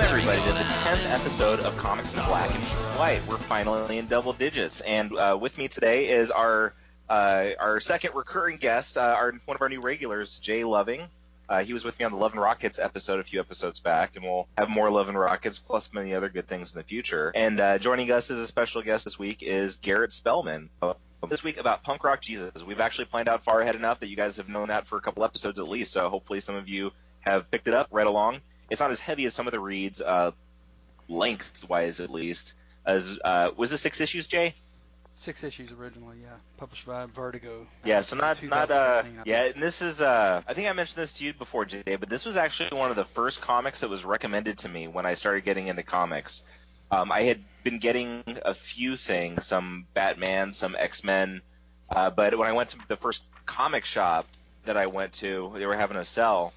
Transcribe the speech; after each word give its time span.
Welcome 0.00 0.18
everybody 0.18 0.48
to 0.48 0.54
the 0.54 0.64
10th 0.64 1.10
episode 1.10 1.60
of 1.60 1.76
Comics 1.76 2.14
in 2.14 2.24
Black 2.24 2.48
and 2.48 2.64
White. 2.98 3.20
We're 3.28 3.36
finally 3.36 3.98
in 3.98 4.06
double 4.06 4.32
digits, 4.32 4.80
and 4.80 5.14
uh, 5.14 5.36
with 5.38 5.58
me 5.58 5.68
today 5.68 6.08
is 6.08 6.30
our 6.30 6.72
uh, 7.10 7.50
our 7.58 7.80
second 7.80 8.14
recurring 8.14 8.56
guest, 8.56 8.96
uh, 8.96 9.02
our 9.02 9.34
one 9.44 9.56
of 9.56 9.60
our 9.60 9.68
new 9.68 9.82
regulars, 9.82 10.38
Jay 10.38 10.64
Loving. 10.64 11.02
Uh, 11.50 11.64
he 11.64 11.74
was 11.74 11.84
with 11.84 11.98
me 11.98 12.06
on 12.06 12.12
the 12.12 12.16
Love 12.16 12.32
and 12.32 12.40
Rockets 12.40 12.78
episode 12.78 13.20
a 13.20 13.24
few 13.24 13.40
episodes 13.40 13.80
back, 13.80 14.16
and 14.16 14.24
we'll 14.24 14.48
have 14.56 14.70
more 14.70 14.90
Love 14.90 15.10
and 15.10 15.18
Rockets 15.18 15.58
plus 15.58 15.92
many 15.92 16.14
other 16.14 16.30
good 16.30 16.48
things 16.48 16.72
in 16.72 16.78
the 16.78 16.84
future. 16.84 17.30
And 17.34 17.60
uh, 17.60 17.76
joining 17.76 18.10
us 18.10 18.30
as 18.30 18.38
a 18.38 18.46
special 18.46 18.80
guest 18.80 19.04
this 19.04 19.18
week 19.18 19.42
is 19.42 19.76
Garrett 19.76 20.14
Spellman. 20.14 20.70
This 21.28 21.44
week 21.44 21.58
about 21.58 21.82
punk 21.82 22.04
rock 22.04 22.22
Jesus. 22.22 22.64
We've 22.64 22.80
actually 22.80 23.04
planned 23.04 23.28
out 23.28 23.44
far 23.44 23.60
ahead 23.60 23.76
enough 23.76 24.00
that 24.00 24.08
you 24.08 24.16
guys 24.16 24.38
have 24.38 24.48
known 24.48 24.68
that 24.68 24.86
for 24.86 24.96
a 24.96 25.02
couple 25.02 25.24
episodes 25.24 25.58
at 25.58 25.68
least. 25.68 25.92
So 25.92 26.08
hopefully 26.08 26.40
some 26.40 26.54
of 26.54 26.70
you 26.70 26.90
have 27.20 27.50
picked 27.50 27.68
it 27.68 27.74
up, 27.74 27.88
read 27.90 28.06
along. 28.06 28.40
It's 28.70 28.80
not 28.80 28.90
as 28.90 29.00
heavy 29.00 29.24
as 29.24 29.34
some 29.34 29.46
of 29.46 29.52
the 29.52 29.60
reads, 29.60 30.00
uh, 30.00 30.30
lengthwise 31.08 32.00
at 32.00 32.10
least. 32.10 32.54
As 32.86 33.18
uh, 33.24 33.50
was 33.56 33.72
it 33.72 33.78
six 33.78 34.00
issues, 34.00 34.26
Jay? 34.26 34.54
Six 35.16 35.44
issues 35.44 35.70
originally, 35.70 36.16
yeah. 36.22 36.36
Published 36.56 36.86
by 36.86 37.04
Vertigo. 37.04 37.66
Yeah, 37.84 38.00
so 38.00 38.16
not 38.16 38.42
not 38.42 38.70
uh 38.70 39.02
yeah, 39.26 39.44
and 39.44 39.62
this 39.62 39.82
is 39.82 40.00
uh 40.00 40.40
I 40.48 40.54
think 40.54 40.66
I 40.66 40.72
mentioned 40.72 41.02
this 41.02 41.12
to 41.14 41.24
you 41.26 41.34
before, 41.34 41.66
Jay, 41.66 41.82
but 42.00 42.08
this 42.08 42.24
was 42.24 42.38
actually 42.38 42.78
one 42.78 42.88
of 42.88 42.96
the 42.96 43.04
first 43.04 43.42
comics 43.42 43.80
that 43.80 43.90
was 43.90 44.02
recommended 44.02 44.56
to 44.58 44.70
me 44.70 44.88
when 44.88 45.04
I 45.04 45.12
started 45.12 45.44
getting 45.44 45.68
into 45.68 45.82
comics. 45.82 46.42
Um, 46.90 47.12
I 47.12 47.24
had 47.24 47.42
been 47.62 47.78
getting 47.78 48.24
a 48.46 48.54
few 48.54 48.96
things, 48.96 49.44
some 49.46 49.84
Batman, 49.92 50.54
some 50.54 50.74
X 50.74 51.04
Men, 51.04 51.42
uh, 51.90 52.08
but 52.08 52.38
when 52.38 52.48
I 52.48 52.52
went 52.52 52.70
to 52.70 52.78
the 52.88 52.96
first 52.96 53.22
comic 53.44 53.84
shop 53.84 54.26
that 54.64 54.78
I 54.78 54.86
went 54.86 55.12
to, 55.14 55.52
they 55.54 55.66
were 55.66 55.76
having 55.76 55.98
a 55.98 56.04
sell, 56.04 56.54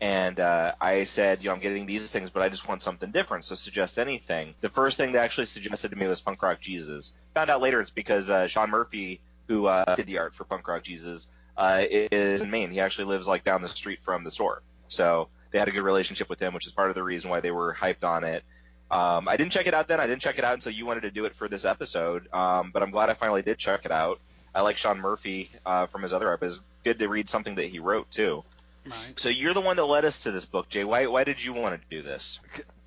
and 0.00 0.40
uh, 0.40 0.72
I 0.80 1.04
said, 1.04 1.42
you 1.42 1.48
know, 1.48 1.54
I'm 1.54 1.60
getting 1.60 1.84
these 1.84 2.10
things, 2.10 2.30
but 2.30 2.42
I 2.42 2.48
just 2.48 2.66
want 2.66 2.80
something 2.80 3.10
different. 3.10 3.44
So 3.44 3.54
suggest 3.54 3.98
anything. 3.98 4.54
The 4.62 4.70
first 4.70 4.96
thing 4.96 5.12
they 5.12 5.18
actually 5.18 5.46
suggested 5.46 5.90
to 5.90 5.96
me 5.96 6.06
was 6.06 6.20
Punk 6.20 6.42
Rock 6.42 6.60
Jesus. 6.60 7.12
Found 7.34 7.50
out 7.50 7.60
later 7.60 7.80
it's 7.80 7.90
because 7.90 8.30
uh, 8.30 8.46
Sean 8.46 8.70
Murphy, 8.70 9.20
who 9.46 9.66
uh, 9.66 9.96
did 9.96 10.06
the 10.06 10.18
art 10.18 10.34
for 10.34 10.44
Punk 10.44 10.66
Rock 10.66 10.82
Jesus, 10.82 11.26
uh, 11.56 11.82
is 11.90 12.40
in 12.40 12.50
Maine. 12.50 12.70
He 12.70 12.80
actually 12.80 13.04
lives 13.06 13.28
like 13.28 13.44
down 13.44 13.60
the 13.60 13.68
street 13.68 13.98
from 14.02 14.24
the 14.24 14.30
store. 14.30 14.62
So 14.88 15.28
they 15.50 15.58
had 15.58 15.68
a 15.68 15.72
good 15.72 15.82
relationship 15.82 16.30
with 16.30 16.40
him, 16.40 16.54
which 16.54 16.66
is 16.66 16.72
part 16.72 16.88
of 16.88 16.94
the 16.94 17.02
reason 17.02 17.28
why 17.28 17.40
they 17.40 17.50
were 17.50 17.74
hyped 17.74 18.04
on 18.04 18.24
it. 18.24 18.42
Um, 18.90 19.28
I 19.28 19.36
didn't 19.36 19.52
check 19.52 19.66
it 19.66 19.74
out 19.74 19.86
then. 19.86 20.00
I 20.00 20.06
didn't 20.06 20.22
check 20.22 20.38
it 20.38 20.44
out 20.44 20.54
until 20.54 20.72
you 20.72 20.86
wanted 20.86 21.02
to 21.02 21.10
do 21.10 21.26
it 21.26 21.36
for 21.36 21.46
this 21.46 21.64
episode. 21.64 22.32
Um, 22.32 22.70
but 22.72 22.82
I'm 22.82 22.90
glad 22.90 23.10
I 23.10 23.14
finally 23.14 23.42
did 23.42 23.58
check 23.58 23.84
it 23.84 23.92
out. 23.92 24.18
I 24.54 24.62
like 24.62 24.78
Sean 24.78 24.98
Murphy 24.98 25.50
uh, 25.64 25.86
from 25.86 26.02
his 26.02 26.12
other 26.12 26.28
art, 26.28 26.42
it's 26.42 26.58
good 26.84 26.98
to 26.98 27.08
read 27.08 27.28
something 27.28 27.54
that 27.56 27.66
he 27.66 27.78
wrote 27.78 28.10
too. 28.10 28.42
Right. 28.86 29.20
So 29.20 29.28
you're 29.28 29.54
the 29.54 29.60
one 29.60 29.76
that 29.76 29.84
led 29.84 30.04
us 30.04 30.22
to 30.22 30.30
this 30.30 30.44
book, 30.44 30.68
Jay. 30.68 30.84
Why 30.84 31.06
why 31.06 31.24
did 31.24 31.42
you 31.42 31.52
want 31.52 31.80
to 31.80 31.96
do 31.96 32.02
this? 32.02 32.40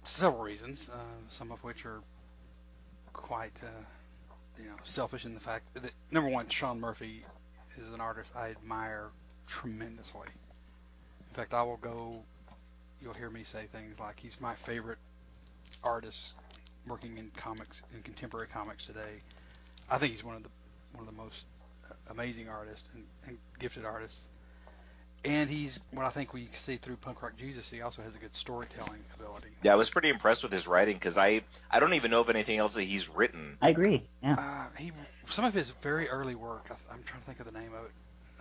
Several 0.05 0.41
reasons, 0.41 0.89
uh, 0.91 0.97
some 1.29 1.51
of 1.51 1.63
which 1.63 1.85
are 1.85 2.01
quite, 3.13 3.53
uh, 3.63 3.67
you 4.61 4.65
know, 4.69 4.75
selfish 4.83 5.25
in 5.25 5.33
the 5.33 5.39
fact 5.39 5.65
that 5.75 5.91
number 6.11 6.29
one, 6.29 6.49
Sean 6.49 6.79
Murphy 6.79 7.25
is 7.77 7.87
an 7.93 8.01
artist 8.01 8.29
I 8.35 8.49
admire 8.49 9.09
tremendously. 9.47 10.27
In 11.29 11.35
fact, 11.35 11.53
I 11.53 11.63
will 11.63 11.77
go. 11.77 12.23
You'll 13.01 13.13
hear 13.13 13.29
me 13.29 13.43
say 13.43 13.65
things 13.71 13.99
like 13.99 14.19
he's 14.19 14.39
my 14.39 14.55
favorite 14.55 14.99
artist 15.83 16.33
working 16.87 17.17
in 17.17 17.31
comics 17.35 17.81
in 17.93 18.01
contemporary 18.01 18.47
comics 18.47 18.85
today. 18.85 19.21
I 19.89 19.97
think 19.97 20.13
he's 20.13 20.23
one 20.23 20.35
of 20.35 20.43
the 20.43 20.49
one 20.93 21.07
of 21.07 21.13
the 21.15 21.21
most 21.21 21.45
uh, 21.89 21.93
amazing 22.09 22.49
artists 22.49 22.83
and, 22.93 23.03
and 23.27 23.37
gifted 23.59 23.85
artists. 23.85 24.19
And 25.25 25.49
he's 25.49 25.79
what 25.91 26.05
I 26.05 26.09
think 26.09 26.33
we 26.33 26.49
see 26.65 26.75
through 26.77 26.97
Punk 26.97 27.21
Rock 27.21 27.33
Jesus. 27.37 27.69
He 27.69 27.81
also 27.81 28.01
has 28.01 28.13
a 28.13 28.17
good 28.17 28.35
storytelling 28.35 28.99
ability. 29.17 29.47
Yeah, 29.63 29.71
I 29.71 29.75
was 29.75 29.89
pretty 29.89 30.09
impressed 30.09 30.43
with 30.43 30.51
his 30.51 30.67
writing 30.67 30.95
because 30.97 31.17
I 31.17 31.41
I 31.71 31.79
don't 31.79 31.93
even 31.93 32.11
know 32.11 32.19
of 32.19 32.29
anything 32.29 32.59
else 32.59 32.73
that 32.73 32.83
he's 32.83 33.07
written. 33.09 33.57
I 33.61 33.69
agree. 33.69 34.03
Yeah. 34.21 34.33
Uh, 34.33 34.77
he 34.77 34.91
some 35.29 35.45
of 35.45 35.53
his 35.53 35.69
very 35.81 36.09
early 36.09 36.35
work. 36.35 36.65
I, 36.69 36.73
I'm 36.93 37.03
trying 37.03 37.21
to 37.21 37.25
think 37.25 37.39
of 37.39 37.45
the 37.45 37.57
name 37.57 37.73
of 37.73 37.85
it. 37.85 37.91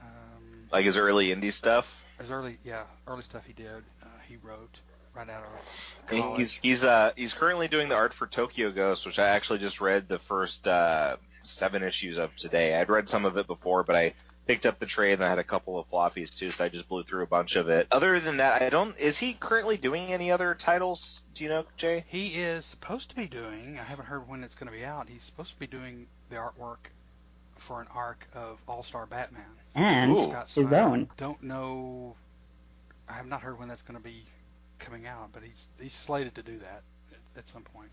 Um, 0.00 0.66
Like 0.72 0.84
his 0.84 0.96
early 0.96 1.28
indie 1.28 1.52
stuff. 1.52 2.02
his 2.20 2.30
early, 2.32 2.58
yeah, 2.64 2.82
early 3.06 3.22
stuff 3.22 3.44
he 3.46 3.52
did. 3.52 3.84
Uh, 4.02 4.06
he 4.28 4.36
wrote 4.42 4.80
right 5.14 5.28
out 5.30 5.44
of 5.44 6.08
And 6.10 6.20
college. 6.20 6.38
he's 6.38 6.52
he's 6.54 6.84
uh 6.84 7.12
he's 7.14 7.32
currently 7.34 7.68
doing 7.68 7.88
the 7.90 7.94
art 7.94 8.12
for 8.12 8.26
Tokyo 8.26 8.72
Ghost, 8.72 9.06
which 9.06 9.20
I 9.20 9.28
actually 9.28 9.60
just 9.60 9.80
read 9.80 10.08
the 10.08 10.18
first 10.18 10.66
uh, 10.66 11.16
seven 11.44 11.84
issues 11.84 12.18
of 12.18 12.34
today. 12.34 12.74
I'd 12.74 12.88
read 12.90 13.08
some 13.08 13.24
of 13.24 13.36
it 13.36 13.46
before, 13.46 13.84
but 13.84 13.94
I 13.94 14.14
picked 14.46 14.66
up 14.66 14.78
the 14.78 14.86
trade 14.86 15.14
and 15.14 15.24
I 15.24 15.28
had 15.28 15.38
a 15.38 15.44
couple 15.44 15.78
of 15.78 15.88
floppies 15.90 16.34
too, 16.34 16.50
so 16.50 16.64
I 16.64 16.68
just 16.68 16.88
blew 16.88 17.02
through 17.04 17.22
a 17.22 17.26
bunch 17.26 17.56
of 17.56 17.68
it. 17.68 17.86
Other 17.92 18.18
than 18.20 18.38
that, 18.38 18.60
I 18.62 18.70
don't. 18.70 18.96
Is 18.98 19.18
he 19.18 19.34
currently 19.34 19.76
doing 19.76 20.12
any 20.12 20.30
other 20.32 20.54
titles? 20.54 21.20
Do 21.34 21.44
you 21.44 21.50
know, 21.50 21.64
Jay? 21.76 22.04
He 22.08 22.28
is 22.40 22.64
supposed 22.64 23.10
to 23.10 23.16
be 23.16 23.26
doing. 23.26 23.78
I 23.78 23.84
haven't 23.84 24.06
heard 24.06 24.28
when 24.28 24.42
it's 24.44 24.54
going 24.54 24.70
to 24.70 24.76
be 24.76 24.84
out. 24.84 25.08
He's 25.08 25.22
supposed 25.22 25.52
to 25.52 25.58
be 25.58 25.66
doing 25.66 26.06
the 26.30 26.36
artwork 26.36 26.90
for 27.58 27.80
an 27.80 27.86
arc 27.94 28.26
of 28.34 28.58
All 28.66 28.82
Star 28.82 29.06
Batman. 29.06 29.44
and 29.74 30.10
Ooh. 30.12 30.24
Scott 30.24 30.48
his 30.50 30.72
own. 30.72 31.08
Don't 31.16 31.42
know. 31.42 32.16
I 33.08 33.12
have 33.14 33.26
not 33.26 33.42
heard 33.42 33.58
when 33.58 33.68
that's 33.68 33.82
going 33.82 33.96
to 33.98 34.02
be 34.02 34.24
coming 34.78 35.06
out, 35.06 35.28
but 35.32 35.42
he's 35.42 35.66
he's 35.80 35.92
slated 35.94 36.34
to 36.34 36.42
do 36.42 36.58
that 36.58 36.82
at, 37.12 37.38
at 37.38 37.48
some 37.48 37.62
point, 37.62 37.90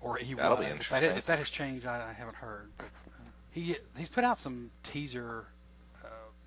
or 0.00 0.16
he 0.16 0.32
That'll 0.34 0.56
will. 0.56 0.64
be 0.64 0.70
If 0.70 0.88
that, 0.88 1.02
interesting. 1.02 1.18
if 1.18 1.26
that 1.26 1.38
has 1.38 1.50
changed, 1.50 1.86
I, 1.86 2.08
I 2.08 2.12
haven't 2.14 2.36
heard. 2.36 2.70
But 2.78 2.86
uh, 2.86 3.28
he 3.50 3.76
he's 3.96 4.08
put 4.08 4.24
out 4.24 4.40
some 4.40 4.70
teaser 4.84 5.44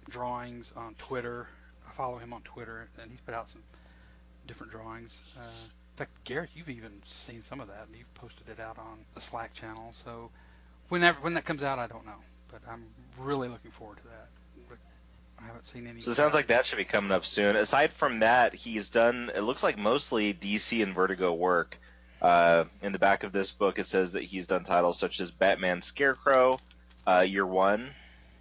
drawings 0.10 0.74
on 0.76 0.96
Twitter. 0.96 1.48
I 1.88 1.92
follow 1.94 2.18
him 2.18 2.34
on 2.34 2.42
Twitter, 2.42 2.88
and 3.02 3.12
he's 3.12 3.20
put 3.22 3.34
out 3.34 3.50
some 3.50 3.64
different 4.48 4.72
drawings. 4.72 5.12
Uh, 5.38 5.42
in 5.42 5.98
fact, 5.98 6.12
Garrett, 6.24 6.50
you've 6.56 6.70
even 6.70 6.92
seen 7.06 7.44
some 7.44 7.60
of 7.60 7.68
that, 7.68 7.88
and 7.88 7.98
you've 7.98 8.14
posted 8.16 8.50
it 8.50 8.60
out 8.60 8.78
on 8.78 9.00
the 9.16 9.22
Slack 9.22 9.54
channel. 9.54 9.94
So 10.06 10.30
whenever 10.90 11.20
when 11.22 11.34
that 11.36 11.46
comes 11.46 11.64
out, 11.64 11.80
I 11.80 11.88
don't 11.88 12.06
know, 12.06 12.20
but 12.52 12.62
I'm 12.70 12.86
really 13.20 13.50
looking 13.50 13.72
forward 13.72 13.98
to 13.98 14.04
that. 14.04 14.28
I 15.44 15.48
haven't 15.48 15.66
seen 15.66 15.88
any. 15.88 16.02
So 16.02 16.12
it 16.12 16.16
sounds 16.16 16.34
like 16.34 16.48
that 16.48 16.66
should 16.66 16.78
be 16.78 16.86
coming 16.86 17.12
up 17.12 17.26
soon. 17.26 17.56
Aside 17.56 17.94
from 17.94 18.20
that, 18.20 18.54
he's 18.54 18.90
done. 18.90 19.32
It 19.34 19.42
looks 19.42 19.64
like 19.64 19.78
mostly 19.78 20.34
DC 20.34 20.84
and 20.84 20.94
Vertigo 20.94 21.34
work. 21.34 21.80
Uh, 22.22 22.66
in 22.84 22.92
the 22.92 23.00
back 23.00 23.24
of 23.24 23.32
this 23.32 23.50
book, 23.50 23.80
it 23.80 23.88
says 23.88 24.12
that 24.12 24.22
he's 24.22 24.46
done 24.46 24.64
titles 24.64 25.00
such 25.00 25.20
as 25.20 25.32
Batman 25.32 25.82
Scarecrow, 25.82 26.60
uh, 27.08 27.22
Year 27.22 27.48
One, 27.48 27.90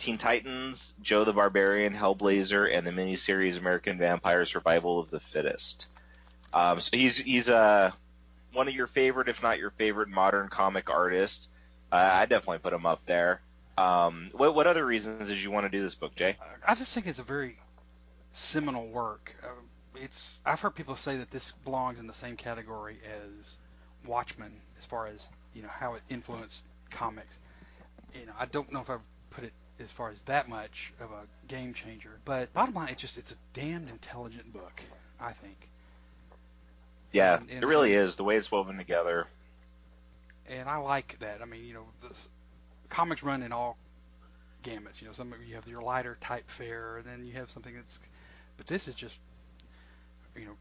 Teen 0.00 0.16
Titans, 0.16 0.94
Joe 1.02 1.24
the 1.24 1.32
Barbarian, 1.34 1.94
Hellblazer, 1.94 2.74
and 2.74 2.86
the 2.86 2.90
miniseries 2.90 3.58
American 3.58 3.98
Vampire 3.98 4.46
Survival 4.46 4.98
of 4.98 5.10
the 5.10 5.20
Fittest. 5.20 5.88
Um, 6.54 6.80
so 6.80 6.96
he's 6.96 7.18
he's 7.18 7.50
uh, 7.50 7.92
one 8.54 8.66
of 8.66 8.74
your 8.74 8.86
favorite, 8.86 9.28
if 9.28 9.42
not 9.42 9.58
your 9.58 9.70
favorite, 9.70 10.08
modern 10.08 10.48
comic 10.48 10.88
artist. 10.88 11.50
Uh, 11.92 11.96
I 11.96 12.24
definitely 12.24 12.60
put 12.60 12.72
him 12.72 12.86
up 12.86 13.04
there. 13.04 13.42
Um, 13.76 14.30
what 14.32 14.54
what 14.54 14.66
other 14.66 14.86
reasons 14.86 15.28
did 15.28 15.36
you 15.36 15.50
want 15.50 15.66
to 15.66 15.70
do 15.70 15.82
this 15.82 15.94
book, 15.94 16.14
Jay? 16.16 16.36
I 16.66 16.74
just 16.74 16.94
think 16.94 17.06
it's 17.06 17.18
a 17.18 17.22
very 17.22 17.58
seminal 18.32 18.86
work. 18.86 19.34
Uh, 19.44 19.48
it's 19.96 20.38
I've 20.46 20.60
heard 20.60 20.74
people 20.74 20.96
say 20.96 21.18
that 21.18 21.30
this 21.30 21.52
belongs 21.62 21.98
in 21.98 22.06
the 22.06 22.14
same 22.14 22.36
category 22.36 22.98
as 23.04 23.56
Watchmen 24.06 24.52
as 24.78 24.86
far 24.86 25.08
as 25.08 25.26
you 25.52 25.60
know 25.60 25.68
how 25.68 25.92
it 25.92 26.02
influenced 26.08 26.64
comics. 26.90 27.36
You 28.14 28.24
know, 28.24 28.32
I 28.38 28.46
don't 28.46 28.72
know 28.72 28.80
if 28.80 28.88
I 28.88 28.96
put 29.28 29.44
it 29.44 29.52
as 29.82 29.90
far 29.90 30.10
as 30.10 30.20
that 30.22 30.48
much 30.48 30.92
of 31.00 31.10
a 31.10 31.22
game 31.48 31.72
changer, 31.74 32.18
but 32.24 32.52
bottom 32.52 32.74
line, 32.74 32.88
it's 32.90 33.00
just 33.00 33.16
it's 33.18 33.32
a 33.32 33.36
damned 33.54 33.88
intelligent 33.88 34.52
book. 34.52 34.82
I 35.18 35.32
think. 35.34 35.68
Yeah, 37.12 37.36
And- 37.38 37.50
and- 37.50 37.62
it 37.64 37.66
really 37.66 37.92
is 37.94 38.16
the 38.16 38.24
way 38.24 38.36
it's 38.36 38.50
woven 38.50 38.76
together. 38.76 39.26
and 40.46 40.68
I 40.68 40.76
like 40.78 41.16
that. 41.20 41.42
I 41.42 41.44
mean, 41.44 41.64
you 41.64 41.74
know, 41.74 41.86
this, 42.02 42.28
comics 42.88 43.22
run 43.22 43.42
in 43.42 43.52
all 43.52 43.76
gamuts. 44.64 45.00
You 45.00 45.06
know, 45.08 45.12
some 45.14 45.32
of 45.32 45.42
you 45.44 45.54
have 45.54 45.66
your 45.68 45.80
lighter 45.82 46.16
type 46.20 46.48
fare, 46.50 46.96
and 46.98 47.06
then 47.06 47.24
you 47.24 47.32
have 47.34 47.50
something 47.50 47.74
that's, 47.74 47.98
but 48.56 48.66
this 48.66 48.88
is 48.88 48.94
just, 48.94 49.16
you 50.36 50.44
know, 50.46 50.56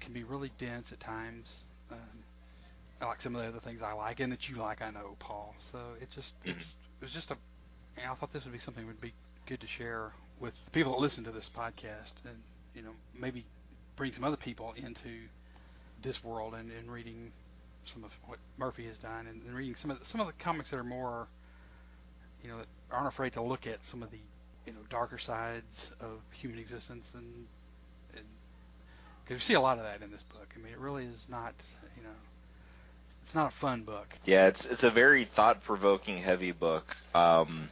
can 0.00 0.12
be 0.12 0.22
really 0.24 0.50
dense 0.58 0.92
at 0.92 1.00
times. 1.00 1.54
Um, 1.90 1.98
I 3.00 3.06
like 3.06 3.20
some 3.22 3.34
of 3.34 3.42
the 3.42 3.48
other 3.48 3.60
things 3.60 3.80
I 3.82 3.92
like, 3.92 4.20
and 4.20 4.32
that 4.32 4.48
you 4.48 4.56
like, 4.56 4.80
I 4.82 4.90
know, 4.90 5.16
Paul. 5.18 5.54
So 5.72 5.78
it 6.00 6.10
just, 6.10 6.34
it's, 6.44 6.58
it 6.58 7.02
was 7.02 7.10
just 7.10 7.30
a, 7.30 7.36
I 8.08 8.14
thought 8.14 8.32
this 8.32 8.44
would 8.44 8.52
be 8.52 8.58
something 8.58 8.86
would 8.86 9.00
be 9.00 9.12
good 9.46 9.60
to 9.60 9.66
share 9.66 10.12
with 10.40 10.54
people 10.72 10.92
that 10.92 11.00
listen 11.00 11.24
to 11.24 11.30
this 11.30 11.50
podcast, 11.56 12.12
and 12.24 12.36
you 12.74 12.82
know, 12.82 12.90
maybe 13.18 13.44
bring 13.96 14.12
some 14.12 14.24
other 14.24 14.36
people 14.36 14.74
into 14.76 15.08
this 16.02 16.22
world 16.22 16.54
and, 16.54 16.70
and 16.70 16.92
reading 16.92 17.32
some 17.86 18.04
of 18.04 18.10
what 18.26 18.38
Murphy 18.58 18.86
has 18.86 18.98
done, 18.98 19.26
and, 19.26 19.42
and 19.42 19.54
reading 19.54 19.74
some 19.74 19.90
of 19.90 19.98
the, 19.98 20.04
some 20.04 20.20
of 20.20 20.26
the 20.26 20.32
comics 20.34 20.70
that 20.70 20.76
are 20.76 20.84
more, 20.84 21.26
you 22.42 22.50
know, 22.50 22.58
that 22.58 22.66
aren't 22.92 23.08
afraid 23.08 23.32
to 23.32 23.42
look 23.42 23.66
at 23.66 23.84
some 23.84 24.02
of 24.02 24.10
the 24.10 24.18
you 24.66 24.72
know 24.72 24.80
darker 24.90 25.18
sides 25.18 25.90
of 26.00 26.20
human 26.32 26.58
existence, 26.58 27.10
and 27.14 27.46
because 29.28 29.42
you 29.42 29.46
see 29.46 29.54
a 29.54 29.60
lot 29.60 29.76
of 29.76 29.84
that 29.84 30.02
in 30.02 30.10
this 30.10 30.22
book. 30.22 30.48
I 30.54 30.58
mean, 30.58 30.72
it 30.72 30.78
really 30.78 31.04
is 31.04 31.26
not, 31.28 31.52
you 31.96 32.02
know, 32.02 32.14
it's 33.22 33.34
not 33.34 33.52
a 33.52 33.54
fun 33.54 33.82
book. 33.82 34.06
Yeah, 34.24 34.46
it's 34.46 34.64
it's 34.66 34.84
a 34.84 34.90
very 34.90 35.26
thought-provoking, 35.26 36.16
heavy 36.18 36.52
book, 36.52 36.96
um, 37.14 37.68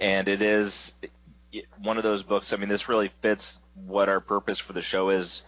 and 0.00 0.28
it 0.28 0.42
is 0.42 0.94
one 1.82 1.96
of 1.96 2.02
those 2.02 2.22
books. 2.22 2.52
I 2.52 2.56
mean, 2.56 2.68
this 2.68 2.88
really 2.88 3.10
fits 3.22 3.58
what 3.86 4.08
our 4.08 4.20
purpose 4.20 4.58
for 4.58 4.72
the 4.72 4.82
show 4.82 5.10
is, 5.10 5.42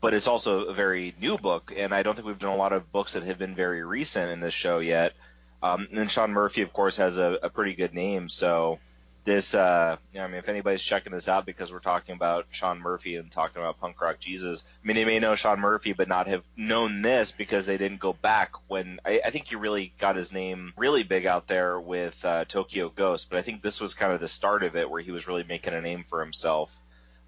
but 0.00 0.14
it's 0.14 0.26
also 0.26 0.64
a 0.64 0.74
very 0.74 1.14
new 1.20 1.36
book, 1.36 1.72
and 1.76 1.94
I 1.94 2.02
don't 2.02 2.14
think 2.14 2.26
we've 2.26 2.38
done 2.38 2.52
a 2.52 2.56
lot 2.56 2.72
of 2.72 2.90
books 2.92 3.12
that 3.12 3.22
have 3.24 3.38
been 3.38 3.54
very 3.54 3.82
recent 3.82 4.30
in 4.30 4.40
this 4.40 4.54
show 4.54 4.78
yet. 4.78 5.14
Um, 5.62 5.88
and 5.92 6.10
Sean 6.10 6.30
Murphy, 6.30 6.62
of 6.62 6.72
course, 6.72 6.96
has 6.98 7.18
a, 7.18 7.38
a 7.42 7.50
pretty 7.50 7.74
good 7.74 7.92
name, 7.92 8.28
so 8.28 8.78
this, 9.24 9.54
uh, 9.54 9.96
you 10.12 10.18
know, 10.18 10.24
I 10.24 10.28
mean, 10.28 10.38
if 10.38 10.48
anybody's 10.48 10.82
checking 10.82 11.12
this 11.12 11.28
out 11.28 11.44
because 11.44 11.70
we're 11.70 11.80
talking 11.80 12.14
about 12.14 12.46
Sean 12.50 12.80
Murphy 12.80 13.16
and 13.16 13.30
talking 13.30 13.60
about 13.60 13.78
punk 13.78 14.00
rock 14.00 14.18
Jesus, 14.18 14.64
I 14.82 14.86
mean, 14.86 14.96
they 14.96 15.04
may 15.04 15.18
know 15.18 15.34
Sean 15.34 15.60
Murphy 15.60 15.92
but 15.92 16.08
not 16.08 16.28
have 16.28 16.42
known 16.56 17.02
this 17.02 17.30
because 17.30 17.66
they 17.66 17.76
didn't 17.76 18.00
go 18.00 18.12
back 18.12 18.52
when 18.68 19.00
I, 19.04 19.20
I 19.24 19.30
think 19.30 19.48
he 19.48 19.56
really 19.56 19.92
got 19.98 20.16
his 20.16 20.32
name 20.32 20.72
really 20.76 21.02
big 21.02 21.26
out 21.26 21.46
there 21.46 21.78
with 21.78 22.24
uh, 22.24 22.44
Tokyo 22.46 22.88
Ghost. 22.88 23.28
But 23.28 23.38
I 23.38 23.42
think 23.42 23.62
this 23.62 23.80
was 23.80 23.94
kind 23.94 24.12
of 24.12 24.20
the 24.20 24.28
start 24.28 24.62
of 24.62 24.76
it 24.76 24.88
where 24.88 25.02
he 25.02 25.12
was 25.12 25.28
really 25.28 25.44
making 25.44 25.74
a 25.74 25.80
name 25.80 26.04
for 26.08 26.20
himself. 26.20 26.74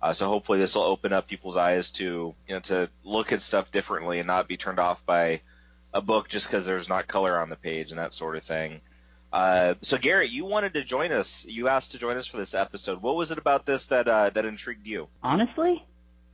Uh, 0.03 0.13
so 0.13 0.27
hopefully 0.27 0.59
this 0.59 0.75
will 0.75 0.83
open 0.83 1.13
up 1.13 1.29
people's 1.29 1.59
eyes 1.59 1.91
to 1.91 2.35
you 2.49 2.55
know 2.55 2.61
to 2.61 2.89
look 3.05 3.33
at 3.33 3.43
stuff 3.43 3.71
differently 3.71 4.19
and 4.19 4.27
not 4.27 4.49
be 4.49 4.57
turned 4.57 4.79
off 4.79 5.05
by 5.05 5.43
a 5.93 6.01
book 6.01 6.29
just 6.29 6.47
because 6.47 6.65
there's 6.65 6.89
not 6.89 7.07
color 7.07 7.39
on 7.39 7.51
the 7.51 7.57
page 7.57 7.91
and 7.91 7.99
that 7.99 8.15
sort 8.15 8.37
of 8.37 8.43
thing. 8.43 8.81
Uh, 9.33 9.75
so 9.81 9.97
Garrett, 9.97 10.31
you 10.31 10.45
wanted 10.45 10.75
to 10.75 10.85
join 10.85 11.13
us. 11.13 11.47
You 11.47 11.69
asked 11.69 11.93
to 11.93 11.99
join 11.99 12.17
us 12.17 12.27
for 12.27 12.37
this 12.37 12.55
episode. 12.55 13.01
What 13.01 13.17
was 13.17 13.31
it 13.31 13.39
about 13.39 13.65
this 13.65 13.87
that 13.87 14.09
uh, 14.09 14.31
that 14.31 14.45
intrigued 14.45 14.87
you? 14.87 15.09
Honestly, 15.23 15.85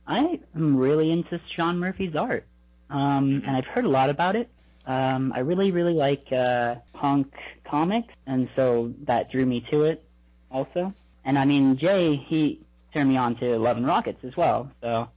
I 0.07 0.39
am 0.55 0.77
really 0.77 1.11
into 1.11 1.39
Sean 1.55 1.77
Murphy's 1.77 2.15
art, 2.15 2.45
um, 2.89 3.43
and 3.45 3.55
I've 3.55 3.65
heard 3.65 3.85
a 3.85 3.89
lot 3.89 4.09
about 4.09 4.35
it. 4.35 4.49
Um, 4.87 5.33
I 5.35 5.39
really, 5.39 5.71
really 5.71 5.93
like 5.93 6.31
uh, 6.31 6.75
punk 6.93 7.33
comics, 7.65 8.13
and 8.25 8.49
so 8.55 8.93
that 9.03 9.29
drew 9.31 9.45
me 9.45 9.65
to 9.69 9.83
it 9.83 10.03
also. 10.49 10.93
And 11.23 11.37
I 11.37 11.45
mean, 11.45 11.77
Jay, 11.77 12.15
he 12.15 12.61
turned 12.93 13.09
me 13.09 13.17
on 13.17 13.35
to 13.35 13.59
Love 13.59 13.77
and 13.77 13.85
Rockets 13.85 14.23
as 14.23 14.35
well, 14.35 14.71
so 14.81 15.09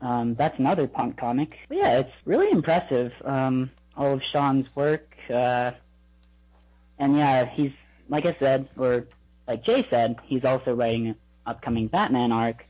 um, 0.00 0.34
that's 0.34 0.58
another 0.58 0.88
punk 0.88 1.16
comic. 1.18 1.54
But 1.68 1.78
yeah, 1.78 1.98
it's 1.98 2.12
really 2.24 2.50
impressive. 2.50 3.12
Um, 3.24 3.70
all 3.96 4.12
of 4.12 4.22
Sean's 4.32 4.66
work. 4.74 5.14
Uh, 5.32 5.72
and 6.98 7.16
yeah, 7.16 7.46
he's 7.46 7.72
like 8.08 8.26
I 8.26 8.36
said, 8.38 8.68
or 8.76 9.06
like 9.46 9.64
Jay 9.64 9.86
said, 9.90 10.16
he's 10.24 10.44
also 10.44 10.74
writing 10.74 11.08
an 11.08 11.16
upcoming 11.46 11.88
Batman 11.88 12.32
arc. 12.32 12.64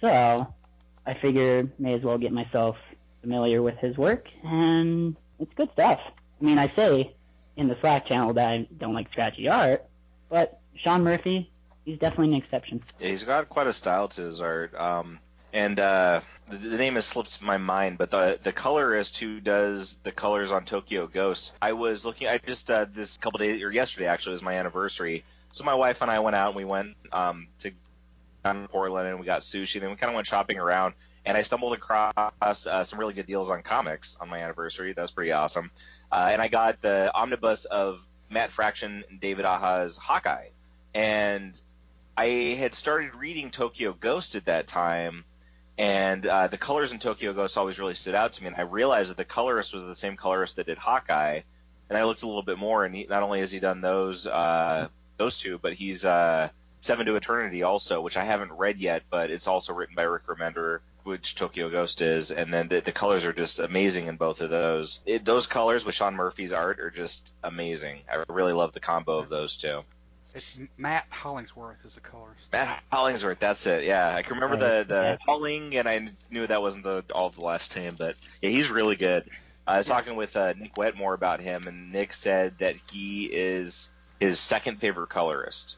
So 0.00 0.46
I 1.06 1.14
figure 1.14 1.68
may 1.78 1.94
as 1.94 2.02
well 2.02 2.18
get 2.18 2.32
myself 2.32 2.76
familiar 3.20 3.62
with 3.62 3.76
his 3.78 3.96
work, 3.96 4.26
and 4.44 5.16
it's 5.38 5.52
good 5.54 5.70
stuff. 5.72 6.00
I 6.40 6.44
mean, 6.44 6.58
I 6.58 6.72
say 6.74 7.14
in 7.56 7.68
the 7.68 7.76
Slack 7.80 8.06
channel 8.06 8.32
that 8.34 8.48
I 8.48 8.66
don't 8.78 8.94
like 8.94 9.10
scratchy 9.12 9.48
art, 9.48 9.84
but 10.28 10.60
Sean 10.76 11.04
Murphy, 11.04 11.50
he's 11.84 11.98
definitely 11.98 12.34
an 12.34 12.42
exception. 12.42 12.82
Yeah, 12.98 13.08
he's 13.08 13.24
got 13.24 13.48
quite 13.48 13.66
a 13.66 13.72
style 13.72 14.08
to 14.08 14.22
his 14.22 14.40
art. 14.40 14.74
Um, 14.74 15.18
and 15.52 15.78
uh, 15.78 16.20
the, 16.48 16.56
the 16.56 16.76
name 16.76 16.94
has 16.94 17.06
slipped 17.06 17.42
my 17.42 17.58
mind, 17.58 17.98
but 17.98 18.10
the 18.10 18.38
the 18.42 18.52
colorist 18.52 19.18
who 19.18 19.40
does 19.40 19.96
the 20.02 20.12
colors 20.12 20.50
on 20.50 20.64
Tokyo 20.64 21.06
Ghost, 21.06 21.52
I 21.60 21.72
was 21.72 22.04
looking. 22.04 22.28
I 22.28 22.38
just 22.38 22.70
uh, 22.70 22.86
this 22.92 23.16
couple 23.16 23.38
days 23.38 23.62
or 23.62 23.70
yesterday 23.70 24.06
actually 24.06 24.32
was 24.32 24.42
my 24.42 24.54
anniversary. 24.54 25.24
So 25.52 25.64
my 25.64 25.74
wife 25.74 26.00
and 26.00 26.10
I 26.10 26.20
went 26.20 26.34
out 26.34 26.48
and 26.48 26.56
we 26.56 26.64
went 26.64 26.96
um, 27.12 27.48
to 27.60 27.72
Portland 28.42 29.08
and 29.08 29.20
we 29.20 29.26
got 29.26 29.42
sushi. 29.42 29.80
Then 29.80 29.90
we 29.90 29.96
kind 29.96 30.10
of 30.10 30.14
went 30.14 30.26
shopping 30.26 30.58
around, 30.58 30.94
and 31.26 31.36
I 31.36 31.42
stumbled 31.42 31.74
across 31.74 32.66
uh, 32.66 32.84
some 32.84 32.98
really 32.98 33.14
good 33.14 33.26
deals 33.26 33.50
on 33.50 33.62
comics 33.62 34.16
on 34.20 34.28
my 34.28 34.38
anniversary. 34.38 34.94
That's 34.94 35.10
pretty 35.10 35.32
awesome. 35.32 35.70
Uh, 36.10 36.28
and 36.32 36.40
I 36.40 36.48
got 36.48 36.80
the 36.80 37.10
omnibus 37.14 37.66
of 37.66 38.00
Matt 38.30 38.50
Fraction 38.50 39.04
and 39.10 39.20
David 39.20 39.44
Aja's 39.44 39.96
Hawkeye, 39.96 40.48
and 40.94 41.58
I 42.16 42.56
had 42.58 42.74
started 42.74 43.14
reading 43.14 43.50
Tokyo 43.50 43.92
Ghost 43.92 44.34
at 44.34 44.46
that 44.46 44.66
time 44.66 45.24
and 45.82 46.24
uh, 46.28 46.46
the 46.46 46.58
colors 46.58 46.92
in 46.92 47.00
Tokyo 47.00 47.32
Ghost 47.32 47.58
always 47.58 47.80
really 47.80 47.94
stood 47.94 48.14
out 48.14 48.34
to 48.34 48.42
me. 48.42 48.46
And 48.46 48.56
I 48.56 48.60
realized 48.60 49.10
that 49.10 49.16
the 49.16 49.24
colorist 49.24 49.74
was 49.74 49.82
the 49.82 49.96
same 49.96 50.16
colorist 50.16 50.54
that 50.54 50.66
did 50.66 50.78
Hawkeye. 50.78 51.40
And 51.90 51.98
I 51.98 52.04
looked 52.04 52.22
a 52.22 52.28
little 52.28 52.44
bit 52.44 52.56
more, 52.56 52.84
and 52.84 52.94
he, 52.94 53.04
not 53.10 53.24
only 53.24 53.40
has 53.40 53.50
he 53.50 53.58
done 53.58 53.80
those 53.80 54.24
uh, 54.28 54.86
those 55.16 55.38
two, 55.38 55.58
but 55.58 55.72
he's 55.72 56.04
uh, 56.04 56.50
Seven 56.82 57.04
to 57.06 57.16
Eternity 57.16 57.64
also, 57.64 58.00
which 58.00 58.16
I 58.16 58.22
haven't 58.22 58.52
read 58.52 58.78
yet, 58.78 59.02
but 59.10 59.30
it's 59.30 59.48
also 59.48 59.74
written 59.74 59.96
by 59.96 60.04
Rick 60.04 60.26
Remender, 60.26 60.78
which 61.02 61.34
Tokyo 61.34 61.68
Ghost 61.68 62.00
is. 62.00 62.30
And 62.30 62.54
then 62.54 62.68
the, 62.68 62.80
the 62.80 62.92
colors 62.92 63.24
are 63.24 63.32
just 63.32 63.58
amazing 63.58 64.06
in 64.06 64.14
both 64.14 64.40
of 64.40 64.50
those. 64.50 65.00
It, 65.04 65.24
those 65.24 65.48
colors 65.48 65.84
with 65.84 65.96
Sean 65.96 66.14
Murphy's 66.14 66.52
art 66.52 66.78
are 66.78 66.90
just 66.90 67.34
amazing. 67.42 68.02
I 68.08 68.22
really 68.28 68.52
love 68.52 68.72
the 68.72 68.78
combo 68.78 69.18
of 69.18 69.28
those 69.28 69.56
two. 69.56 69.80
It's 70.34 70.58
Matt 70.76 71.06
Hollingsworth 71.10 71.84
is 71.84 71.94
the 71.94 72.00
colorist. 72.00 72.40
Matt 72.52 72.82
Hollingsworth, 72.90 73.38
that's 73.38 73.66
it. 73.66 73.84
Yeah, 73.84 74.14
I 74.14 74.22
can 74.22 74.34
remember 74.38 74.56
the 74.56 74.84
the 74.86 75.18
Holling, 75.26 75.76
and 75.76 75.88
I 75.88 76.08
knew 76.30 76.46
that 76.46 76.62
wasn't 76.62 76.84
the 76.84 77.04
all 77.14 77.30
the 77.30 77.44
last 77.44 77.76
name, 77.76 77.94
but 77.98 78.16
yeah, 78.40 78.50
he's 78.50 78.70
really 78.70 78.96
good. 78.96 79.28
I 79.66 79.78
was 79.78 79.86
talking 79.86 80.16
with 80.16 80.36
uh, 80.36 80.54
Nick 80.58 80.76
Wetmore 80.76 81.14
about 81.14 81.40
him, 81.40 81.66
and 81.66 81.92
Nick 81.92 82.12
said 82.12 82.58
that 82.58 82.76
he 82.90 83.26
is 83.26 83.90
his 84.20 84.38
second 84.38 84.78
favorite 84.78 85.08
colorist. 85.08 85.76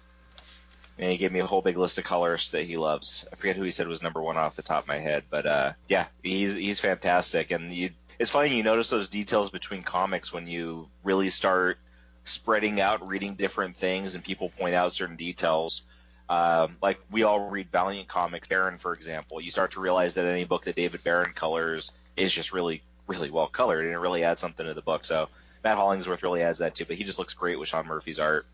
And 0.97 1.11
he 1.11 1.17
gave 1.17 1.33
me 1.33 1.41
a 1.41 1.47
whole 1.47 1.61
big 1.61 1.77
list 1.77 1.99
of 1.99 2.05
colorists 2.05 2.51
that 2.51 2.63
he 2.63 2.77
loves. 2.77 3.25
I 3.33 3.37
forget 3.37 3.57
who 3.57 3.65
he 3.65 3.73
said 3.73 3.89
was 3.89 4.01
number 4.01 4.23
one 4.23 4.37
off 4.37 4.55
the 4.55 4.63
top 4.63 4.85
of 4.85 4.89
my 4.89 5.01
head, 5.01 5.25
but 5.29 5.45
uh, 5.45 5.73
yeah, 5.89 6.07
he's 6.23 6.55
he's 6.55 6.79
fantastic. 6.79 7.51
And 7.51 7.75
you, 7.75 7.91
it's 8.19 8.31
funny 8.31 8.57
you 8.57 8.63
notice 8.63 8.91
those 8.91 9.09
details 9.09 9.51
between 9.51 9.83
comics 9.83 10.33
when 10.33 10.47
you 10.47 10.89
really 11.03 11.31
start 11.31 11.79
spreading 12.25 12.81
out, 12.81 13.09
reading 13.09 13.35
different 13.35 13.77
things, 13.77 14.15
and 14.15 14.25
people 14.25 14.49
point 14.51 14.75
out 14.75 14.93
certain 14.93 15.17
details. 15.17 15.83
Um, 16.29 16.77
like 16.83 16.99
we 17.11 17.23
all 17.23 17.51
read 17.51 17.71
Valiant 17.71 18.09
comics, 18.09 18.49
Baron, 18.49 18.79
for 18.79 18.95
example. 18.95 19.41
You 19.41 19.51
start 19.51 19.73
to 19.73 19.81
realize 19.81 20.15
that 20.15 20.25
any 20.25 20.45
book 20.45 20.65
that 20.65 20.75
David 20.75 21.05
Baron 21.05 21.33
colors 21.35 21.93
is 22.17 22.33
just 22.33 22.53
really, 22.53 22.83
really 23.07 23.31
well 23.31 23.47
colored, 23.47 23.85
and 23.85 23.93
it 23.93 23.99
really 23.99 24.25
adds 24.25 24.41
something 24.41 24.65
to 24.65 24.75
the 24.75 24.83
book. 24.83 25.05
So 25.05 25.29
Matt 25.63 25.77
Hollingsworth 25.77 26.23
really 26.23 26.43
adds 26.43 26.61
that 26.61 26.75
too, 26.75 26.87
but 26.87 26.97
he 26.97 27.05
just 27.05 27.19
looks 27.19 27.35
great 27.35 27.59
with 27.59 27.69
Sean 27.69 27.87
Murphy's 27.87 28.19
art. 28.19 28.47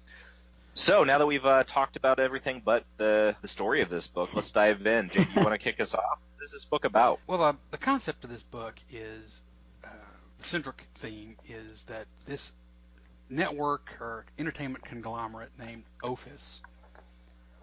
So 0.74 1.04
now 1.04 1.18
that 1.18 1.26
we've 1.26 1.44
uh, 1.44 1.64
talked 1.64 1.96
about 1.96 2.20
everything 2.20 2.62
but 2.64 2.84
the 2.96 3.34
the 3.42 3.48
story 3.48 3.82
of 3.82 3.88
this 3.88 4.06
book, 4.06 4.30
let's 4.34 4.52
dive 4.52 4.86
in. 4.86 5.10
Jake, 5.10 5.28
you 5.34 5.42
want 5.42 5.52
to 5.52 5.58
kick 5.58 5.80
us 5.80 5.94
off? 5.94 6.18
What 6.36 6.44
is 6.44 6.52
this 6.52 6.64
book 6.64 6.84
about? 6.84 7.20
Well, 7.26 7.42
uh, 7.42 7.52
the 7.70 7.78
concept 7.78 8.24
of 8.24 8.30
this 8.30 8.42
book 8.44 8.74
is 8.90 9.42
uh, 9.84 9.88
the 10.38 10.48
central 10.48 10.74
theme 10.98 11.36
is 11.48 11.84
that 11.88 12.06
this 12.26 12.52
network 13.30 13.90
or 14.00 14.24
entertainment 14.38 14.84
conglomerate 14.84 15.50
named 15.58 15.84
Ophis, 16.02 16.60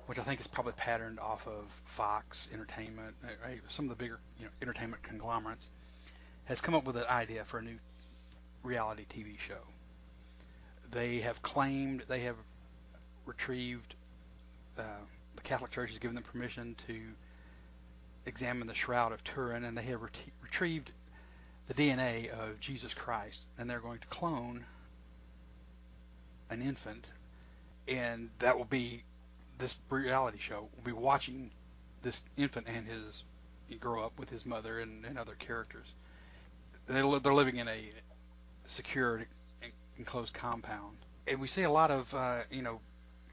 which 0.07 0.17
I 0.17 0.23
think 0.23 0.39
is 0.39 0.47
probably 0.47 0.73
patterned 0.73 1.19
off 1.19 1.45
of 1.45 1.65
Fox 1.85 2.47
Entertainment, 2.53 3.15
uh, 3.23 3.49
some 3.69 3.85
of 3.85 3.89
the 3.89 4.01
bigger 4.01 4.19
you 4.39 4.45
know, 4.45 4.51
entertainment 4.61 5.03
conglomerates, 5.03 5.67
has 6.45 6.61
come 6.61 6.73
up 6.73 6.85
with 6.85 6.95
an 6.95 7.05
idea 7.09 7.43
for 7.45 7.59
a 7.59 7.61
new 7.61 7.77
reality 8.63 9.05
TV 9.09 9.37
show. 9.37 9.59
They 10.91 11.19
have 11.19 11.41
claimed 11.41 12.03
they 12.07 12.21
have 12.21 12.37
retrieved 13.25 13.95
uh, 14.79 14.83
the 15.35 15.41
Catholic 15.41 15.71
Church 15.71 15.89
has 15.89 15.99
given 15.99 16.15
them 16.15 16.23
permission 16.23 16.75
to 16.87 16.99
examine 18.25 18.67
the 18.67 18.73
Shroud 18.73 19.11
of 19.11 19.23
Turin, 19.23 19.63
and 19.63 19.77
they 19.77 19.83
have 19.83 20.01
ret- 20.01 20.17
retrieved 20.41 20.91
the 21.67 21.73
DNA 21.73 22.29
of 22.29 22.59
Jesus 22.59 22.93
Christ, 22.93 23.43
and 23.57 23.69
they're 23.69 23.79
going 23.79 23.99
to 23.99 24.07
clone 24.07 24.65
an 26.49 26.61
infant, 26.61 27.07
and 27.87 28.29
that 28.39 28.57
will 28.57 28.65
be 28.65 29.03
this 29.57 29.75
reality 29.89 30.37
show. 30.39 30.67
We'll 30.75 30.95
be 30.95 30.99
watching 30.99 31.51
this 32.03 32.23
infant 32.37 32.67
and 32.67 32.87
his 32.87 33.23
grow 33.79 34.03
up 34.03 34.17
with 34.17 34.29
his 34.29 34.45
mother 34.45 34.79
and, 34.79 35.03
and 35.05 35.17
other 35.17 35.35
characters. 35.35 35.87
They're, 36.87 37.19
they're 37.19 37.33
living 37.33 37.57
in 37.57 37.67
a 37.67 37.91
secure, 38.67 39.25
enclosed 39.97 40.33
compound, 40.33 40.97
and 41.27 41.41
we 41.41 41.47
see 41.47 41.63
a 41.63 41.71
lot 41.71 41.91
of 41.91 42.13
uh, 42.13 42.41
you 42.49 42.61
know. 42.61 42.79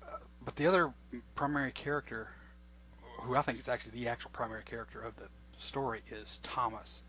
Uh, 0.03 0.17
but 0.45 0.57
the 0.57 0.67
other 0.67 0.93
primary 1.35 1.73
character, 1.73 2.29
who 3.21 3.37
I 3.37 3.43
think 3.43 3.61
is 3.61 3.69
actually 3.69 3.93
the 3.93 4.09
actual 4.09 4.31
primary 4.33 4.65
character 4.65 5.01
of 5.01 5.15
the 5.17 5.29
story, 5.59 6.03
is 6.11 6.41
Thomas, 6.43 7.01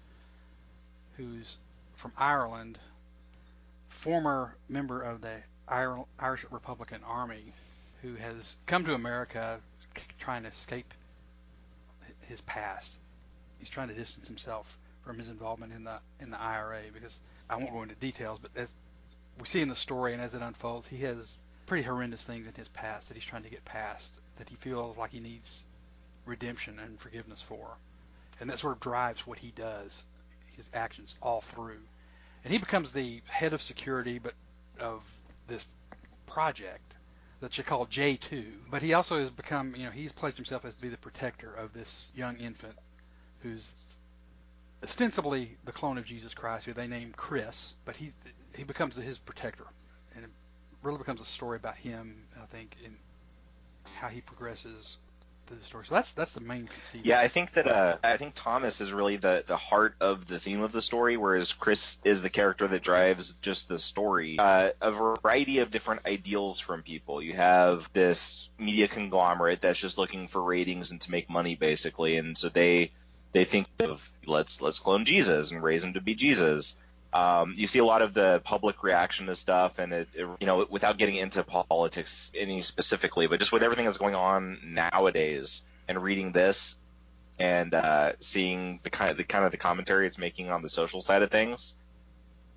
who's 1.17 1.57
from 1.95 2.12
Ireland, 2.17 2.77
former 3.89 4.55
member 4.69 5.01
of 5.01 5.21
the 5.21 5.38
Irish 5.67 6.45
Republican 6.51 7.01
Army 7.03 7.53
who 8.01 8.15
has 8.15 8.55
come 8.67 8.86
to 8.86 8.93
America 8.93 9.60
trying 10.19 10.43
to 10.43 10.50
escape 10.50 10.93
his 12.27 12.41
past. 12.41 12.91
He's 13.60 13.69
trying 13.69 13.88
to 13.88 13.93
distance 13.93 14.27
himself 14.27 14.77
from 15.03 15.17
his 15.17 15.29
involvement 15.29 15.74
in 15.74 15.84
the 15.84 16.00
in 16.19 16.29
the 16.29 16.39
IRA 16.39 16.84
because 16.93 17.19
I 17.50 17.55
won't 17.55 17.72
go 17.72 17.84
into 17.84 17.95
details, 17.95 18.39
but 18.41 18.51
as 18.55 18.69
we 19.39 19.45
see 19.45 19.62
in 19.62 19.69
the 19.69 19.75
story 19.75 20.13
and 20.13 20.22
as 20.22 20.36
it 20.36 20.41
unfolds, 20.41 20.88
he 20.88 20.98
has 20.98 21.38
pretty 21.65 21.84
horrendous 21.84 22.24
things 22.25 22.48
in 22.48 22.53
his 22.53 22.69
past 22.69 23.07
that 23.07 23.15
he's 23.15 23.25
trying 23.25 23.43
to 23.43 23.50
get 23.50 23.65
past, 23.65 24.10
that 24.38 24.50
he 24.50 24.55
feels 24.55 24.98
like 24.98 25.12
he 25.12 25.19
needs 25.19 25.62
redemption 26.25 26.79
and 26.79 27.00
forgiveness 27.00 27.41
for. 27.48 27.77
And 28.39 28.50
that 28.50 28.60
sort 28.60 28.74
of 28.74 28.79
drives 28.79 29.25
what 29.25 29.39
he 29.39 29.51
does, 29.51 30.03
his 30.55 30.69
actions 30.74 31.15
all 31.22 31.41
through. 31.41 31.81
And 32.43 32.51
he 32.51 32.60
becomes 32.60 32.91
the 32.91 33.22
head 33.27 33.53
of 33.53 33.62
security, 33.62 34.19
but 34.19 34.34
of 34.79 35.03
this 35.47 35.65
project 36.25 36.95
that 37.41 37.57
you 37.57 37.63
call 37.63 37.85
J2. 37.85 38.45
But 38.69 38.81
he 38.81 38.93
also 38.93 39.19
has 39.19 39.29
become, 39.29 39.75
you 39.75 39.85
know, 39.85 39.91
he's 39.91 40.11
pledged 40.11 40.37
himself 40.37 40.65
as 40.65 40.73
to 40.75 40.81
be 40.81 40.89
the 40.89 40.97
protector 40.97 41.53
of 41.53 41.73
this 41.73 42.11
young 42.15 42.37
infant 42.37 42.75
who's 43.41 43.73
ostensibly 44.83 45.57
the 45.65 45.71
clone 45.71 45.97
of 45.97 46.05
Jesus 46.05 46.33
Christ, 46.33 46.65
who 46.65 46.73
they 46.73 46.87
name 46.87 47.13
Chris, 47.15 47.73
but 47.85 47.95
he's 47.95 48.13
he 48.55 48.63
becomes 48.63 48.95
his 48.95 49.17
protector, 49.17 49.65
and 50.15 50.23
it 50.23 50.31
really 50.81 50.97
becomes 50.97 51.21
a 51.21 51.25
story 51.25 51.57
about 51.57 51.75
him. 51.75 52.23
I 52.41 52.45
think 52.45 52.75
in 52.83 52.95
how 53.95 54.07
he 54.07 54.21
progresses 54.21 54.97
the 55.47 55.59
story. 55.59 55.85
So 55.85 55.95
that's 55.95 56.11
that's 56.13 56.33
the 56.33 56.41
main 56.41 56.67
conceit. 56.67 57.05
Yeah, 57.05 57.19
I 57.19 57.27
think 57.27 57.53
that 57.53 57.67
uh, 57.67 57.97
I 58.03 58.17
think 58.17 58.33
Thomas 58.35 58.81
is 58.81 58.91
really 58.91 59.17
the 59.17 59.43
the 59.45 59.57
heart 59.57 59.95
of 59.99 60.27
the 60.27 60.39
theme 60.39 60.61
of 60.61 60.71
the 60.71 60.81
story, 60.81 61.17
whereas 61.17 61.53
Chris 61.53 61.97
is 62.03 62.21
the 62.21 62.29
character 62.29 62.67
that 62.67 62.83
drives 62.83 63.33
just 63.41 63.67
the 63.67 63.79
story. 63.79 64.37
Uh, 64.39 64.71
a 64.81 64.91
variety 64.91 65.59
of 65.59 65.71
different 65.71 66.05
ideals 66.05 66.59
from 66.59 66.83
people. 66.83 67.21
You 67.21 67.33
have 67.33 67.89
this 67.93 68.49
media 68.57 68.87
conglomerate 68.87 69.61
that's 69.61 69.79
just 69.79 69.97
looking 69.97 70.27
for 70.27 70.41
ratings 70.41 70.91
and 70.91 71.01
to 71.01 71.11
make 71.11 71.29
money, 71.29 71.55
basically, 71.55 72.17
and 72.17 72.37
so 72.37 72.49
they 72.49 72.91
they 73.33 73.45
think 73.45 73.67
of 73.79 74.09
let's 74.25 74.61
let's 74.61 74.79
clone 74.79 75.05
Jesus 75.05 75.51
and 75.51 75.61
raise 75.61 75.83
him 75.83 75.93
to 75.93 76.01
be 76.01 76.15
Jesus. 76.15 76.75
Um, 77.15 77.53
you 77.55 77.65
see 77.65 77.79
a 77.79 77.86
lot 77.86 78.01
of 78.01 78.13
the 78.13 78.41
public 78.43 78.84
reaction 78.84 79.27
to 79.27 79.38
stuff, 79.38 79.79
and 79.79 79.93
it, 79.93 80.10
it, 80.13 80.27
you 80.41 80.45
know, 80.45 80.67
without 80.69 80.98
getting 80.98 81.15
into 81.15 81.43
politics 81.43 82.29
any 82.36 82.62
specifically, 82.62 83.27
but 83.27 83.39
just 83.39 83.53
with 83.53 83.63
everything 83.63 83.86
that's 83.86 83.98
going 83.98 84.15
on 84.15 84.60
nowadays, 84.65 85.62
and 85.88 86.03
reading 86.03 86.34
this, 86.34 86.75
and 87.39 87.74
uh, 87.74 88.12
seeing 88.19 88.81
the 88.84 88.89
kind 88.89 89.12
of 89.12 89.17
the 89.17 89.24
kind 89.24 89.45
of 89.45 89.51
the 89.51 89.57
commentary 89.57 90.07
it's 90.07 90.17
making 90.17 90.50
on 90.51 90.62
the 90.62 90.67
social 90.67 91.01
side 91.01 91.22
of 91.22 91.31
things, 91.31 91.75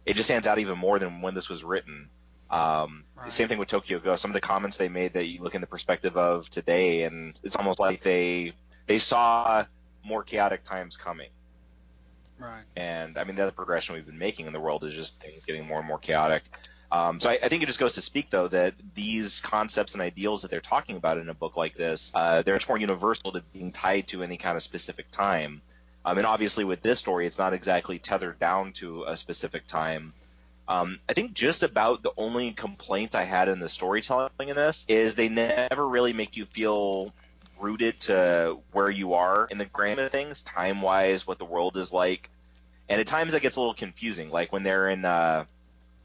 it 0.04 0.14
just 0.14 0.26
stands 0.26 0.48
out 0.48 0.58
even 0.58 0.76
more 0.76 0.98
than 0.98 1.20
when 1.22 1.34
this 1.34 1.48
was 1.48 1.62
written. 1.62 2.08
Um, 2.50 3.04
Right. 3.16 3.32
Same 3.32 3.48
thing 3.48 3.58
with 3.58 3.68
Tokyo 3.68 3.98
Go. 3.98 4.16
Some 4.16 4.30
of 4.30 4.34
the 4.34 4.40
comments 4.40 4.76
they 4.76 4.88
made 4.88 5.12
that 5.14 5.26
you 5.26 5.40
look 5.40 5.54
in 5.54 5.60
the 5.60 5.66
perspective 5.66 6.16
of 6.16 6.48
today, 6.50 7.02
and 7.02 7.38
it's 7.44 7.56
almost 7.56 7.78
like 7.78 8.02
they 8.02 8.52
they 8.86 8.98
saw 8.98 9.64
more 10.04 10.22
chaotic 10.24 10.64
times 10.64 10.96
coming. 10.96 11.30
Right. 12.38 12.62
And 12.76 13.18
I 13.18 13.24
mean, 13.24 13.36
that's 13.36 13.48
the 13.48 13.54
progression 13.54 13.94
we've 13.94 14.06
been 14.06 14.18
making 14.18 14.46
in 14.46 14.52
the 14.52 14.60
world 14.60 14.84
is 14.84 14.94
just 14.94 15.20
things 15.20 15.44
getting 15.44 15.66
more 15.66 15.78
and 15.78 15.86
more 15.86 15.98
chaotic. 15.98 16.42
Um, 16.90 17.20
so 17.20 17.30
I, 17.30 17.38
I 17.42 17.48
think 17.48 17.62
it 17.62 17.66
just 17.66 17.78
goes 17.78 17.94
to 17.94 18.02
speak, 18.02 18.30
though, 18.30 18.48
that 18.48 18.74
these 18.94 19.40
concepts 19.40 19.92
and 19.92 20.02
ideals 20.02 20.42
that 20.42 20.50
they're 20.50 20.60
talking 20.60 20.96
about 20.96 21.18
in 21.18 21.28
a 21.28 21.34
book 21.34 21.56
like 21.56 21.76
this, 21.76 22.12
uh, 22.14 22.42
they're 22.42 22.54
much 22.54 22.68
more 22.68 22.78
universal 22.78 23.32
to 23.32 23.42
being 23.52 23.72
tied 23.72 24.08
to 24.08 24.22
any 24.22 24.38
kind 24.38 24.56
of 24.56 24.62
specific 24.62 25.10
time. 25.10 25.60
Um, 26.04 26.16
and 26.16 26.26
obviously, 26.26 26.64
with 26.64 26.80
this 26.80 26.98
story, 26.98 27.26
it's 27.26 27.38
not 27.38 27.52
exactly 27.52 27.98
tethered 27.98 28.38
down 28.38 28.72
to 28.74 29.04
a 29.04 29.16
specific 29.16 29.66
time. 29.66 30.14
Um, 30.66 30.98
I 31.08 31.14
think 31.14 31.32
just 31.32 31.62
about 31.62 32.02
the 32.02 32.12
only 32.16 32.52
complaint 32.52 33.14
I 33.14 33.24
had 33.24 33.48
in 33.48 33.58
the 33.58 33.68
storytelling 33.68 34.30
in 34.38 34.56
this 34.56 34.84
is 34.88 35.14
they 35.14 35.28
never 35.28 35.86
really 35.86 36.12
make 36.12 36.36
you 36.36 36.44
feel 36.44 37.12
rooted 37.60 38.00
to 38.00 38.58
where 38.72 38.90
you 38.90 39.14
are 39.14 39.46
in 39.50 39.58
the 39.58 39.64
grand 39.64 40.00
of 40.00 40.10
things, 40.10 40.42
time 40.42 40.82
wise, 40.82 41.26
what 41.26 41.38
the 41.38 41.44
world 41.44 41.76
is 41.76 41.92
like. 41.92 42.30
And 42.88 43.00
at 43.00 43.06
times 43.06 43.32
that 43.32 43.40
gets 43.40 43.56
a 43.56 43.60
little 43.60 43.74
confusing, 43.74 44.30
like 44.30 44.52
when 44.52 44.62
they're 44.62 44.88
in 44.88 45.04
uh, 45.04 45.44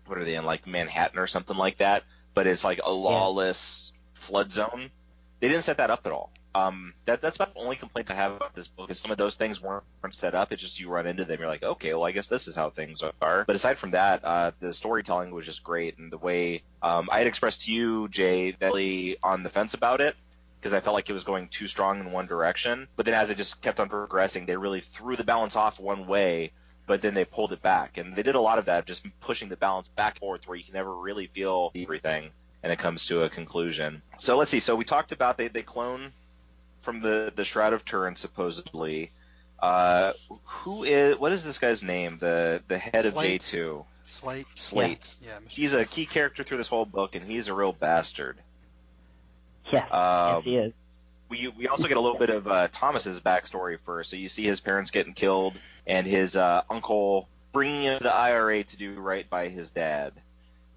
what 0.05 0.17
are 0.17 0.25
they 0.25 0.35
in, 0.35 0.45
like 0.45 0.67
Manhattan 0.67 1.19
or 1.19 1.27
something 1.27 1.55
like 1.57 1.77
that, 1.77 2.03
but 2.33 2.47
it's 2.47 2.63
like 2.63 2.79
a 2.83 2.91
lawless 2.91 3.93
flood 4.13 4.51
zone. 4.51 4.89
They 5.39 5.49
didn't 5.49 5.63
set 5.63 5.77
that 5.77 5.89
up 5.89 6.05
at 6.05 6.11
all. 6.11 6.31
Um, 6.55 6.93
that, 7.05 7.19
that's 7.19 7.35
about 7.37 7.55
the 7.55 7.59
only 7.61 7.75
complaint 7.75 8.11
I 8.11 8.13
have 8.13 8.33
about 8.33 8.53
this 8.53 8.67
book 8.67 8.91
is 8.91 8.99
some 8.99 9.11
of 9.11 9.17
those 9.17 9.35
things 9.35 9.59
weren't 9.59 9.83
set 10.11 10.35
up. 10.35 10.51
It's 10.51 10.61
just 10.61 10.79
you 10.79 10.87
run 10.87 11.07
into 11.07 11.25
them, 11.25 11.39
you're 11.39 11.47
like, 11.47 11.63
okay, 11.63 11.93
well, 11.93 12.03
I 12.03 12.11
guess 12.11 12.27
this 12.27 12.47
is 12.47 12.55
how 12.55 12.69
things 12.69 13.01
are. 13.21 13.43
But 13.45 13.55
aside 13.55 13.77
from 13.77 13.91
that, 13.91 14.23
uh, 14.23 14.51
the 14.59 14.71
storytelling 14.71 15.31
was 15.31 15.45
just 15.45 15.63
great, 15.63 15.97
and 15.97 16.11
the 16.11 16.17
way 16.17 16.61
um, 16.83 17.09
I 17.11 17.17
had 17.17 17.27
expressed 17.27 17.65
to 17.65 17.71
you, 17.71 18.07
Jay, 18.09 18.51
that 18.51 18.67
really 18.67 19.17
on 19.23 19.41
the 19.41 19.49
fence 19.49 19.73
about 19.73 19.99
it 19.99 20.15
because 20.63 20.73
I 20.73 20.79
felt 20.79 20.93
like 20.93 21.09
it 21.09 21.13
was 21.13 21.25
going 21.25 21.49
too 21.49 21.67
strong 21.67 21.99
in 21.99 22.13
one 22.13 22.25
direction. 22.25 22.87
But 22.95 23.05
then 23.05 23.15
as 23.15 23.29
it 23.29 23.35
just 23.35 23.61
kept 23.61 23.81
on 23.81 23.89
progressing, 23.89 24.45
they 24.45 24.55
really 24.55 24.79
threw 24.79 25.17
the 25.17 25.23
balance 25.25 25.57
off 25.57 25.77
one 25.77 26.07
way, 26.07 26.53
but 26.87 27.01
then 27.01 27.13
they 27.13 27.25
pulled 27.25 27.51
it 27.51 27.61
back, 27.61 27.97
and 27.97 28.15
they 28.15 28.23
did 28.23 28.35
a 28.35 28.39
lot 28.39 28.59
of 28.59 28.65
that, 28.65 28.85
just 28.85 29.05
pushing 29.19 29.49
the 29.49 29.57
balance 29.57 29.89
back 29.89 30.13
and 30.13 30.19
forth, 30.21 30.47
where 30.47 30.55
you 30.55 30.63
can 30.63 30.73
never 30.73 30.95
really 30.95 31.27
feel 31.27 31.73
everything, 31.75 32.29
and 32.63 32.71
it 32.71 32.79
comes 32.79 33.07
to 33.07 33.23
a 33.23 33.29
conclusion. 33.29 34.01
So 34.17 34.37
let's 34.37 34.51
see. 34.51 34.61
So 34.61 34.77
we 34.77 34.85
talked 34.85 35.11
about 35.11 35.37
they 35.37 35.49
they 35.49 35.63
clone 35.63 36.13
from 36.79 37.01
the 37.01 37.33
the 37.35 37.43
Shroud 37.43 37.73
of 37.73 37.83
Turin 37.83 38.15
supposedly. 38.15 39.11
Uh, 39.59 40.13
who 40.45 40.85
is 40.85 41.19
what 41.19 41.33
is 41.33 41.43
this 41.43 41.59
guy's 41.59 41.83
name? 41.83 42.19
The 42.19 42.63
the 42.69 42.77
head 42.77 43.05
of 43.05 43.15
J 43.15 43.37
two. 43.37 43.83
Slate. 44.05 44.47
Slate. 44.55 45.17
Yeah. 45.21 45.39
Mr. 45.39 45.49
He's 45.49 45.73
a 45.73 45.83
key 45.83 46.05
character 46.05 46.45
through 46.45 46.57
this 46.57 46.69
whole 46.69 46.85
book, 46.85 47.15
and 47.15 47.25
he's 47.25 47.49
a 47.49 47.53
real 47.53 47.73
bastard. 47.73 48.37
Yes, 49.71 49.91
Um, 49.91 50.35
yes, 50.35 50.43
he 50.43 50.57
is. 50.57 50.73
we 51.29 51.47
we 51.49 51.67
also 51.67 51.87
get 51.87 51.97
a 51.97 52.01
little 52.01 52.17
bit 52.19 52.29
of 52.29 52.47
uh, 52.47 52.67
Thomas's 52.71 53.19
backstory 53.19 53.77
first. 53.85 54.09
So 54.09 54.15
you 54.17 54.29
see 54.29 54.43
his 54.43 54.59
parents 54.59 54.91
getting 54.91 55.13
killed, 55.13 55.53
and 55.87 56.05
his 56.05 56.35
uh, 56.37 56.63
uncle 56.69 57.27
bringing 57.51 57.83
him 57.83 57.97
to 57.99 58.03
the 58.03 58.13
IRA 58.13 58.63
to 58.63 58.77
do 58.77 58.93
right 58.99 59.29
by 59.29 59.47
his 59.47 59.69
dad. 59.69 60.13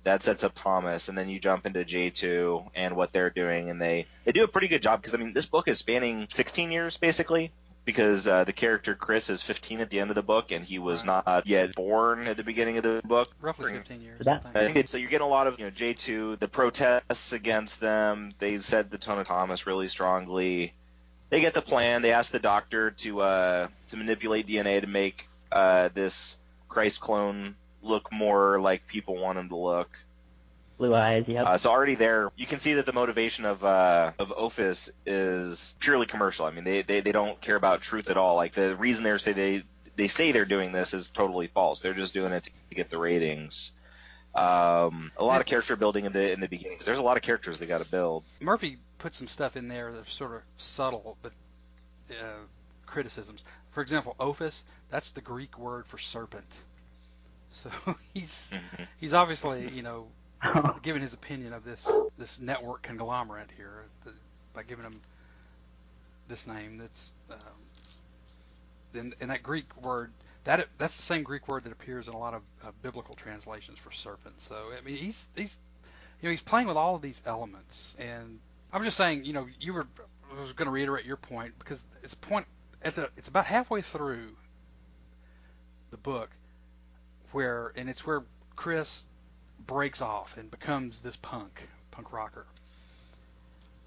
That 0.05 0.23
sets 0.23 0.45
up 0.45 0.52
Thomas, 0.55 1.09
and 1.09 1.19
then 1.19 1.28
you 1.28 1.40
jump 1.40 1.66
into 1.66 1.81
J2 1.85 2.71
and 2.76 2.95
what 2.95 3.12
they're 3.12 3.31
doing, 3.31 3.71
and 3.71 3.83
they 3.83 4.07
they 4.25 4.31
do 4.33 4.45
a 4.45 4.49
pretty 4.49 4.69
good 4.69 4.83
job 4.83 5.00
because 5.02 5.14
I 5.14 5.19
mean 5.19 5.33
this 5.33 5.47
book 5.47 5.66
is 5.69 5.78
spanning 5.78 6.28
16 6.31 6.71
years 6.71 6.97
basically. 6.97 7.50
Because 7.87 8.26
uh, 8.26 8.43
the 8.45 8.52
character 8.52 8.95
Chris 8.95 9.31
is 9.31 9.43
15 9.43 9.81
at 9.81 9.88
the 9.90 10.00
end 10.00 10.11
of 10.11 10.16
the 10.16 10.23
book, 10.23 10.50
and 10.50 10.62
he 10.64 10.78
was 10.78 11.07
Right. 11.07 11.23
not 11.25 11.47
yet 11.47 11.75
born 11.75 12.26
at 12.26 12.37
the 12.37 12.43
beginning 12.43 12.76
of 12.76 12.83
the 12.83 13.00
book. 13.05 13.31
Roughly 13.40 13.73
15 13.73 14.02
years. 14.02 14.21
That- 14.25 14.43
I 14.45 14.49
I 14.49 14.52
think. 14.52 14.64
think 14.66 14.76
it's, 14.76 14.90
so 14.90 14.99
you're 14.99 15.09
getting 15.09 15.25
a 15.25 15.31
lot 15.31 15.47
of 15.47 15.59
you 15.59 15.64
know 15.66 15.71
J2, 15.71 16.38
the 16.38 16.49
protests 16.49 17.33
against 17.33 17.81
them. 17.81 18.35
They 18.40 18.59
said 18.59 18.90
the 18.90 18.99
tone 18.99 19.21
of 19.21 19.26
Thomas 19.28 19.66
really 19.66 19.87
strongly. 19.88 20.75
They 21.31 21.40
get 21.40 21.55
the 21.55 21.62
plan. 21.62 22.02
They 22.02 22.12
ask 22.12 22.31
the 22.33 22.38
doctor 22.40 22.90
to 22.90 23.21
uh, 23.23 23.69
to 23.88 23.97
manipulate 23.97 24.47
DNA 24.49 24.81
to 24.81 24.87
make 24.88 25.28
uh, 25.52 25.88
this 25.95 26.37
Christ 26.69 27.00
clone 27.00 27.55
look 27.83 28.11
more 28.12 28.61
like 28.61 28.87
people 28.88 29.16
want 29.16 29.38
him 29.38 29.49
to 29.50 29.57
look. 29.57 29.97
Blue 30.78 30.95
eyes. 30.95 31.25
Yep. 31.26 31.47
Uh, 31.47 31.56
so 31.59 31.71
already 31.71 31.95
there, 31.95 32.30
you 32.37 32.47
can 32.47 32.59
see 32.59 32.75
that 32.75 32.85
the 32.87 32.92
motivation 32.92 33.47
of 33.47 33.64
uh, 33.64 34.12
of 34.18 34.30
Ophis 34.37 34.90
is 35.06 35.75
purely 35.80 36.06
commercial. 36.06 36.45
I 36.45 36.50
mean, 36.50 36.64
they, 36.64 36.83
they, 36.83 37.00
they 37.00 37.12
don't 37.12 37.40
care 37.40 37.56
about 37.56 37.80
truth 37.80 38.11
at 38.11 38.16
all. 38.18 38.37
Like 38.37 38.52
the 38.52 38.76
reason 38.76 39.02
they 39.04 39.16
say 39.18 39.33
they 39.33 39.62
they 39.97 40.09
say 40.09 40.33
they're 40.33 40.45
doing 40.45 40.73
this 40.73 40.92
is 40.92 41.09
totally 41.09 41.47
false. 41.47 41.80
They're 41.80 41.95
just 41.95 42.12
doing 42.12 42.33
it 42.33 42.45
to, 42.45 42.50
to 42.71 42.75
get 42.75 42.90
the 42.90 42.99
ratings. 42.99 43.73
Um, 44.35 45.12
a 45.16 45.25
lot 45.25 45.40
of 45.40 45.47
character 45.47 45.76
building 45.76 46.04
in 46.04 46.12
the 46.12 46.30
in 46.30 46.40
the 46.40 46.49
beginning 46.49 46.76
'cause 46.76 46.85
there's 46.87 46.99
a 46.99 47.02
lot 47.02 47.16
of 47.16 47.23
characters 47.23 47.59
they 47.59 47.64
got 47.66 47.83
to 47.83 47.90
build. 47.90 48.25
Murphy 48.40 48.76
put 48.99 49.14
some 49.14 49.28
stuff 49.28 49.56
in 49.56 49.68
there 49.68 49.92
that's 49.95 50.12
sort 50.12 50.33
of 50.33 50.42
subtle, 50.59 51.16
but 51.23 51.33
uh, 52.11 52.14
criticisms. 52.85 53.42
For 53.71 53.80
example, 53.80 54.14
ophis, 54.21 54.62
that's 54.90 55.11
the 55.12 55.23
Greek 55.23 55.59
word 55.59 55.87
for 55.87 55.97
serpent. 55.97 56.45
So 57.50 57.71
he's 58.12 58.50
Mhm. 58.52 58.87
he's 59.00 59.14
obviously, 59.14 59.71
you 59.71 59.83
know, 59.83 60.09
giving 60.83 61.02
his 61.02 61.12
opinion 61.12 61.52
of 61.52 61.64
this 61.64 61.87
this 62.19 62.38
network 62.38 62.83
conglomerate 62.83 63.49
here 63.57 63.85
the, 64.05 64.12
by 64.55 64.62
giving 64.62 64.85
him 64.85 65.00
this 66.28 66.47
name. 66.47 66.78
That's 66.78 67.12
um, 67.31 69.12
and 69.21 69.31
that 69.31 69.43
Greek 69.43 69.64
word 69.85 70.12
that 70.45 70.69
that's 70.78 70.97
the 70.97 71.02
same 71.02 71.23
Greek 71.23 71.49
word 71.49 71.64
that 71.64 71.73
appears 71.73 72.09
in 72.09 72.14
a 72.14 72.19
lot 72.19 72.35
of 72.35 72.43
uh, 72.64 72.71
biblical 72.83 73.14
translations 73.14 73.78
for 73.78 73.90
serpent. 73.90 74.37
So 74.38 74.71
I 74.76 74.81
mean, 74.85 74.97
he's 74.97 75.25
he's 75.35 75.59
you 76.21 76.28
know 76.28 76.31
he's 76.31 76.43
playing 76.43 76.69
with 76.69 76.76
all 76.76 76.95
of 76.95 77.02
these 77.02 77.21
elements, 77.26 77.95
and 77.99 78.38
I'm 78.73 78.85
just 78.85 78.97
saying, 78.97 79.25
you 79.25 79.33
know, 79.33 79.47
you 79.61 79.75
were 79.75 79.87
I 80.31 80.40
was 80.40 80.52
going 80.52 80.66
to 80.66 80.73
reiterate 80.73 81.05
your 81.05 81.16
point 81.16 81.55
because 81.59 81.81
it's 82.02 82.14
point 82.14 82.47
the 82.83 83.11
it's 83.16 83.28
about 83.28 83.47
halfway 83.47 83.83
through 83.83 84.28
the 85.90 85.97
book 85.97 86.31
where 87.33 87.73
and 87.76 87.88
it's 87.88 88.07
where 88.07 88.23
Chris 88.55 89.05
breaks 89.58 90.00
off 90.00 90.36
and 90.36 90.50
becomes 90.50 91.02
this 91.02 91.16
punk 91.16 91.68
punk 91.90 92.12
rocker. 92.12 92.46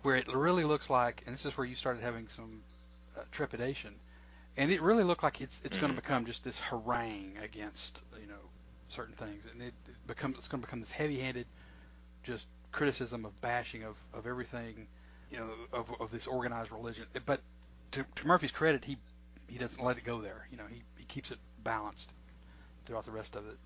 Where 0.03 0.15
it 0.15 0.27
really 0.27 0.63
looks 0.63 0.89
like 0.89 1.23
and 1.25 1.35
this 1.35 1.45
is 1.45 1.57
where 1.57 1.67
you 1.67 1.75
started 1.75 2.01
having 2.01 2.27
some 2.29 2.61
uh, 3.17 3.21
trepidation 3.31 3.95
and 4.57 4.71
it 4.71 4.81
really 4.81 5.03
looked 5.03 5.23
like 5.23 5.41
it's 5.41 5.57
it's 5.63 5.77
going 5.77 5.93
to 5.93 5.99
become 5.99 6.25
just 6.25 6.43
this 6.43 6.59
harangue 6.59 7.37
against 7.41 8.01
you 8.19 8.27
know 8.27 8.49
certain 8.89 9.15
things. 9.15 9.43
And 9.51 9.61
it, 9.61 9.73
it 9.87 10.07
becomes 10.07 10.37
it's 10.37 10.47
going 10.47 10.61
to 10.61 10.67
become 10.67 10.81
this 10.81 10.91
heavy-handed 10.91 11.47
just 12.23 12.45
criticism 12.71 13.25
of 13.25 13.39
bashing 13.41 13.83
of, 13.83 13.95
of 14.13 14.27
everything 14.27 14.87
you 15.31 15.37
know 15.37 15.49
of, 15.71 15.89
of 15.99 16.11
this 16.11 16.27
organized 16.27 16.71
religion. 16.71 17.05
But 17.25 17.41
to, 17.93 18.05
to 18.15 18.27
Murphy's 18.27 18.51
credit 18.51 18.83
he 18.83 18.97
he 19.47 19.57
doesn't 19.57 19.83
let 19.83 19.97
it 19.97 20.03
go 20.03 20.21
there. 20.21 20.47
You 20.51 20.57
know 20.57 20.65
he, 20.69 20.83
he 20.97 21.05
keeps 21.05 21.31
it 21.31 21.37
balanced 21.63 22.11
throughout 22.85 23.05
the 23.05 23.11
rest 23.11 23.35
of 23.35 23.47
it 23.47 23.57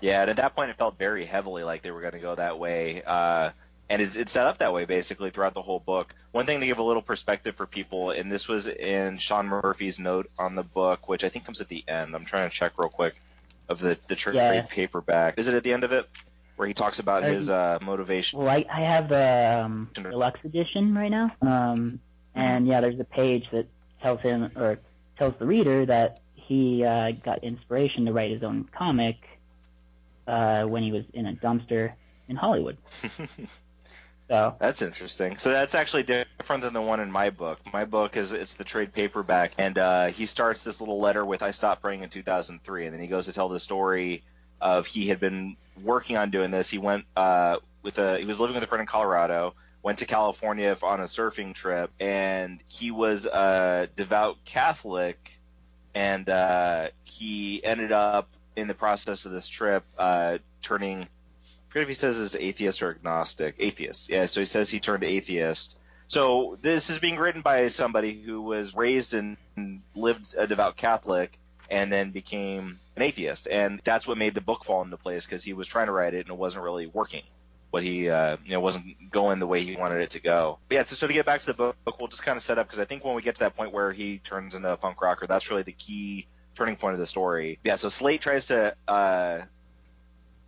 Yeah, 0.00 0.20
and 0.22 0.30
at 0.30 0.36
that 0.36 0.54
point, 0.54 0.70
it 0.70 0.76
felt 0.76 0.98
very 0.98 1.24
heavily 1.24 1.62
like 1.64 1.82
they 1.82 1.90
were 1.90 2.00
going 2.00 2.12
to 2.12 2.18
go 2.18 2.34
that 2.34 2.58
way. 2.58 3.02
Uh, 3.02 3.50
and 3.88 4.02
it's, 4.02 4.16
it's 4.16 4.32
set 4.32 4.46
up 4.46 4.58
that 4.58 4.72
way 4.72 4.84
basically 4.84 5.30
throughout 5.30 5.54
the 5.54 5.62
whole 5.62 5.78
book. 5.78 6.14
One 6.32 6.44
thing 6.44 6.60
to 6.60 6.66
give 6.66 6.78
a 6.78 6.82
little 6.82 7.02
perspective 7.02 7.54
for 7.54 7.66
people, 7.66 8.10
and 8.10 8.30
this 8.30 8.48
was 8.48 8.66
in 8.66 9.18
Sean 9.18 9.46
Murphy's 9.46 9.98
note 9.98 10.28
on 10.38 10.54
the 10.54 10.62
book, 10.62 11.08
which 11.08 11.24
I 11.24 11.28
think 11.28 11.46
comes 11.46 11.60
at 11.60 11.68
the 11.68 11.84
end. 11.88 12.14
I'm 12.14 12.24
trying 12.24 12.50
to 12.50 12.54
check 12.54 12.72
real 12.78 12.88
quick 12.88 13.14
of 13.68 13.80
the 13.80 13.96
the 14.08 14.14
trade 14.16 14.34
Yeah. 14.36 14.66
paperback. 14.68 15.38
Is 15.38 15.48
it 15.48 15.54
at 15.54 15.62
the 15.64 15.72
end 15.72 15.84
of 15.84 15.92
it 15.92 16.08
where 16.56 16.68
he 16.68 16.74
talks 16.74 16.98
about 16.98 17.22
Uh, 17.22 17.26
his 17.28 17.48
uh, 17.48 17.78
motivation? 17.80 18.38
Well, 18.38 18.48
I, 18.48 18.64
I 18.70 18.82
have 18.82 19.08
the 19.08 19.62
um, 19.64 19.90
deluxe 19.94 20.40
edition 20.44 20.94
right 20.94 21.10
now, 21.10 21.32
um, 21.42 22.00
and 22.34 22.66
yeah, 22.66 22.80
there's 22.80 23.00
a 23.00 23.04
page 23.04 23.46
that 23.52 23.66
tells 24.02 24.20
him 24.20 24.50
or 24.56 24.78
tells 25.16 25.34
the 25.38 25.46
reader 25.46 25.86
that 25.86 26.20
he 26.34 26.84
uh, 26.84 27.12
got 27.12 27.42
inspiration 27.44 28.04
to 28.06 28.12
write 28.12 28.30
his 28.30 28.42
own 28.42 28.68
comic 28.76 29.16
uh, 30.26 30.64
when 30.64 30.82
he 30.82 30.92
was 30.92 31.04
in 31.12 31.26
a 31.26 31.32
dumpster 31.34 31.92
in 32.28 32.36
Hollywood. 32.36 32.78
So 34.28 34.56
That's 34.58 34.82
interesting. 34.82 35.38
So 35.38 35.50
that's 35.50 35.74
actually 35.76 36.02
different 36.02 36.62
than 36.62 36.72
the 36.72 36.82
one 36.82 36.98
in 36.98 37.12
my 37.12 37.30
book. 37.30 37.60
My 37.72 37.84
book 37.84 38.16
is 38.16 38.32
it's 38.32 38.54
the 38.54 38.64
trade 38.64 38.92
paperback, 38.92 39.52
and 39.56 39.78
uh, 39.78 40.08
he 40.08 40.26
starts 40.26 40.64
this 40.64 40.80
little 40.80 41.00
letter 41.00 41.24
with 41.24 41.42
"I 41.42 41.52
stopped 41.52 41.80
praying 41.80 42.02
in 42.02 42.10
2003," 42.10 42.86
and 42.86 42.94
then 42.94 43.00
he 43.00 43.06
goes 43.06 43.26
to 43.26 43.32
tell 43.32 43.48
the 43.48 43.60
story 43.60 44.24
of 44.60 44.86
he 44.86 45.06
had 45.06 45.20
been 45.20 45.56
working 45.80 46.16
on 46.16 46.30
doing 46.30 46.50
this. 46.50 46.68
He 46.68 46.78
went 46.78 47.04
uh, 47.16 47.58
with 47.82 47.98
a 47.98 48.18
he 48.18 48.24
was 48.24 48.40
living 48.40 48.54
with 48.54 48.64
a 48.64 48.66
friend 48.66 48.80
in 48.80 48.86
Colorado, 48.88 49.54
went 49.82 49.98
to 49.98 50.06
California 50.06 50.76
on 50.82 51.00
a 51.00 51.04
surfing 51.04 51.54
trip, 51.54 51.92
and 52.00 52.60
he 52.66 52.90
was 52.90 53.26
a 53.26 53.88
devout 53.94 54.44
Catholic, 54.44 55.38
and 55.94 56.28
uh, 56.28 56.88
he 57.04 57.64
ended 57.64 57.92
up 57.92 58.28
in 58.56 58.66
the 58.66 58.74
process 58.74 59.26
of 59.26 59.32
this 59.32 59.48
trip 59.48 59.84
uh, 59.98 60.38
turning 60.62 61.02
I 61.02 61.06
forget 61.68 61.82
if 61.82 61.88
he 61.88 61.94
says 61.94 62.18
it's 62.18 62.36
atheist 62.36 62.82
or 62.82 62.90
agnostic. 62.90 63.56
Atheist. 63.58 64.08
Yeah, 64.08 64.26
so 64.26 64.40
he 64.40 64.46
says 64.46 64.70
he 64.70 64.80
turned 64.80 65.04
atheist. 65.04 65.76
So 66.06 66.56
this 66.62 66.90
is 66.90 66.98
being 66.98 67.16
written 67.16 67.42
by 67.42 67.68
somebody 67.68 68.22
who 68.22 68.40
was 68.40 68.74
raised 68.74 69.14
and 69.14 69.36
and 69.56 69.82
lived 69.94 70.34
a 70.38 70.46
devout 70.46 70.76
Catholic 70.76 71.36
and 71.70 71.92
then 71.92 72.10
became 72.10 72.78
an 72.94 73.02
atheist. 73.02 73.48
And 73.48 73.80
that's 73.84 74.06
what 74.06 74.18
made 74.18 74.34
the 74.34 74.40
book 74.40 74.64
fall 74.64 74.82
into 74.82 74.96
place 74.96 75.24
because 75.26 75.42
he 75.42 75.52
was 75.52 75.66
trying 75.66 75.86
to 75.86 75.92
write 75.92 76.14
it 76.14 76.20
and 76.20 76.30
it 76.30 76.38
wasn't 76.38 76.64
really 76.64 76.86
working. 76.86 77.22
What 77.70 77.82
he, 77.82 78.08
uh, 78.08 78.36
you 78.44 78.52
know, 78.52 78.60
wasn't 78.60 79.10
going 79.10 79.40
the 79.40 79.46
way 79.46 79.62
he 79.62 79.76
wanted 79.76 80.00
it 80.00 80.10
to 80.10 80.20
go. 80.20 80.58
But 80.68 80.74
yeah, 80.76 80.84
so, 80.84 80.94
so 80.94 81.06
to 81.08 81.12
get 81.12 81.26
back 81.26 81.40
to 81.42 81.46
the 81.48 81.54
book, 81.54 81.76
we'll 81.98 82.08
just 82.08 82.22
kind 82.22 82.36
of 82.36 82.42
set 82.42 82.58
up 82.58 82.68
because 82.68 82.78
I 82.78 82.84
think 82.84 83.04
when 83.04 83.14
we 83.14 83.22
get 83.22 83.34
to 83.34 83.40
that 83.40 83.56
point 83.56 83.72
where 83.72 83.92
he 83.92 84.18
turns 84.18 84.54
into 84.54 84.72
a 84.72 84.76
punk 84.76 85.02
rocker, 85.02 85.26
that's 85.26 85.50
really 85.50 85.64
the 85.64 85.72
key 85.72 86.26
turning 86.56 86.76
point 86.76 86.94
of 86.94 87.00
the 87.00 87.06
story. 87.06 87.58
Yeah, 87.62 87.76
so 87.76 87.88
Slate 87.88 88.20
tries 88.20 88.46
to 88.46 88.74
uh, 88.88 89.42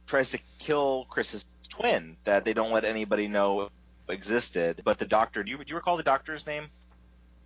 tries 0.07 0.31
to 0.33 0.39
kill 0.59 1.07
Chris's 1.09 1.45
twin 1.69 2.17
that 2.25 2.45
they 2.45 2.55
don't 2.55 2.73
let 2.73 2.85
anybody 2.85 3.29
know 3.29 3.71
existed. 4.09 4.83
But 4.85 4.99
the 4.99 5.05
doctor, 5.05 5.45
do 5.45 5.53
you 5.53 5.59
do 5.59 5.65
you 5.69 5.77
recall 5.77 5.97
the 5.97 6.03
doctor's 6.03 6.47
name? 6.47 6.69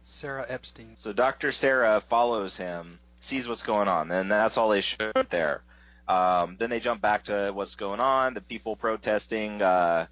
Sarah 0.05 0.47
Epstein. 0.49 0.97
So 0.99 1.13
Dr. 1.13 1.53
Sarah 1.53 2.01
follows 2.01 2.57
him, 2.57 2.99
sees 3.21 3.47
what's 3.47 3.63
going 3.63 3.89
on, 3.89 4.11
and 4.11 4.31
that's 4.31 4.57
all 4.57 4.69
they 4.69 4.81
show 4.81 5.13
there. 5.31 5.63
Um, 6.09 6.57
then 6.59 6.71
they 6.71 6.81
jump 6.81 7.01
back 7.01 7.25
to 7.25 7.53
what's 7.55 7.77
going 7.77 8.01
on, 8.01 8.35
the 8.35 8.41
people 8.41 8.75
protesting, 8.75 9.63
uh, 9.63 10.07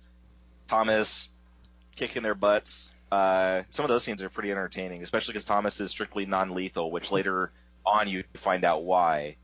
Thomas 0.69 1.28
kicking 1.97 2.23
their 2.23 2.37
butts. 2.37 2.92
Uh, 3.11 3.62
some 3.71 3.85
of 3.85 3.88
those 3.88 4.04
scenes 4.04 4.23
are 4.23 4.28
pretty 4.28 4.52
entertaining, 4.52 5.02
especially 5.02 5.33
because 5.33 5.45
Thomas 5.45 5.80
is 5.80 5.90
strictly 5.90 6.26
non-lethal, 6.26 6.92
which 6.92 7.11
later 7.11 7.50
on 7.84 8.08
you 8.08 8.22
to 8.22 8.38
find 8.38 8.64
out 8.64 8.82
why. 8.84 9.37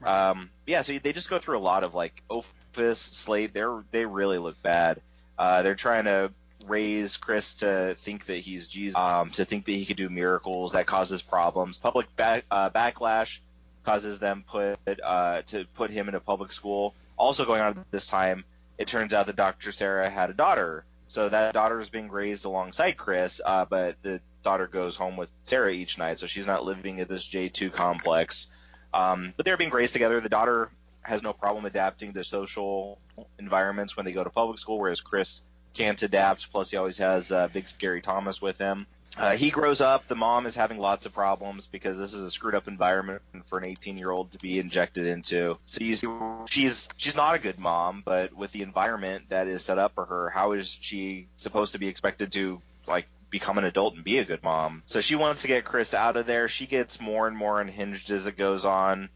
Right. 0.00 0.30
Um, 0.30 0.50
yeah, 0.66 0.82
so 0.82 0.98
they 0.98 1.12
just 1.12 1.30
go 1.30 1.38
through 1.38 1.58
a 1.58 1.60
lot 1.60 1.84
of 1.84 1.94
like 1.94 2.22
Ophis, 2.30 2.98
Slate. 2.98 3.54
They're 3.54 3.82
they 3.90 4.04
really 4.04 4.38
look 4.38 4.60
bad. 4.62 5.00
Uh, 5.38 5.62
they're 5.62 5.74
trying 5.74 6.04
to 6.04 6.30
raise 6.66 7.16
Chris 7.16 7.54
to 7.54 7.94
think 7.98 8.26
that 8.26 8.38
he's 8.38 8.68
Jesus, 8.68 8.96
um, 8.96 9.30
to 9.30 9.44
think 9.44 9.64
that 9.66 9.72
he 9.72 9.86
could 9.86 9.96
do 9.96 10.08
miracles. 10.08 10.72
That 10.72 10.86
causes 10.86 11.22
problems. 11.22 11.78
Public 11.78 12.14
back, 12.16 12.44
uh, 12.50 12.70
backlash 12.70 13.38
causes 13.84 14.18
them 14.18 14.44
put 14.46 14.78
uh, 15.02 15.42
to 15.46 15.64
put 15.74 15.90
him 15.90 16.08
in 16.08 16.14
a 16.14 16.20
public 16.20 16.52
school. 16.52 16.94
Also 17.16 17.44
going 17.44 17.60
on 17.60 17.78
at 17.78 17.90
this 17.90 18.06
time, 18.06 18.44
it 18.78 18.88
turns 18.88 19.14
out 19.14 19.26
that 19.26 19.36
Dr. 19.36 19.72
Sarah 19.72 20.10
had 20.10 20.28
a 20.28 20.34
daughter, 20.34 20.84
so 21.08 21.28
that 21.28 21.54
daughter 21.54 21.80
is 21.80 21.88
being 21.88 22.10
raised 22.10 22.44
alongside 22.44 22.96
Chris, 22.96 23.40
uh, 23.44 23.64
but 23.64 23.96
the 24.02 24.20
daughter 24.46 24.68
goes 24.68 24.94
home 24.94 25.16
with 25.16 25.30
Sarah 25.42 25.72
each 25.72 25.98
night, 25.98 26.20
so 26.20 26.28
she's 26.28 26.46
not 26.46 26.64
living 26.64 27.00
at 27.00 27.08
this 27.08 27.26
J2 27.26 27.72
complex. 27.72 28.46
Um, 28.94 29.34
but 29.36 29.44
they're 29.44 29.56
being 29.56 29.70
raised 29.70 29.92
together. 29.92 30.20
The 30.20 30.28
daughter 30.28 30.70
has 31.02 31.20
no 31.20 31.32
problem 31.32 31.64
adapting 31.64 32.12
to 32.12 32.22
social 32.22 32.98
environments 33.40 33.96
when 33.96 34.06
they 34.06 34.12
go 34.12 34.22
to 34.22 34.30
public 34.30 34.60
school, 34.60 34.78
whereas 34.78 35.00
Chris 35.00 35.42
can't 35.74 36.00
adapt. 36.00 36.52
Plus, 36.52 36.70
he 36.70 36.76
always 36.76 36.98
has 36.98 37.32
uh, 37.32 37.48
big 37.52 37.66
scary 37.66 38.00
Thomas 38.00 38.40
with 38.40 38.56
him. 38.56 38.86
Uh, 39.18 39.34
he 39.34 39.50
grows 39.50 39.80
up. 39.80 40.06
The 40.06 40.14
mom 40.14 40.46
is 40.46 40.54
having 40.54 40.78
lots 40.78 41.06
of 41.06 41.12
problems 41.12 41.66
because 41.66 41.98
this 41.98 42.14
is 42.14 42.22
a 42.22 42.30
screwed 42.30 42.54
up 42.54 42.68
environment 42.68 43.22
for 43.46 43.58
an 43.58 43.64
18 43.64 43.98
year 43.98 44.12
old 44.12 44.30
to 44.32 44.38
be 44.38 44.60
injected 44.60 45.06
into. 45.06 45.58
So 45.64 45.82
you 45.82 45.96
see, 45.96 46.06
she's 46.48 46.88
she's 46.96 47.16
not 47.16 47.34
a 47.34 47.38
good 47.40 47.58
mom, 47.58 48.02
but 48.04 48.32
with 48.32 48.52
the 48.52 48.62
environment 48.62 49.24
that 49.30 49.48
is 49.48 49.64
set 49.64 49.78
up 49.78 49.94
for 49.94 50.04
her, 50.04 50.30
how 50.30 50.52
is 50.52 50.68
she 50.68 51.26
supposed 51.36 51.72
to 51.72 51.78
be 51.78 51.88
expected 51.88 52.30
to 52.32 52.60
like 52.86 53.06
become 53.38 53.58
an 53.58 53.64
adult 53.64 53.94
and 53.94 54.02
be 54.02 54.16
a 54.18 54.24
good 54.24 54.42
mom? 54.42 54.82
So 54.86 55.02
she 55.02 55.14
wants 55.14 55.42
to 55.42 55.48
get 55.48 55.66
Chris 55.66 55.92
out 55.92 56.16
of 56.16 56.24
there. 56.24 56.48
She 56.48 56.66
gets 56.66 56.98
more 57.00 57.28
and 57.28 57.36
more 57.36 57.60
unhinged 57.60 58.10
as 58.10 58.26
it 58.26 58.38
goes 58.38 58.64
on. 58.64 59.10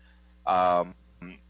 Um, 0.47 0.95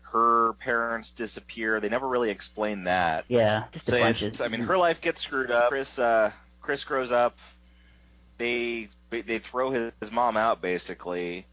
her 0.03 0.53
parents 0.55 1.11
disappear. 1.11 1.81
They 1.81 1.89
never 1.89 2.07
really 2.07 2.31
explain 2.31 2.85
that. 2.85 3.25
yeah, 3.27 3.65
So 3.85 4.45
I 4.45 4.49
mean, 4.49 4.61
her 4.61 4.79
life 4.79 5.01
gets 5.01 5.21
screwed 5.21 5.51
up. 5.51 5.71
Chris, 5.71 5.99
uh, 5.99 6.31
Chris 6.61 6.85
grows 6.85 7.11
up. 7.11 7.37
They 8.39 8.89
they 9.11 9.41
throw 9.41 9.71
his, 9.71 9.93
his 10.01 10.13
mom 10.13 10.37
out 10.37 10.63
basically. 10.63 11.47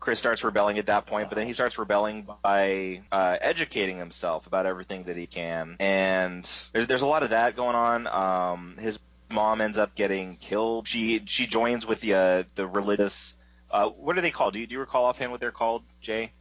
Chris 0.00 0.18
starts 0.18 0.42
rebelling 0.42 0.78
at 0.78 0.86
that 0.86 1.06
point, 1.06 1.28
but 1.28 1.36
then 1.36 1.46
he 1.46 1.52
starts 1.52 1.78
rebelling 1.78 2.26
by 2.42 3.02
uh, 3.12 3.36
educating 3.40 3.98
himself 3.98 4.48
about 4.48 4.66
everything 4.66 5.04
that 5.04 5.16
he 5.16 5.28
can, 5.28 5.76
and 5.78 6.42
there's 6.72 6.88
there's 6.88 7.02
a 7.02 7.06
lot 7.06 7.22
of 7.22 7.30
that 7.30 7.54
going 7.54 7.76
on. 7.76 8.08
Um, 8.08 8.76
his 8.80 8.98
mom 9.32 9.60
ends 9.60 9.78
up 9.78 9.94
getting 9.94 10.36
killed. 10.36 10.86
She 10.86 11.22
she 11.26 11.46
joins 11.46 11.86
with 11.86 12.00
the 12.00 12.14
uh, 12.14 12.42
the 12.54 12.66
religious. 12.66 13.34
Uh, 13.70 13.88
what 13.88 14.18
are 14.18 14.20
they 14.20 14.30
called? 14.30 14.54
Do 14.54 14.60
you, 14.60 14.66
do 14.66 14.74
you 14.74 14.80
recall 14.80 15.06
offhand 15.06 15.30
what 15.32 15.40
they're 15.40 15.50
called, 15.50 15.82
Jay? 16.00 16.32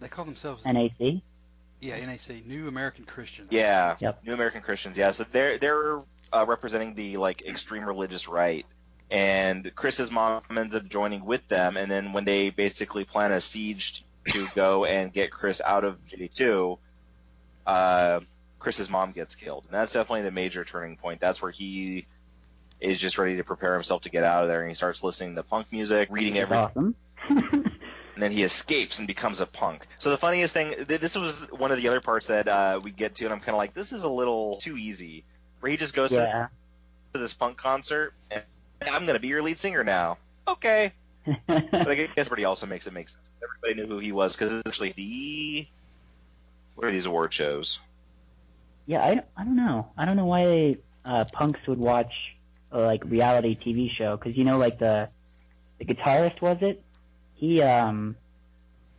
They 0.00 0.08
call 0.08 0.24
themselves 0.24 0.64
NAC. 0.64 1.22
yeah 1.80 2.04
NAC 2.04 2.46
New 2.46 2.68
American 2.68 3.04
Christians. 3.04 3.48
Yeah. 3.50 3.96
Yep. 3.98 4.24
New 4.26 4.34
American 4.34 4.62
Christians. 4.62 4.96
Yeah. 4.96 5.10
So 5.10 5.24
they're 5.30 5.58
they're 5.58 6.00
uh, 6.32 6.44
representing 6.46 6.94
the 6.94 7.16
like 7.16 7.42
extreme 7.42 7.84
religious 7.84 8.28
right, 8.28 8.66
and 9.10 9.70
Chris's 9.74 10.10
mom 10.10 10.42
ends 10.56 10.74
up 10.74 10.86
joining 10.86 11.24
with 11.24 11.46
them. 11.48 11.76
And 11.76 11.90
then 11.90 12.12
when 12.12 12.24
they 12.24 12.50
basically 12.50 13.04
plan 13.04 13.32
a 13.32 13.40
siege 13.40 14.04
to 14.28 14.46
go 14.54 14.84
and 14.84 15.12
get 15.12 15.30
Chris 15.30 15.60
out 15.60 15.84
of 15.84 15.98
J2, 16.06 16.78
uh, 17.66 18.20
Chris's 18.60 18.88
mom 18.88 19.12
gets 19.12 19.34
killed, 19.34 19.64
and 19.64 19.74
that's 19.74 19.92
definitely 19.92 20.22
the 20.22 20.30
major 20.30 20.64
turning 20.64 20.96
point. 20.96 21.20
That's 21.20 21.42
where 21.42 21.50
he 21.50 22.06
is 22.78 23.00
just 23.00 23.18
ready 23.18 23.36
to 23.36 23.44
prepare 23.44 23.74
himself 23.74 24.02
to 24.02 24.10
get 24.10 24.22
out 24.22 24.42
of 24.42 24.48
there, 24.48 24.60
and 24.60 24.68
he 24.68 24.74
starts 24.74 25.02
listening 25.02 25.34
to 25.34 25.42
punk 25.42 25.72
music, 25.72 26.08
reading 26.10 26.38
everything 26.38 26.64
awesome. 26.64 26.94
and 27.28 28.22
then 28.22 28.32
he 28.32 28.42
escapes 28.42 28.98
and 28.98 29.08
becomes 29.08 29.40
a 29.40 29.46
punk. 29.46 29.86
So 29.98 30.10
the 30.10 30.18
funniest 30.18 30.52
thing, 30.52 30.74
th- 30.86 31.00
this 31.00 31.16
was 31.16 31.50
one 31.50 31.72
of 31.72 31.78
the 31.78 31.88
other 31.88 32.00
parts 32.00 32.26
that 32.26 32.48
uh, 32.48 32.80
we 32.82 32.90
get 32.90 33.14
to, 33.16 33.24
and 33.24 33.32
I'm 33.32 33.40
kind 33.40 33.50
of 33.50 33.58
like, 33.58 33.74
this 33.74 33.92
is 33.92 34.04
a 34.04 34.10
little 34.10 34.56
too 34.56 34.76
easy. 34.76 35.24
Where 35.60 35.70
he 35.70 35.76
just 35.76 35.94
goes 35.94 36.10
to, 36.10 36.16
yeah. 36.16 36.48
to 37.14 37.20
this 37.20 37.34
punk 37.34 37.56
concert, 37.56 38.14
and 38.30 38.42
I'm 38.82 39.06
gonna 39.06 39.20
be 39.20 39.28
your 39.28 39.42
lead 39.42 39.58
singer 39.58 39.84
now. 39.84 40.18
Okay, 40.48 40.92
but 41.46 41.88
I 41.88 41.94
guess 41.94 42.10
everybody 42.16 42.44
also 42.44 42.66
makes 42.66 42.86
it 42.86 42.92
make 42.92 43.08
sense. 43.08 43.30
Everybody 43.42 43.80
knew 43.80 43.94
who 43.94 44.00
he 44.00 44.12
was 44.12 44.32
because 44.34 44.52
it's 44.52 44.68
actually 44.68 44.92
the 44.92 45.66
what 46.74 46.88
are 46.88 46.92
these 46.92 47.06
award 47.06 47.32
shows? 47.32 47.78
Yeah, 48.86 49.00
I, 49.02 49.22
I 49.36 49.44
don't 49.44 49.56
know. 49.56 49.90
I 49.96 50.04
don't 50.04 50.16
know 50.16 50.26
why 50.26 50.76
uh, 51.04 51.24
punks 51.32 51.60
would 51.68 51.78
watch 51.78 52.12
a 52.72 52.78
like 52.78 53.04
reality 53.04 53.56
TV 53.56 53.90
show 53.90 54.16
because 54.16 54.36
you 54.36 54.44
know 54.44 54.56
like 54.56 54.78
the 54.78 55.08
the 55.78 55.84
guitarist 55.84 56.40
was 56.40 56.58
it? 56.60 56.82
He 57.34 57.62
um 57.62 58.16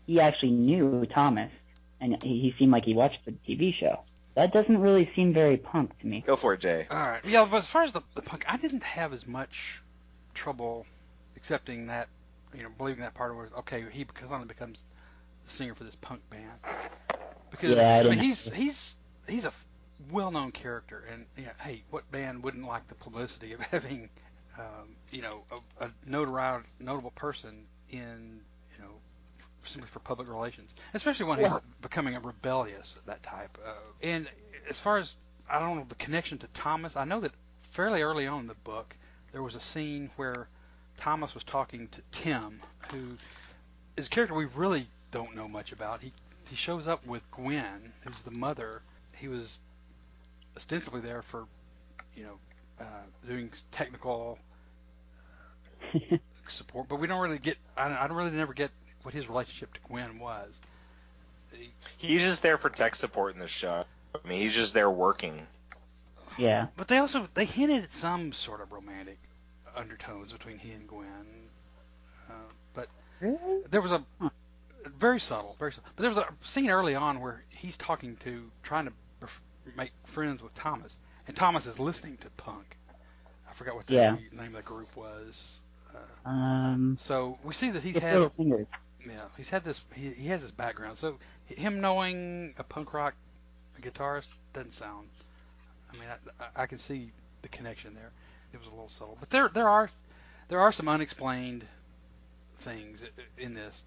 he 0.07 0.19
actually 0.19 0.51
knew 0.51 1.05
Thomas 1.05 1.51
and 1.99 2.21
he, 2.23 2.39
he 2.41 2.55
seemed 2.57 2.71
like 2.71 2.85
he 2.85 2.93
watched 2.93 3.19
the 3.25 3.31
TV 3.47 3.73
show. 3.73 4.03
That 4.35 4.53
doesn't 4.53 4.77
really 4.77 5.11
seem 5.15 5.33
very 5.33 5.57
punk 5.57 5.97
to 5.99 6.07
me. 6.07 6.23
Go 6.25 6.35
for 6.35 6.53
it, 6.53 6.61
Jay. 6.61 6.87
All 6.89 6.97
right. 6.97 7.23
Yeah, 7.25 7.45
but 7.45 7.57
as 7.57 7.69
far 7.69 7.83
as 7.83 7.91
the, 7.91 8.01
the 8.15 8.21
punk, 8.21 8.45
I 8.47 8.57
didn't 8.57 8.83
have 8.83 9.11
as 9.13 9.27
much 9.27 9.81
trouble 10.33 10.85
accepting 11.35 11.87
that, 11.87 12.07
you 12.55 12.63
know, 12.63 12.69
believing 12.77 13.01
that 13.03 13.13
part 13.13 13.31
of 13.31 13.37
it 13.37 13.41
was 13.41 13.51
okay. 13.59 13.83
He 13.91 14.05
suddenly 14.19 14.47
becomes 14.47 14.83
the 15.45 15.51
singer 15.51 15.75
for 15.75 15.83
this 15.83 15.95
punk 15.95 16.21
band 16.29 16.49
because 17.51 17.75
Yeah, 17.75 17.95
I 17.95 17.99
I 17.99 18.03
mean, 18.03 18.11
didn't- 18.13 18.23
he's 18.23 18.49
he's 18.51 18.95
he's 19.27 19.43
a 19.43 19.47
f- 19.47 19.65
well-known 20.09 20.51
character, 20.51 21.03
and 21.11 21.25
you 21.37 21.43
know, 21.45 21.51
hey, 21.59 21.83
what 21.89 22.09
band 22.11 22.43
wouldn't 22.43 22.65
like 22.65 22.87
the 22.87 22.95
publicity 22.95 23.53
of 23.53 23.59
having, 23.71 24.09
um, 24.57 24.95
you 25.11 25.21
know, 25.21 25.43
a, 25.79 25.85
a 25.85 25.91
notoriety, 26.05 26.67
notable 26.79 27.11
person 27.11 27.65
in, 27.89 28.41
you 28.77 28.83
know, 28.83 28.91
simply 29.63 29.89
for 29.89 29.99
public 29.99 30.27
relations, 30.27 30.73
especially 30.93 31.25
when 31.25 31.39
he's 31.39 31.47
Well- 31.49 31.63
becoming 31.81 32.15
a 32.15 32.19
rebellious 32.19 32.97
that 33.05 33.21
type. 33.23 33.57
Uh, 33.65 33.73
and 34.01 34.29
as 34.69 34.79
far 34.79 34.97
as 34.97 35.15
I 35.49 35.59
don't 35.59 35.77
know 35.77 35.85
the 35.87 35.95
connection 35.95 36.37
to 36.39 36.47
Thomas, 36.53 36.95
I 36.95 37.03
know 37.05 37.19
that 37.21 37.31
fairly 37.71 38.01
early 38.01 38.27
on 38.27 38.41
in 38.41 38.47
the 38.47 38.53
book 38.55 38.95
there 39.31 39.43
was 39.43 39.55
a 39.55 39.61
scene 39.61 40.09
where 40.15 40.47
Thomas 40.97 41.33
was 41.33 41.43
talking 41.43 41.87
to 41.89 42.01
Tim, 42.11 42.59
who 42.91 43.17
is 43.97 44.07
a 44.07 44.09
character 44.09 44.33
we 44.35 44.45
really 44.45 44.87
don't 45.11 45.35
know 45.35 45.47
much 45.47 45.71
about. 45.71 46.01
He 46.01 46.11
he 46.49 46.55
shows 46.55 46.87
up 46.87 47.05
with 47.05 47.21
Gwen, 47.31 47.93
who's 48.01 48.21
the 48.23 48.31
mother. 48.31 48.81
He 49.15 49.27
was 49.29 49.59
ostensibly 50.57 51.01
there 51.01 51.21
for, 51.21 51.45
you 52.15 52.23
know, 52.23 52.37
uh, 52.79 53.27
doing 53.27 53.51
technical 53.71 54.37
support, 56.47 56.87
but 56.89 56.99
we 56.99 57.07
don't 57.07 57.21
really 57.21 57.39
get. 57.39 57.57
I 57.77 57.87
don't, 57.87 57.97
I 57.97 58.07
don't 58.07 58.17
really 58.17 58.31
never 58.31 58.53
get 58.53 58.71
what 59.03 59.13
his 59.13 59.27
relationship 59.27 59.73
to 59.73 59.79
Gwen 59.87 60.19
was. 60.19 60.53
He- 61.51 61.71
He's 61.97 62.21
just 62.21 62.41
there 62.41 62.57
for 62.57 62.69
tech 62.69 62.95
support 62.95 63.33
in 63.33 63.39
this 63.39 63.51
show. 63.51 63.83
I 64.13 64.27
mean, 64.27 64.41
he's 64.41 64.55
just 64.55 64.73
there 64.73 64.89
working. 64.89 65.45
yeah. 66.37 66.67
But 66.77 66.87
they 66.87 66.97
also 66.97 67.27
they 67.33 67.45
hinted 67.45 67.83
at 67.83 67.93
some 67.93 68.31
sort 68.33 68.61
of 68.61 68.71
romantic 68.71 69.17
undertones 69.75 70.31
between 70.31 70.57
he 70.57 70.71
and 70.71 70.87
Gwen. 70.87 71.07
Uh, 72.29 72.33
but 72.73 72.87
Really? 73.19 73.61
there 73.69 73.81
was 73.81 73.91
a 73.91 74.03
Huh. 74.19 74.29
very 74.97 75.19
subtle, 75.19 75.55
very 75.59 75.71
subtle. 75.73 75.89
But 75.95 76.01
there 76.01 76.09
was 76.09 76.17
a 76.17 76.27
scene 76.43 76.69
early 76.69 76.95
on 76.95 77.19
where 77.21 77.43
he's 77.49 77.77
talking 77.77 78.17
to, 78.23 78.49
trying 78.63 78.85
to 78.85 78.91
bef- 78.91 78.93
make 79.75 79.91
friends 80.05 80.41
with 80.41 80.53
Thomas, 80.55 80.95
and 81.27 81.35
Thomas 81.35 81.65
is 81.65 81.79
listening 81.79 82.17
to 82.17 82.29
punk. 82.31 82.77
I 83.49 83.53
forgot 83.53 83.75
what 83.75 83.87
the 83.87 83.93
Yeah. 83.93 84.17
name 84.31 84.55
of 84.55 84.63
the 84.63 84.67
group 84.67 84.95
was. 84.95 85.51
Uh, 85.93 86.29
Um. 86.29 86.97
so 87.01 87.37
we 87.43 87.53
see 87.53 87.69
that 87.71 87.83
he's 87.83 87.97
had 87.97 88.31
fingers. 88.33 88.67
yeah, 89.05 89.25
he's 89.37 89.49
had 89.49 89.63
this. 89.63 89.81
He, 89.93 90.11
he 90.11 90.27
has 90.29 90.41
this 90.41 90.51
background. 90.51 90.97
So 90.97 91.19
him 91.47 91.81
knowing 91.81 92.53
a 92.57 92.63
punk 92.63 92.93
rock 92.93 93.13
guitarist 93.81 94.27
doesn't 94.53 94.73
sound. 94.73 95.09
I 95.91 95.97
mean, 95.97 96.07
I, 96.39 96.43
I- 96.43 96.63
I 96.63 96.65
can 96.67 96.77
see 96.77 97.11
the 97.41 97.49
connection 97.49 97.93
there. 97.93 98.11
It 98.53 98.57
was 98.57 98.67
a 98.67 98.71
little 98.71 98.89
subtle, 98.89 99.17
but 99.19 99.29
there 99.29 99.49
there 99.49 99.67
are 99.67 99.89
there 100.47 100.59
are 100.59 100.71
some 100.71 100.87
unexplained 100.87 101.65
things 102.59 103.03
in 103.37 103.53
this. 103.53 103.83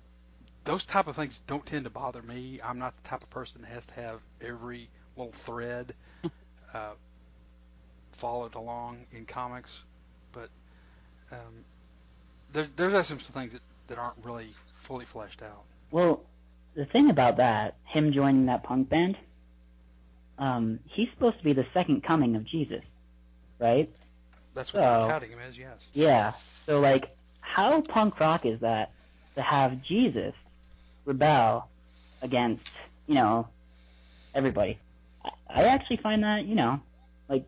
Those 0.65 0.85
type 0.85 1.07
of 1.07 1.17
things 1.17 1.41
don't 1.47 1.65
tend 1.67 1.85
to 1.85 1.91
bother 1.91 2.23
me. 2.23 2.61
I'm 2.65 2.79
not 2.79 2.95
the 3.03 3.09
type 3.09 3.23
of 3.23 3.31
person 3.31 3.61
that 3.63 3.69
has 3.69 3.85
to 3.87 3.93
have 3.95 4.21
every 4.41 4.89
little 5.17 5.33
thread 5.33 5.95
uh, 6.75 6.91
followed 8.13 8.55
along 8.55 8.99
in 9.13 9.27
comics, 9.27 9.71
but 10.33 10.49
um, 11.33 11.65
there, 12.53 12.69
there's 12.77 13.07
some 13.07 13.19
things 13.19 13.53
that, 13.53 13.63
that 13.89 13.99
aren't 13.99 14.17
really 14.25 14.55
fully 14.83 15.05
fleshed 15.05 15.43
out. 15.43 15.63
Well, 15.91 16.23
the 16.75 16.85
thing 16.87 17.11
about 17.11 17.37
that, 17.37 17.77
him 17.85 18.13
joining 18.13 18.47
that 18.47 18.63
punk 18.63 18.89
band, 18.89 19.17
um, 20.39 20.81
he's 20.87 21.09
supposed 21.11 21.39
to 21.39 21.45
be 21.45 21.53
the 21.53 21.67
second 21.73 22.03
coming 22.03 22.35
of 22.37 22.45
Jesus, 22.45 22.83
right? 23.59 23.89
That's 24.55 24.73
what 24.73 24.83
So- 24.83 25.01
they're 25.01 25.09
touting 25.09 25.31
him 25.31 25.39
as, 25.41 25.57
yes. 25.57 25.77
Yeah. 25.93 26.33
So 26.67 26.81
like, 26.81 27.15
how 27.41 27.81
punk 27.83 28.19
rock 28.19 28.47
is 28.47 28.61
that 28.61 28.93
to 29.37 29.43
have 29.43 29.83
Jesus 29.83 30.35
rebel 31.05 31.69
against, 32.23 32.73
you 33.07 33.15
know, 33.15 33.49
everybody? 34.35 34.79
I, 35.25 35.31
I 35.49 35.63
actually 35.65 35.99
find 35.99 36.23
that, 36.25 36.45
you 36.47 36.55
know, 36.55 36.81
like, 37.29 37.45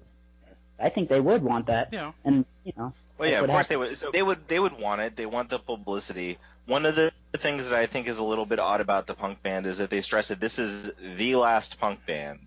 I 0.80 0.88
think 0.90 1.08
they 1.08 1.20
would 1.20 1.42
want 1.42 1.66
that, 1.66 1.92
You 1.92 1.98
know, 1.98 2.14
and 2.24 2.44
you 2.64 2.72
know, 2.76 2.94
Well, 3.18 3.28
yeah, 3.30 3.40
of 3.40 3.46
what 3.46 3.50
course 3.50 3.68
they 3.68 3.76
would. 3.76 3.96
So 3.96 4.10
they 4.10 4.22
would. 4.22 4.48
They 4.48 4.60
would 4.60 4.72
want 4.78 5.00
it. 5.02 5.16
They 5.16 5.26
want 5.26 5.50
the 5.50 5.58
publicity. 5.58 6.38
One 6.66 6.86
of 6.86 6.94
the 6.96 7.12
things 7.38 7.68
that 7.68 7.78
I 7.78 7.86
think 7.86 8.08
is 8.08 8.18
a 8.18 8.24
little 8.24 8.46
bit 8.46 8.58
odd 8.58 8.80
about 8.80 9.06
the 9.06 9.14
punk 9.14 9.42
band 9.42 9.66
is 9.66 9.78
that 9.78 9.90
they 9.90 10.00
stress 10.02 10.28
that 10.28 10.40
this 10.40 10.58
is 10.58 10.92
the 10.98 11.36
last 11.36 11.78
punk 11.78 12.04
band, 12.06 12.40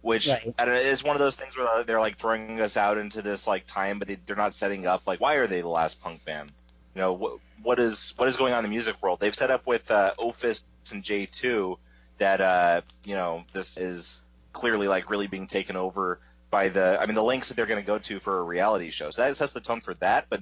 which 0.00 0.28
Right. 0.28 0.54
I 0.58 0.64
don't 0.66 0.74
it's 0.74 1.04
one 1.04 1.16
of 1.16 1.20
those 1.20 1.36
things 1.36 1.56
where 1.56 1.84
they're 1.84 2.00
like 2.00 2.18
throwing 2.18 2.60
us 2.60 2.76
out 2.76 2.98
into 2.98 3.22
this 3.22 3.46
like 3.46 3.66
time, 3.66 3.88
but 3.88 3.96
they, 3.96 4.06
they're 4.16 4.26
not 4.36 4.54
setting 4.54 4.86
up 4.86 5.02
like 5.06 5.20
why 5.20 5.34
are 5.34 5.46
they 5.46 5.60
the 5.60 5.68
last 5.68 6.00
punk 6.00 6.24
band? 6.24 6.52
You 6.94 7.00
know 7.00 7.12
what 7.12 7.40
what 7.62 7.78
is 7.78 8.12
what 8.16 8.28
is 8.28 8.36
going 8.36 8.52
on 8.52 8.60
in 8.60 8.64
the 8.64 8.70
music 8.70 8.96
world? 9.02 9.20
They've 9.20 9.34
set 9.34 9.50
up 9.50 9.66
with 9.66 9.90
uh, 9.90 10.14
Ophis 10.18 10.62
and 10.92 11.02
J 11.02 11.26
two 11.26 11.78
that 12.18 12.40
uh, 12.40 12.82
you 13.04 13.14
know 13.14 13.44
this 13.52 13.76
is 13.76 14.22
clearly 14.52 14.88
like 14.88 15.10
really 15.10 15.26
being 15.26 15.46
taken 15.46 15.76
over 15.76 16.20
by 16.50 16.68
the 16.68 16.98
I 17.00 17.06
mean 17.06 17.14
the 17.14 17.22
links 17.22 17.48
that 17.48 17.54
they're 17.54 17.66
going 17.66 17.82
to 17.82 17.86
go 17.86 17.98
to 17.98 18.20
for 18.20 18.38
a 18.38 18.42
reality 18.42 18.90
show. 18.90 19.10
So 19.10 19.22
that 19.22 19.36
sets 19.36 19.52
the 19.52 19.60
tone 19.60 19.80
for 19.80 19.94
that, 19.94 20.26
but 20.28 20.40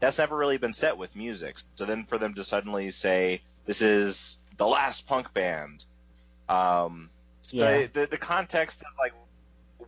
that's 0.00 0.18
never 0.18 0.36
really 0.36 0.58
been 0.58 0.72
set 0.72 0.96
with 0.98 1.14
music. 1.16 1.56
So 1.76 1.84
then 1.86 2.04
for 2.04 2.18
them 2.18 2.34
to 2.34 2.44
suddenly 2.44 2.90
say 2.90 3.42
this 3.64 3.80
is 3.82 4.38
the 4.58 4.66
last 4.66 5.06
punk 5.06 5.32
band, 5.32 5.84
um, 6.48 7.10
Yeah. 7.50 7.86
the 7.92 8.06
the 8.06 8.18
context 8.18 8.82
of 8.82 8.88
like 8.98 9.12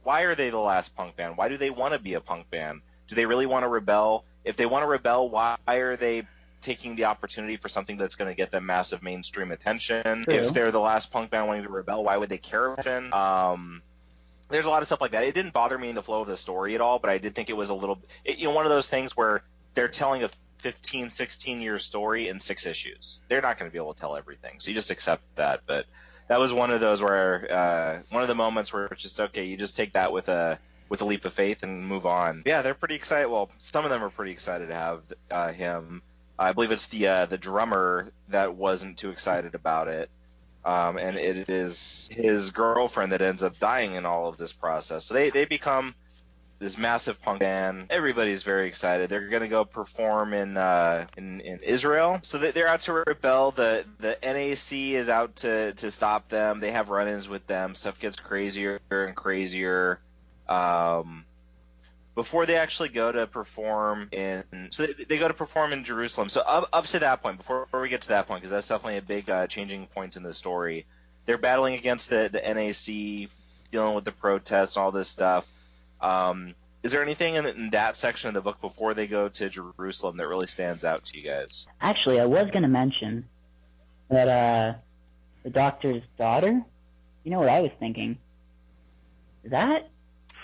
why 0.05 0.23
are 0.23 0.35
they 0.35 0.51
the 0.51 0.59
last 0.59 0.95
punk 0.97 1.17
band? 1.17 1.37
Why 1.37 1.49
do 1.49 1.57
they 1.57 1.71
want 1.71 1.93
to 1.93 1.99
be 1.99 2.15
a 2.15 2.21
punk 2.21 2.51
band? 2.51 2.81
Do 3.09 3.15
they 3.15 3.27
really 3.27 3.47
want 3.47 3.65
to 3.65 3.69
rebel? 3.69 4.25
If 4.45 4.57
they 4.57 4.67
want 4.67 4.83
to 4.83 4.87
rebel, 4.87 5.29
why 5.29 5.57
are 5.67 5.97
they 5.97 6.27
taking 6.61 6.97
the 6.97 7.05
opportunity 7.05 7.57
for 7.57 7.69
something 7.69 7.97
that's 7.97 8.15
going 8.15 8.31
to 8.31 8.35
get 8.35 8.51
them 8.51 8.67
massive 8.67 9.03
mainstream 9.03 9.53
attention? 9.53 10.25
True. 10.25 10.35
If 10.35 10.53
they're 10.53 10.71
the 10.71 10.81
last 10.81 11.11
punk 11.11 11.31
band 11.31 11.47
wanting 11.47 11.65
to 11.65 11.69
rebel, 11.69 12.05
why 12.05 12.17
would 12.17 12.29
they 12.29 12.39
care? 12.39 12.77
Um, 13.15 13.83
there's 14.49 14.65
a 14.65 14.71
lot 14.71 14.83
of 14.83 14.89
stuff 14.89 15.01
like 15.01 15.13
that. 15.13 15.25
It 15.25 15.35
didn't 15.35 15.53
bother 15.53 15.77
me 15.79 15.89
in 15.89 15.95
the 15.95 16.03
flow 16.03 16.23
of 16.23 16.29
the 16.29 16.37
story 16.37 16.75
at 16.75 16.81
all, 16.81 16.99
but 16.99 17.11
I 17.11 17.19
did 17.19 17.35
think 17.35 17.51
it 17.51 17.57
was 17.57 17.71
a 17.71 17.75
little, 17.75 18.01
it, 18.25 18.39
you 18.39 18.49
know, 18.49 18.55
one 18.55 18.65
of 18.65 18.71
those 18.71 18.89
things 18.89 19.17
where 19.17 19.43
they're 19.75 19.89
telling 19.89 20.25
a 20.25 20.31
15, 20.59 21.11
16 21.11 21.61
year 21.61 21.79
story 21.79 22.29
in 22.29 22.41
six 22.41 22.67
issues. 22.67 23.19
They're 23.29 23.43
not 23.43 23.59
going 23.59 23.71
to 23.71 23.73
be 23.73 23.79
able 23.79 23.95
to 23.95 24.01
tell 24.01 24.17
everything, 24.17 24.61
so 24.61 24.71
you 24.71 24.75
just 24.75 24.91
accept 24.91 25.23
that. 25.37 25.63
But 25.67 25.87
that 26.29 26.39
was 26.39 26.53
one 26.53 26.71
of 26.71 26.81
those 26.81 27.03
where, 27.03 27.47
uh, 27.51 27.99
one 28.11 28.23
of 28.23 28.29
the 28.29 28.35
moments 28.35 28.73
where 28.73 28.87
it's 28.87 29.03
just 29.03 29.21
okay. 29.21 29.45
You 29.45 29.57
just 29.57 29.77
take 29.77 29.93
that 29.93 30.13
with 30.13 30.29
a 30.29 30.59
with 30.89 31.03
a 31.03 31.05
leap 31.05 31.25
of 31.25 31.33
faith 31.33 31.63
and 31.63 31.87
move 31.87 32.07
on. 32.07 32.43
Yeah, 32.47 32.63
they're 32.63 32.75
pretty 32.75 32.95
excited. 32.95 33.29
Well, 33.29 33.51
some 33.59 33.85
of 33.85 33.91
them 33.91 34.03
are 34.03 34.11
pretty 34.11 34.33
excited 34.33 34.69
to 34.69 34.75
have 34.75 35.03
uh, 35.31 35.53
him. 35.53 36.03
I 36.39 36.53
believe 36.53 36.71
it's 36.71 36.87
the 36.89 37.09
uh, 37.09 37.27
the 37.27 37.39
drummer 37.39 38.11
that 38.29 38.55
wasn't 38.55 38.99
too 38.99 39.11
excited 39.11 39.55
about 39.55 39.89
it. 39.89 40.09
Um, 40.65 40.99
and 40.99 41.17
it 41.17 41.49
is 41.49 42.09
his 42.13 42.51
girlfriend 42.51 43.13
that 43.13 43.23
ends 43.23 43.43
up 43.43 43.59
dying 43.59 43.95
in 43.95 44.05
all 44.05 44.29
of 44.29 44.37
this 44.37 44.53
process. 44.53 45.05
So 45.05 45.15
they, 45.15 45.31
they 45.31 45.47
become 45.47 45.95
this 46.59 46.77
massive 46.77 47.23
punk 47.23 47.39
band. 47.39 47.87
Everybody's 47.89 48.43
very 48.43 48.67
excited. 48.67 49.09
They're 49.09 49.29
going 49.29 49.43
to 49.43 49.49
go 49.49 49.65
perform 49.65 50.35
in, 50.35 50.57
uh, 50.57 51.07
in 51.17 51.41
in 51.41 51.61
Israel. 51.61 52.19
So 52.23 52.37
they- 52.39 52.51
they're 52.51 52.69
out 52.69 52.81
to 52.83 52.93
rebel. 53.07 53.53
The 53.53 53.85
the 54.01 54.19
NAC 54.23 54.73
is 54.95 55.09
out 55.09 55.37
to 55.37 55.73
to 55.75 55.91
stop 55.91 56.29
them. 56.29 56.61
They 56.61 56.73
have 56.73 56.89
run-ins 56.91 57.29
with 57.29 57.47
them. 57.47 57.75
Stuff 57.75 57.99
gets 58.01 58.17
crazier 58.17 58.81
and 58.91 59.15
crazier. 59.17 60.01
Um, 60.49 61.25
before 62.19 62.47
they 62.47 62.57
actually 62.57 62.89
go 62.89 63.13
to 63.13 63.29
perform 63.29 64.09
in 64.11 64.43
so 64.71 64.87
they, 64.87 65.05
they 65.05 65.19
go 65.19 65.29
to 65.29 65.35
perform 65.35 65.73
in 65.73 65.85
Jerusalem. 65.85 66.29
So 66.29 66.41
up, 66.41 66.69
up 66.73 66.85
to 66.87 66.99
that 66.99 67.23
point, 67.23 67.37
before, 67.37 67.69
we 67.81 67.89
get 67.89 68.03
to 68.03 68.09
that 68.09 68.27
point, 68.27 68.41
because 68.41 68.51
that's 68.51 68.67
definitely 68.67 68.97
a 68.97 69.03
big 69.03 69.31
uh, 69.31 69.47
changing 69.47 69.87
point 69.87 70.17
in 70.17 70.25
the 70.25 70.35
story. 70.35 70.85
They're 71.27 71.39
battling 71.39 71.75
against 71.75 72.11
the 72.11 72.29
the 72.33 72.41
NAC, 72.41 73.31
dealing 73.71 73.95
with 73.95 74.05
the 74.05 74.11
protests, 74.11 74.77
all 74.77 74.91
this 74.91 75.09
stuff. 75.09 75.47
Um, 76.01 76.57
is 76.83 76.91
there 76.91 77.05
anything 77.05 77.37
in, 77.37 77.47
in 77.47 77.71
that 77.71 77.95
section 77.95 78.27
of 78.27 78.35
the 78.35 78.41
book 78.41 78.61
before 78.61 78.95
they 78.95 79.07
go 79.07 79.29
to 79.29 79.49
Jerusalem 79.49 80.17
that 80.17 80.27
really 80.27 80.49
stands 80.49 80.85
out 80.85 81.05
to 81.05 81.17
you 81.17 81.23
guys? 81.23 81.69
Actually, 81.81 82.19
I 82.19 82.27
was 82.27 82.51
going 82.51 82.65
to 82.65 82.69
mention 82.69 83.29
that 84.09 84.27
uh, 84.27 84.79
the 85.45 85.51
doctor's 85.51 86.03
daughter. 86.19 86.61
You 87.23 87.31
know 87.31 87.39
what 87.39 87.49
I 87.49 87.61
was 87.61 87.71
thinking? 87.79 88.19
That 89.45 89.89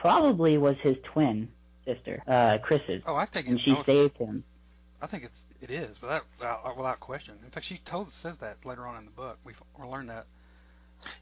probably 0.00 0.56
was 0.56 0.76
his 0.80 0.96
twin 1.02 1.48
sister, 1.84 2.22
uh, 2.26 2.58
Chris's, 2.58 3.02
Oh, 3.06 3.14
I 3.16 3.26
think 3.26 3.48
and 3.48 3.60
she 3.60 3.72
no, 3.72 3.82
saved 3.84 4.16
him. 4.18 4.44
I 5.02 5.06
think 5.06 5.24
it's 5.24 5.40
it 5.60 5.70
is 5.70 6.00
without 6.00 6.24
without, 6.38 6.76
without 6.76 7.00
question. 7.00 7.34
In 7.44 7.50
fact, 7.50 7.66
she 7.66 7.78
told 7.78 8.10
says 8.12 8.38
that 8.38 8.64
later 8.64 8.86
on 8.86 8.96
in 8.98 9.04
the 9.04 9.10
book. 9.10 9.38
We 9.44 9.52
we 9.78 9.86
learned 9.86 10.10
that. 10.10 10.26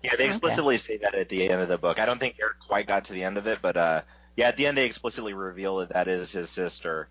Yeah, 0.03 0.11
they 0.16 0.25
Okay. 0.25 0.27
explicitly 0.27 0.77
say 0.77 0.98
that 0.98 1.14
at 1.14 1.29
the 1.29 1.48
end 1.51 1.61
of 1.61 1.68
the 1.68 1.79
book. 1.79 1.98
I 1.98 2.07
don't 2.07 2.18
think 2.20 2.37
Eric 2.40 2.59
quite 2.61 2.87
got 2.87 3.07
to 3.07 3.12
the 3.12 3.25
end 3.25 3.37
of 3.38 3.46
it, 3.48 3.59
but 3.61 3.77
uh, 3.77 4.03
yeah, 4.37 4.48
at 4.48 4.57
the 4.57 4.66
end 4.66 4.77
they 4.77 4.85
explicitly 4.87 5.33
reveal 5.35 5.79
that 5.79 5.88
that 5.90 6.07
is 6.09 6.31
his 6.31 6.51
sister. 6.51 7.09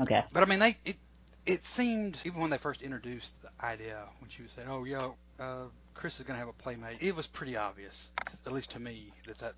Okay. 0.00 0.22
But 0.32 0.42
I 0.42 0.46
mean, 0.46 0.58
they 0.60 0.76
it 0.84 0.96
it 1.44 1.66
seemed 1.66 2.18
even 2.24 2.40
when 2.40 2.50
they 2.50 2.58
first 2.58 2.80
introduced 2.82 3.34
the 3.42 3.50
idea 3.64 4.04
when 4.20 4.30
she 4.30 4.42
was 4.42 4.52
saying, 4.52 4.68
"Oh, 4.70 4.84
yo, 4.84 5.16
uh, 5.38 5.64
Chris 5.94 6.18
is 6.18 6.24
going 6.26 6.34
to 6.36 6.38
have 6.38 6.48
a 6.48 6.52
playmate," 6.62 6.98
it 7.02 7.14
was 7.14 7.26
pretty 7.26 7.56
obvious, 7.56 8.08
at 8.46 8.52
least 8.52 8.70
to 8.72 8.78
me, 8.78 9.12
that 9.26 9.38
that, 9.38 9.54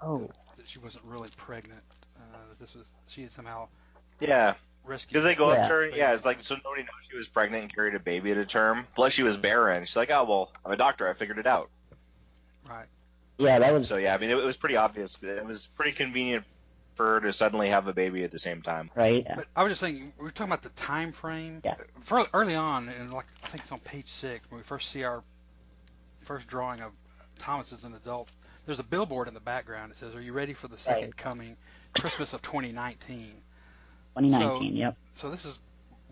Oh. 0.00 0.28
that 0.56 0.66
she 0.68 0.78
wasn't 0.78 1.04
really 1.04 1.28
pregnant. 1.36 1.82
Uh, 2.32 2.36
that 2.48 2.58
this 2.58 2.74
was 2.74 2.86
she 3.08 3.22
had 3.22 3.32
somehow 3.32 3.68
Yeah, 4.20 4.54
rescued. 4.84 5.08
because 5.10 5.24
they 5.24 5.34
go 5.34 5.50
up 5.50 5.56
Yeah. 5.58 5.62
to 5.68 5.74
her. 5.74 5.86
Yeah, 5.88 6.14
it's 6.14 6.24
like 6.24 6.42
so 6.42 6.56
nobody 6.64 6.82
knows 6.82 6.90
she 7.10 7.16
was 7.16 7.26
pregnant 7.26 7.62
and 7.64 7.74
carried 7.74 7.94
a 7.94 7.98
baby 8.00 8.30
at 8.32 8.38
a 8.38 8.46
term. 8.46 8.86
Plus 8.94 9.12
she 9.12 9.22
was 9.22 9.36
barren. 9.36 9.84
She's 9.84 9.96
like, 9.96 10.10
oh 10.10 10.24
well, 10.24 10.52
I'm 10.64 10.72
a 10.72 10.76
doctor. 10.76 11.08
I 11.08 11.12
figured 11.12 11.38
it 11.38 11.46
out. 11.46 11.70
right. 12.68 12.86
Yeah, 13.38 13.58
that 13.58 13.72
was 13.72 13.88
So 13.88 13.96
yeah, 13.96 14.14
I 14.14 14.18
mean 14.18 14.30
it, 14.30 14.36
it 14.38 14.44
was 14.44 14.56
pretty 14.56 14.76
obvious. 14.76 15.20
It 15.22 15.44
was 15.44 15.66
pretty 15.66 15.92
convenient 15.92 16.44
for 16.94 17.14
her 17.14 17.20
to 17.22 17.32
suddenly 17.32 17.68
have 17.70 17.88
a 17.88 17.92
baby 17.92 18.22
at 18.22 18.30
the 18.30 18.38
same 18.38 18.62
time. 18.62 18.88
right? 18.94 19.26
But 19.34 19.46
I 19.56 19.64
was 19.64 19.72
just 19.72 19.80
saying, 19.80 20.12
we 20.16 20.24
were 20.24 20.30
talking 20.30 20.52
about 20.52 20.62
the 20.62 20.68
time 20.80 21.10
frame. 21.10 21.60
Yeah. 21.64 21.74
For, 22.02 22.24
early 22.32 22.54
on, 22.54 22.88
and 22.88 23.12
like 23.12 23.26
I 23.42 23.48
think 23.48 23.64
it's 23.64 23.72
on 23.72 23.80
page 23.80 24.06
six 24.08 24.48
when 24.50 24.58
we 24.60 24.62
first 24.64 24.90
see 24.90 25.02
our 25.02 25.24
first 26.22 26.46
drawing 26.46 26.80
of 26.80 26.92
Thomas 27.40 27.72
as 27.72 27.82
an 27.82 27.94
adult. 27.94 28.30
There's 28.66 28.78
a 28.78 28.84
billboard 28.84 29.26
in 29.26 29.34
the 29.34 29.40
background. 29.40 29.90
It 29.90 29.98
says, 29.98 30.14
"Are 30.14 30.20
you 30.22 30.32
ready 30.32 30.54
for 30.54 30.68
the 30.68 30.78
second 30.78 31.02
Right. 31.06 31.16
coming, 31.16 31.56
Christmas 31.94 32.32
of 32.32 32.42
2019?" 32.42 33.32
2019. 34.16 34.76
yep. 34.76 34.96
So 35.14 35.30
this 35.30 35.44
is 35.44 35.58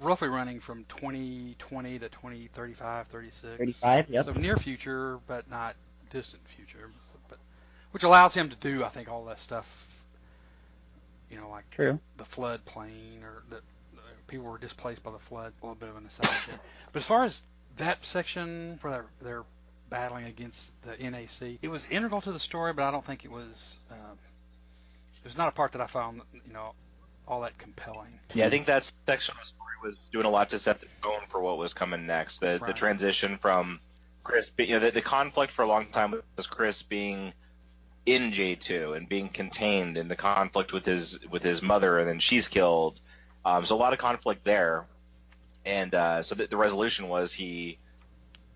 roughly 0.01 0.29
running 0.29 0.61
from 0.61 0.85
2020 0.85 1.99
to 2.01 2.09
2035, 2.09 3.07
36. 3.09 3.59
35. 3.59 4.11
Yep. 4.11 4.27
So 4.27 4.33
near 4.33 4.57
future, 4.57 5.18
but 5.27 5.49
not 5.49 5.77
distant 6.11 6.42
future. 6.57 6.90
But 7.29 7.38
which 7.92 8.03
allows 8.03 8.35
him 8.35 8.51
to 8.51 8.57
do, 8.57 8.85
I 8.85 8.88
think, 8.88 9.09
all 9.09 9.25
that 9.27 9.40
stuff. 9.40 9.66
You 11.31 11.38
know, 11.38 11.49
like 11.49 11.71
True. 11.71 11.99
the 12.18 12.25
flood 12.25 12.64
plain 12.66 13.23
or 13.23 13.42
the, 13.49 13.57
the 13.95 14.03
people 14.27 14.47
were 14.47 14.59
displaced 14.59 15.03
by 15.03 15.12
the 15.12 15.18
flood. 15.18 15.53
A 15.62 15.66
little 15.66 15.77
bit 15.77 15.88
of 15.88 15.97
an 15.97 16.07
aside 16.07 16.29
there. 16.47 16.61
But 16.92 17.01
as 17.01 17.07
far 17.07 17.25
as 17.25 17.40
that 17.79 18.05
section 18.05 18.79
where 18.83 18.92
they're, 18.92 19.07
they're 19.23 19.45
battling 19.88 20.27
against 20.27 20.61
the 20.83 20.97
NAC, 21.11 21.59
it 21.62 21.68
was 21.68 21.87
integral 21.90 22.21
to 22.23 22.33
the 22.33 22.40
story, 22.40 22.75
but 22.75 22.83
I 22.83 22.90
don't 22.90 23.05
think 23.05 23.25
it 23.25 23.31
was. 23.31 23.77
Um, 23.90 24.18
was 25.24 25.37
not 25.37 25.48
a 25.48 25.52
part 25.52 25.72
that 25.72 25.80
I 25.80 25.87
found, 25.87 26.22
you 26.32 26.52
know, 26.52 26.74
all 27.26 27.42
that 27.42 27.56
compelling. 27.58 28.18
Yeah, 28.35 28.46
I 28.46 28.50
think 28.50 28.66
that 28.66 28.90
section 29.06 29.35
of 29.35 29.40
the 29.40 29.46
story 29.46 29.74
was 29.82 29.98
doing 30.12 30.26
a 30.26 30.30
lot 30.30 30.50
to 30.50 30.58
set 30.58 30.80
the 30.80 30.87
tone 31.02 31.22
for 31.28 31.40
what 31.40 31.58
was 31.58 31.74
coming 31.74 32.06
next. 32.06 32.40
The 32.40 32.61
the 32.64 32.72
transition 32.72 33.37
from 33.38 33.80
Chris, 34.24 34.50
be- 34.50 34.66
you 34.66 34.74
know, 34.74 34.80
the, 34.80 34.90
the 34.90 35.02
conflict 35.02 35.52
for 35.52 35.62
a 35.62 35.66
long 35.66 35.87
time 35.87 36.14
was 36.37 36.46
Chris 36.46 36.82
being 36.82 37.32
in 38.04 38.32
J2 38.32 38.96
and 38.96 39.08
being 39.08 39.28
contained, 39.28 39.96
in 39.96 40.08
the 40.08 40.16
conflict 40.16 40.72
with 40.72 40.85
his 40.85 41.24
with 41.30 41.42
his 41.42 41.62
mother, 41.62 41.98
and 41.98 42.08
then 42.08 42.18
she's 42.18 42.48
killed. 42.48 43.00
Um, 43.44 43.66
so 43.66 43.76
a 43.76 43.78
lot 43.78 43.92
of 43.92 43.98
conflict 43.98 44.44
there, 44.44 44.87
and 45.64 45.94
uh, 45.94 46.22
so 46.22 46.35
the, 46.35 46.46
the 46.46 46.56
resolution 46.56 47.08
was 47.08 47.32
he, 47.32 47.78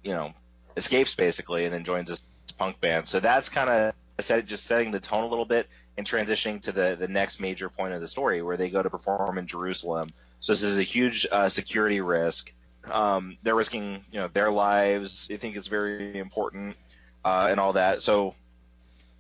you 0.02 0.12
know, 0.12 0.32
escapes 0.76 1.14
basically, 1.14 1.64
and 1.64 1.74
then 1.74 1.84
joins 1.84 2.08
this 2.08 2.22
punk 2.58 2.80
band. 2.80 3.08
So 3.08 3.20
that's 3.20 3.48
kind 3.48 3.70
of 3.70 3.94
set, 4.24 4.46
just 4.46 4.64
setting 4.64 4.90
the 4.90 5.00
tone 5.00 5.24
a 5.24 5.28
little 5.28 5.44
bit 5.44 5.68
and 5.96 6.06
transitioning 6.06 6.60
to 6.62 6.72
the 6.72 6.96
the 6.98 7.08
next 7.08 7.40
major 7.40 7.68
point 7.68 7.94
of 7.94 8.00
the 8.00 8.08
story 8.08 8.42
where 8.42 8.56
they 8.56 8.70
go 8.70 8.82
to 8.82 8.90
perform 8.90 9.38
in 9.38 9.46
Jerusalem. 9.46 10.10
So 10.40 10.52
this 10.52 10.62
is 10.62 10.78
a 10.78 10.82
huge 10.82 11.26
uh, 11.30 11.48
security 11.48 12.00
risk. 12.00 12.52
Um, 12.90 13.36
they're 13.42 13.54
risking 13.54 14.04
you 14.10 14.20
know 14.20 14.28
their 14.28 14.50
lives. 14.50 15.26
They 15.26 15.36
think 15.36 15.56
it's 15.56 15.68
very 15.68 16.18
important 16.18 16.76
uh, 17.24 17.48
and 17.50 17.58
all 17.58 17.72
that. 17.74 18.02
So 18.02 18.34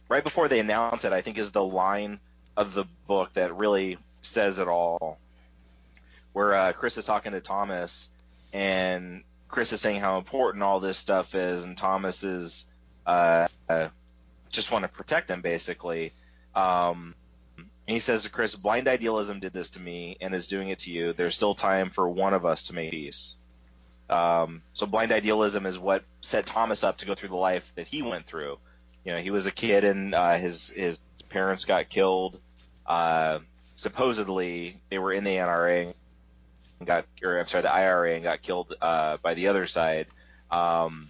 right 0.08 0.22
before 0.22 0.48
they 0.48 0.60
announce 0.60 1.04
it, 1.04 1.12
I 1.12 1.20
think 1.20 1.38
is 1.38 1.50
the 1.50 1.64
line 1.64 2.20
of 2.56 2.74
the 2.74 2.84
book 3.06 3.32
that 3.34 3.56
really 3.56 3.98
says 4.22 4.58
it 4.58 4.68
all. 4.68 5.18
Where 6.32 6.54
uh, 6.54 6.72
Chris 6.72 6.98
is 6.98 7.06
talking 7.06 7.32
to 7.32 7.40
Thomas, 7.40 8.08
and 8.52 9.22
Chris 9.48 9.72
is 9.72 9.80
saying 9.80 10.00
how 10.00 10.18
important 10.18 10.62
all 10.62 10.80
this 10.80 10.98
stuff 10.98 11.34
is, 11.34 11.64
and 11.64 11.76
Thomas 11.76 12.24
is 12.24 12.66
uh, 13.06 13.48
uh, 13.68 13.88
just 14.50 14.70
want 14.70 14.82
to 14.82 14.88
protect 14.88 15.30
him 15.30 15.40
basically. 15.40 16.12
Um, 16.56 17.14
he 17.86 18.00
says 18.00 18.24
to 18.24 18.30
Chris, 18.30 18.56
"Blind 18.56 18.88
idealism 18.88 19.38
did 19.38 19.52
this 19.52 19.70
to 19.70 19.80
me, 19.80 20.16
and 20.20 20.34
is 20.34 20.48
doing 20.48 20.68
it 20.68 20.80
to 20.80 20.90
you. 20.90 21.12
There's 21.12 21.34
still 21.34 21.54
time 21.54 21.90
for 21.90 22.08
one 22.08 22.34
of 22.34 22.44
us 22.44 22.64
to 22.64 22.74
make 22.74 22.90
peace." 22.90 23.36
Um, 24.08 24.62
so 24.72 24.86
blind 24.86 25.12
idealism 25.12 25.66
is 25.66 25.78
what 25.78 26.04
set 26.20 26.46
Thomas 26.46 26.84
up 26.84 26.98
to 26.98 27.06
go 27.06 27.14
through 27.14 27.30
the 27.30 27.36
life 27.36 27.72
that 27.74 27.86
he 27.86 28.02
went 28.02 28.26
through. 28.26 28.58
You 29.04 29.12
know, 29.12 29.18
he 29.18 29.30
was 29.30 29.46
a 29.46 29.52
kid, 29.52 29.84
and 29.84 30.14
uh, 30.14 30.36
his 30.36 30.70
his 30.70 30.98
parents 31.28 31.64
got 31.64 31.88
killed. 31.88 32.40
Uh, 32.86 33.40
supposedly, 33.76 34.80
they 34.90 34.98
were 34.98 35.12
in 35.12 35.24
the 35.24 35.36
NRA 35.36 35.94
and 36.78 36.86
got, 36.86 37.06
or 37.22 37.38
I'm 37.38 37.46
sorry, 37.46 37.62
the 37.62 37.72
IRA 37.72 38.14
and 38.14 38.22
got 38.22 38.42
killed 38.42 38.74
uh, 38.80 39.16
by 39.22 39.34
the 39.34 39.48
other 39.48 39.66
side. 39.66 40.06
Um, 40.50 41.08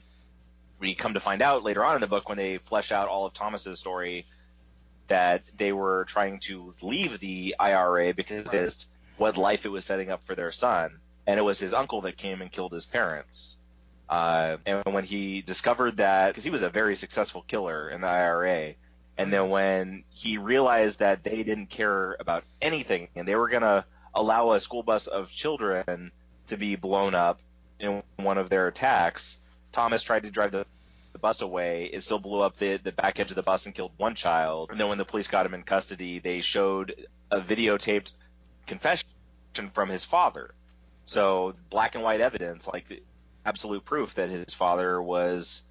we 0.79 0.95
come 0.95 1.15
to 1.15 1.21
find 1.21 1.43
out 1.43 1.65
later 1.65 1.85
on 1.85 1.95
in 1.95 2.01
the 2.01 2.07
book 2.07 2.29
when 2.29 2.39
they 2.39 2.59
flesh 2.59 2.93
out 2.93 3.09
all 3.09 3.27
of 3.27 3.35
Thomas's 3.35 3.79
story 3.79 4.27
that 5.09 5.43
they 5.57 5.73
were 5.73 6.05
trying 6.05 6.39
to 6.41 6.75
leave 6.81 7.21
the 7.21 7.55
IRA 7.59 8.15
because 8.15 8.51
it's 8.53 8.87
what 9.17 9.37
life 9.37 9.65
it 9.65 9.71
was 9.71 9.85
setting 9.85 10.11
up 10.11 10.23
for 10.25 10.35
their 10.35 10.53
son, 10.53 10.99
and 11.27 11.39
it 11.39 11.43
was 11.43 11.59
his 11.59 11.75
uncle 11.75 12.03
that 12.03 12.17
came 12.17 12.43
and 12.43 12.53
killed 12.53 12.73
his 12.73 12.87
parents. 12.87 13.57
Uh, 14.09 14.59
and 14.67 14.85
when 14.87 15.05
he 15.05 15.43
discovered 15.43 15.97
that, 15.97 16.29
because 16.29 16.45
he 16.45 16.51
was 16.51 16.63
a 16.63 16.71
very 16.71 16.95
successful 16.95 17.45
killer 17.49 17.89
in 17.91 18.01
the 18.01 18.07
IRA, 18.07 18.75
and 19.19 19.33
then 19.33 19.49
when 19.49 20.05
he 20.11 20.39
realized 20.39 20.99
that 20.99 21.25
they 21.25 21.43
didn't 21.43 21.67
care 21.67 22.17
about 22.21 22.45
anything 22.61 23.09
and 23.17 23.27
they 23.27 23.35
were 23.35 23.49
gonna 23.49 23.85
allow 24.15 24.53
a 24.53 24.61
school 24.61 24.83
bus 24.83 25.07
of 25.07 25.31
children 25.31 26.13
to 26.47 26.57
be 26.57 26.77
blown 26.77 27.15
up 27.15 27.41
in 27.81 28.03
one 28.17 28.39
of 28.39 28.49
their 28.51 28.69
attacks, 28.69 29.39
Thomas 29.73 30.03
tried 30.03 30.23
to 30.25 30.31
drive 30.31 30.53
the, 30.53 30.67
the 31.17 31.21
bus 31.21 31.41
away. 31.41 31.87
It 31.87 32.03
still 32.03 32.19
blew 32.19 32.41
up 32.41 32.59
the, 32.59 32.77
the 32.77 32.93
back 32.93 33.19
edge 33.19 33.31
of 33.31 33.37
the 33.37 33.43
bus 33.43 33.65
and 33.65 33.75
killed 33.75 33.93
one 33.97 34.15
child. 34.15 34.71
And 34.71 34.79
then 34.79 34.89
when 34.89 34.99
the 34.99 35.05
police 35.05 35.29
got 35.29 35.47
him 35.47 35.55
in 35.55 35.63
custody, 35.63 36.19
they 36.19 36.43
showed 36.43 37.07
a 37.31 37.41
videotaped 37.41 38.13
confession 38.67 39.09
from 39.73 39.89
his 39.89 40.05
father. 40.05 40.53
So 41.07 41.55
black 41.71 41.95
and 41.95 42.05
white 42.05 42.21
evidence, 42.21 42.67
like 42.67 43.03
absolute 43.47 43.85
proof 43.85 44.15
that 44.17 44.29
his 44.29 44.53
father 44.53 45.01
was 45.01 45.63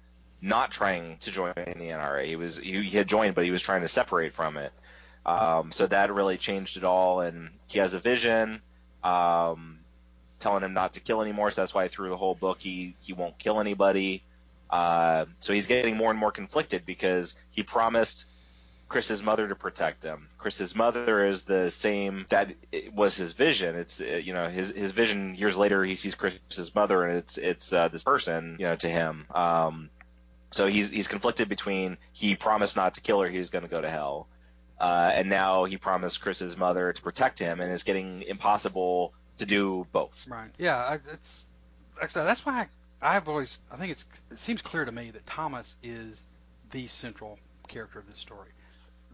not 0.42 0.72
trying 0.72 1.18
to 1.18 1.30
join 1.30 1.52
the 1.54 1.62
NRA. 1.62 2.24
He 2.24 2.34
was 2.34 2.58
he, 2.58 2.90
had 2.90 3.06
joined, 3.06 3.36
but 3.36 3.44
he 3.44 3.52
was 3.52 3.62
trying 3.62 3.82
to 3.82 3.88
separate 3.88 4.32
from 4.32 4.56
it. 4.56 4.72
Um, 5.24 5.70
so 5.70 5.86
that 5.86 6.12
really 6.12 6.38
changed 6.38 6.76
it 6.76 6.84
all, 6.84 7.20
and 7.20 7.50
he 7.66 7.78
has 7.80 7.94
a 7.94 8.00
vision, 8.00 8.60
um, 9.02 9.80
telling 10.38 10.62
him 10.62 10.72
not 10.72 10.94
to 10.94 11.00
kill 11.00 11.20
anymore. 11.20 11.50
So 11.50 11.62
that's 11.62 11.74
why 11.74 11.88
through 11.88 12.10
the 12.10 12.16
whole 12.16 12.34
book 12.34 12.60
he 12.60 12.94
he 13.00 13.12
won't 13.12 13.38
kill 13.38 13.60
anybody. 13.60 14.22
Uh, 14.70 15.26
so 15.40 15.52
he's 15.52 15.66
getting 15.66 15.96
more 15.96 16.10
and 16.10 16.18
more 16.18 16.32
conflicted 16.32 16.84
because 16.84 17.34
he 17.50 17.62
promised 17.62 18.26
Chris's 18.88 19.22
mother 19.22 19.48
to 19.48 19.54
protect 19.54 20.02
him. 20.02 20.28
Chris's 20.38 20.74
mother 20.74 21.26
is 21.26 21.44
the 21.44 21.70
same 21.70 22.26
that 22.30 22.52
was 22.92 23.16
his 23.16 23.32
vision. 23.32 23.76
It's 23.76 24.00
uh, 24.00 24.20
you 24.22 24.32
know 24.32 24.48
his 24.48 24.70
his 24.70 24.92
vision 24.92 25.34
years 25.34 25.56
later 25.56 25.84
he 25.84 25.96
sees 25.96 26.14
Chris's 26.14 26.74
mother 26.74 27.04
and 27.04 27.18
it's 27.18 27.38
it's 27.38 27.72
uh, 27.72 27.88
this 27.88 28.04
person 28.04 28.56
you 28.58 28.66
know 28.66 28.76
to 28.76 28.88
him. 28.88 29.26
Um, 29.34 29.90
so 30.52 30.66
he's 30.66 30.90
he's 30.90 31.08
conflicted 31.08 31.48
between 31.48 31.96
he 32.12 32.36
promised 32.36 32.76
not 32.76 32.94
to 32.94 33.00
kill 33.00 33.20
her, 33.20 33.28
he 33.28 33.38
was 33.38 33.50
going 33.50 33.64
to 33.64 33.70
go 33.70 33.80
to 33.80 33.90
hell, 33.90 34.28
uh, 34.80 35.10
and 35.12 35.28
now 35.28 35.64
he 35.64 35.76
promised 35.76 36.20
Chris's 36.20 36.56
mother 36.56 36.92
to 36.92 37.02
protect 37.02 37.38
him, 37.38 37.60
and 37.60 37.72
it's 37.72 37.82
getting 37.82 38.22
impossible 38.22 39.12
to 39.38 39.46
do 39.46 39.86
both. 39.92 40.26
Right. 40.28 40.50
Yeah. 40.58 40.98
It's 41.12 41.44
said, 42.08 42.24
that's 42.24 42.44
why 42.44 42.60
I, 42.62 42.66
I've 43.02 43.28
always 43.28 43.60
I 43.70 43.76
think 43.76 43.92
it's 43.92 44.04
it 44.30 44.40
seems 44.40 44.62
clear 44.62 44.84
to 44.84 44.92
me 44.92 45.10
that 45.12 45.26
Thomas 45.26 45.76
is 45.82 46.26
the 46.70 46.86
central 46.88 47.38
character 47.68 47.98
of 47.98 48.06
this 48.06 48.18
story. 48.18 48.52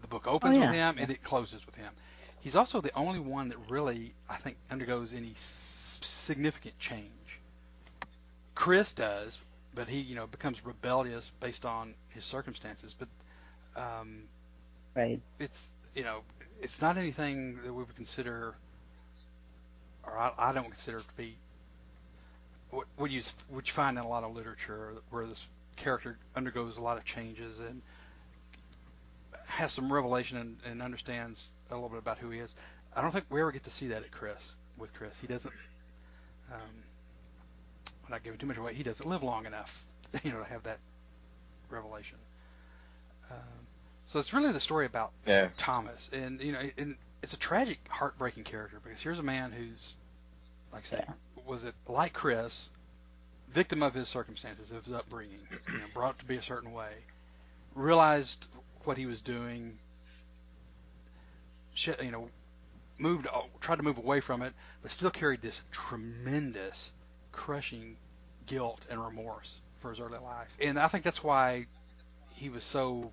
The 0.01 0.07
book 0.07 0.27
opens 0.27 0.57
Oh, 0.57 0.59
yeah. 0.59 0.69
with 0.69 0.71
him 0.71 0.97
and 0.99 1.11
it 1.11 1.23
closes 1.23 1.65
with 1.65 1.75
him. 1.75 1.95
He's 2.39 2.55
also 2.55 2.81
the 2.81 2.93
only 2.95 3.19
one 3.19 3.49
that 3.49 3.57
really 3.69 4.15
I 4.29 4.37
think 4.37 4.57
undergoes 4.69 5.13
any 5.13 5.31
s- 5.33 5.99
significant 6.03 6.79
change. 6.79 7.41
Chris 8.55 8.93
does, 8.93 9.39
but 9.73 9.87
he 9.89 9.99
you 10.01 10.15
know 10.15 10.27
becomes 10.27 10.65
rebellious 10.65 11.31
based 11.39 11.65
on 11.65 11.95
his 12.09 12.25
circumstances. 12.25 12.95
But 12.97 13.09
um, 13.75 14.29
Right. 14.95 15.21
it's 15.39 15.71
you 15.95 16.03
know 16.03 16.23
it's 16.61 16.81
not 16.81 16.97
anything 16.97 17.61
that 17.63 17.73
we 17.73 17.83
would 17.83 17.95
consider 17.95 18.57
or 20.03 20.17
I, 20.17 20.31
I 20.37 20.53
don't 20.53 20.69
consider 20.71 21.03
to 21.03 21.13
be 21.15 21.39
what, 22.73 22.87
what 22.97 23.11
you 23.11 23.21
what 23.49 23.67
you 23.67 23.73
find 23.73 23.97
in 23.97 24.03
a 24.03 24.07
lot 24.07 24.23
of 24.23 24.35
literature 24.35 24.93
where 25.09 25.25
this 25.25 25.45
character 25.75 26.17
undergoes 26.35 26.77
a 26.77 26.81
lot 26.81 26.97
of 26.97 27.05
changes 27.05 27.59
and 27.59 27.81
has 29.45 29.71
some 29.71 29.91
revelation 29.91 30.37
and, 30.37 30.57
and 30.65 30.81
understands 30.81 31.51
a 31.69 31.73
little 31.75 31.89
bit 31.89 31.99
about 31.99 32.17
who 32.17 32.29
he 32.29 32.39
is. 32.39 32.53
I 32.95 33.01
don't 33.01 33.11
think 33.11 33.25
we 33.29 33.41
ever 33.41 33.51
get 33.51 33.63
to 33.65 33.69
see 33.69 33.87
that 33.89 34.03
at 34.03 34.11
Chris 34.11 34.53
with 34.77 34.93
Chris. 34.93 35.13
He 35.21 35.27
doesn't. 35.27 35.53
Um, 36.51 36.59
without 38.03 38.23
giving 38.23 38.39
too 38.39 38.45
much 38.45 38.57
away, 38.57 38.73
he 38.73 38.83
doesn't 38.83 39.07
live 39.07 39.23
long 39.23 39.45
enough, 39.45 39.85
you 40.23 40.31
know, 40.31 40.39
to 40.39 40.45
have 40.45 40.63
that 40.63 40.79
revelation. 41.69 42.17
Um, 43.31 43.37
so 44.05 44.19
it's 44.19 44.33
really 44.33 44.51
the 44.51 44.59
story 44.59 44.85
about 44.85 45.11
Yeah. 45.25 45.49
Thomas, 45.57 46.09
and 46.11 46.39
you 46.41 46.51
know, 46.51 46.61
and 46.77 46.95
it's 47.21 47.33
a 47.33 47.37
tragic, 47.37 47.79
heartbreaking 47.89 48.43
character 48.43 48.79
because 48.83 49.01
here's 49.01 49.19
a 49.19 49.23
man 49.23 49.51
who's, 49.51 49.93
like 50.71 50.83
I 50.91 50.97
say, 50.97 51.05
was 51.45 51.63
it 51.63 51.75
like 51.87 52.13
Chris, 52.13 52.69
victim 53.49 53.83
of 53.83 53.93
his 53.93 54.07
circumstances, 54.09 54.71
of 54.71 54.85
his 54.85 54.93
upbringing, 54.93 55.39
you 55.71 55.79
know, 55.79 55.85
brought 55.93 56.11
up 56.11 56.19
to 56.19 56.25
be 56.25 56.37
a 56.37 56.43
certain 56.43 56.73
way, 56.73 56.91
realized 57.75 58.47
what 58.83 58.97
he 58.97 59.05
was 59.05 59.21
doing, 59.21 59.77
you 61.75 62.11
know, 62.11 62.29
moved, 62.97 63.27
oh, 63.33 63.47
tried 63.61 63.77
to 63.77 63.83
move 63.83 63.97
away 63.97 64.19
from 64.19 64.41
it, 64.41 64.53
but 64.81 64.91
still 64.91 65.11
carried 65.11 65.41
this 65.41 65.61
tremendous, 65.71 66.91
crushing 67.31 67.97
guilt 68.45 68.85
and 68.89 69.03
remorse 69.03 69.59
for 69.79 69.89
his 69.89 69.99
early 69.99 70.19
life, 70.19 70.49
and 70.61 70.79
I 70.79 70.87
think 70.87 71.03
that's 71.03 71.23
why 71.23 71.67
he 72.35 72.49
was 72.49 72.63
so 72.63 73.11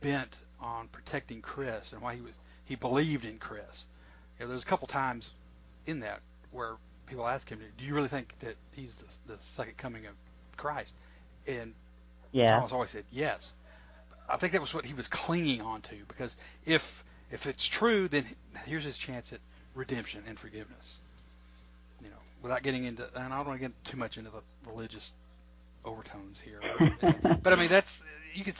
bent 0.00 0.34
on 0.60 0.88
protecting 0.88 1.40
Chris 1.40 1.92
and 1.92 2.00
why 2.02 2.14
he 2.14 2.20
was 2.20 2.34
he 2.64 2.74
believed 2.74 3.24
in 3.24 3.38
Chris. 3.38 3.84
You 4.38 4.44
know, 4.44 4.50
there's 4.50 4.62
a 4.62 4.66
couple 4.66 4.88
times 4.88 5.30
in 5.86 6.00
that 6.00 6.20
where 6.50 6.76
people 7.06 7.26
ask 7.26 7.48
him, 7.48 7.60
"Do 7.78 7.84
you 7.84 7.94
really 7.94 8.08
think 8.08 8.34
that 8.40 8.56
he's 8.72 8.94
the, 8.94 9.34
the 9.34 9.38
second 9.42 9.76
coming 9.76 10.06
of 10.06 10.14
Christ?" 10.56 10.92
And 11.46 11.74
Yeah. 12.32 12.56
Thomas 12.56 12.72
always 12.72 12.90
said 12.90 13.04
yes. 13.10 13.52
I 14.28 14.36
think 14.38 14.52
that 14.52 14.60
was 14.60 14.72
what 14.72 14.84
he 14.86 14.94
was 14.94 15.06
clinging 15.08 15.60
on 15.60 15.82
to 15.82 15.96
because 16.08 16.34
if 16.64 17.04
if 17.30 17.46
it's 17.46 17.66
true, 17.66 18.08
then 18.08 18.24
here's 18.64 18.84
his 18.84 18.96
chance 18.96 19.32
at 19.32 19.40
redemption 19.74 20.22
and 20.26 20.38
forgiveness. 20.38 20.98
You 22.02 22.08
know, 22.10 22.16
without 22.42 22.62
getting 22.62 22.84
into, 22.84 23.04
and 23.14 23.32
I 23.32 23.36
don't 23.38 23.46
want 23.46 23.60
to 23.60 23.68
get 23.68 23.84
too 23.84 23.96
much 23.96 24.16
into 24.18 24.30
the 24.30 24.42
religious 24.70 25.10
overtones 25.84 26.40
here. 26.40 26.60
But, 27.00 27.42
but 27.42 27.52
I 27.52 27.56
mean, 27.56 27.68
that's 27.68 28.00
you 28.34 28.44
could, 28.44 28.54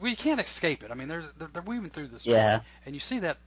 we 0.00 0.14
can't 0.16 0.40
escape 0.40 0.82
it. 0.82 0.90
I 0.90 0.94
mean, 0.94 1.08
there's 1.08 1.24
they're, 1.38 1.48
they're 1.52 1.62
weaving 1.62 1.90
through 1.90 2.08
this, 2.08 2.26
Yeah. 2.26 2.60
and 2.84 2.94
you 2.94 3.00
see 3.00 3.20
that 3.20 3.38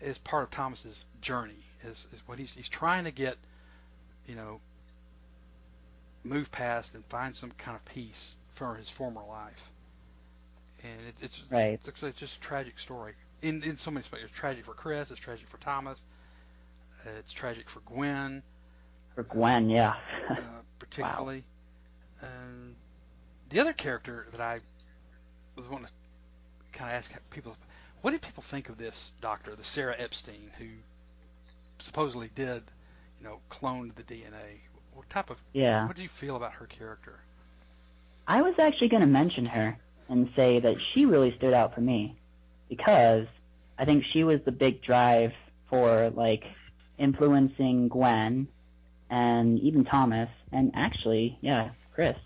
as 0.00 0.18
part 0.18 0.42
of 0.44 0.50
Thomas's 0.50 1.04
journey 1.20 1.64
is, 1.84 2.06
is 2.12 2.20
what 2.26 2.38
he's 2.38 2.52
he's 2.52 2.68
trying 2.68 3.04
to 3.04 3.10
get, 3.10 3.36
you 4.26 4.34
know, 4.34 4.60
move 6.24 6.50
past 6.50 6.94
and 6.94 7.04
find 7.06 7.34
some 7.34 7.50
kind 7.58 7.76
of 7.76 7.84
peace 7.84 8.34
for 8.54 8.74
his 8.76 8.88
former 8.88 9.22
life. 9.28 9.70
And 10.82 11.00
it, 11.08 11.14
it's 11.20 11.42
Right. 11.50 11.80
it's, 11.84 12.02
it's 12.02 12.18
just 12.18 12.36
a 12.36 12.40
tragic 12.40 12.78
story 12.78 13.14
in 13.42 13.62
in 13.62 13.76
so 13.76 13.90
many 13.90 14.04
ways. 14.12 14.22
It's 14.24 14.32
tragic 14.32 14.64
for 14.64 14.74
Chris. 14.74 15.10
It's 15.10 15.20
tragic 15.20 15.48
for 15.48 15.58
Thomas. 15.58 16.02
uh, 17.06 17.10
It's 17.18 17.32
tragic 17.32 17.68
for 17.68 17.80
Gwen, 17.80 18.42
For 19.14 19.22
Gwen, 19.24 19.70
yeah. 19.70 19.94
uh, 20.30 20.36
particularly. 20.78 21.44
And 22.22 22.76
the 23.50 23.58
other 23.58 23.72
character 23.72 24.28
that 24.30 24.40
I 24.40 24.60
was 25.56 25.66
wanting 25.68 25.88
to 25.88 26.78
kind 26.78 26.88
of 26.88 26.96
ask 26.96 27.10
people, 27.30 27.56
what 28.00 28.12
did 28.12 28.22
people 28.22 28.44
think 28.44 28.68
of 28.68 28.78
this 28.78 29.10
doctor, 29.20 29.56
the 29.56 29.64
Sarah 29.64 29.96
Epstein, 29.98 30.52
who 30.56 30.66
supposedly 31.80 32.30
did, 32.36 32.62
you 33.22 33.28
know, 33.28 33.38
cloned 33.50 33.94
the 33.94 34.02
DNA? 34.02 34.60
What 34.94 35.08
type 35.08 35.30
of 35.30 35.38
yeah. 35.52 35.86
what 35.86 35.96
do 35.96 36.02
you 36.02 36.08
feel 36.08 36.36
about 36.36 36.52
her 36.54 36.66
character? 36.66 37.20
I 38.26 38.42
was 38.42 38.54
actually 38.58 38.88
going 38.88 39.00
to 39.00 39.06
mention 39.06 39.46
her 39.46 39.76
and 40.08 40.28
say 40.36 40.60
that 40.60 40.76
she 40.92 41.06
really 41.06 41.34
stood 41.36 41.54
out 41.54 41.74
for 41.74 41.80
me 41.80 42.16
because 42.68 43.26
I 43.78 43.84
think 43.84 44.04
she 44.12 44.24
was 44.24 44.40
the 44.44 44.52
big 44.52 44.82
drive 44.82 45.32
for 45.68 46.10
like 46.10 46.44
influencing 46.98 47.88
Gwen 47.88 48.48
and 49.10 49.58
even 49.60 49.84
Thomas 49.84 50.28
and 50.50 50.72
actually, 50.74 51.38
yeah, 51.40 51.70
Chris. 51.94 52.16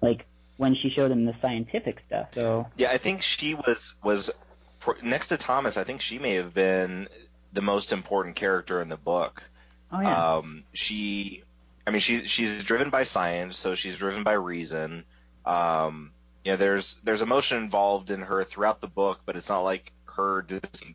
Like 0.00 0.26
when 0.56 0.74
she 0.74 0.90
showed 0.90 1.10
him 1.10 1.24
the 1.24 1.34
scientific 1.40 2.02
stuff. 2.06 2.28
So 2.32 2.66
Yeah, 2.76 2.90
I 2.90 2.98
think 2.98 3.22
she 3.22 3.54
was 3.54 3.94
was 4.02 4.30
for, 4.78 4.96
next 5.02 5.28
to 5.28 5.36
Thomas. 5.36 5.76
I 5.76 5.84
think 5.84 6.00
she 6.00 6.18
may 6.18 6.34
have 6.34 6.52
been 6.54 7.08
the 7.52 7.62
most 7.62 7.92
important 7.92 8.36
character 8.36 8.80
in 8.80 8.88
the 8.88 8.96
book. 8.96 9.48
Oh 9.92 10.00
yeah, 10.00 10.36
Um, 10.36 10.64
she, 10.72 11.42
I 11.86 11.90
mean, 11.90 12.00
she's 12.00 12.30
she's 12.30 12.64
driven 12.64 12.90
by 12.90 13.02
science, 13.02 13.56
so 13.56 13.74
she's 13.74 13.98
driven 13.98 14.22
by 14.22 14.34
reason. 14.34 15.04
Um, 15.44 16.12
you 16.44 16.52
know, 16.52 16.56
there's 16.56 16.94
there's 17.04 17.22
emotion 17.22 17.58
involved 17.58 18.10
in 18.10 18.20
her 18.22 18.44
throughout 18.44 18.80
the 18.80 18.88
book, 18.88 19.20
but 19.26 19.36
it's 19.36 19.48
not 19.48 19.60
like 19.60 19.92
her 20.16 20.46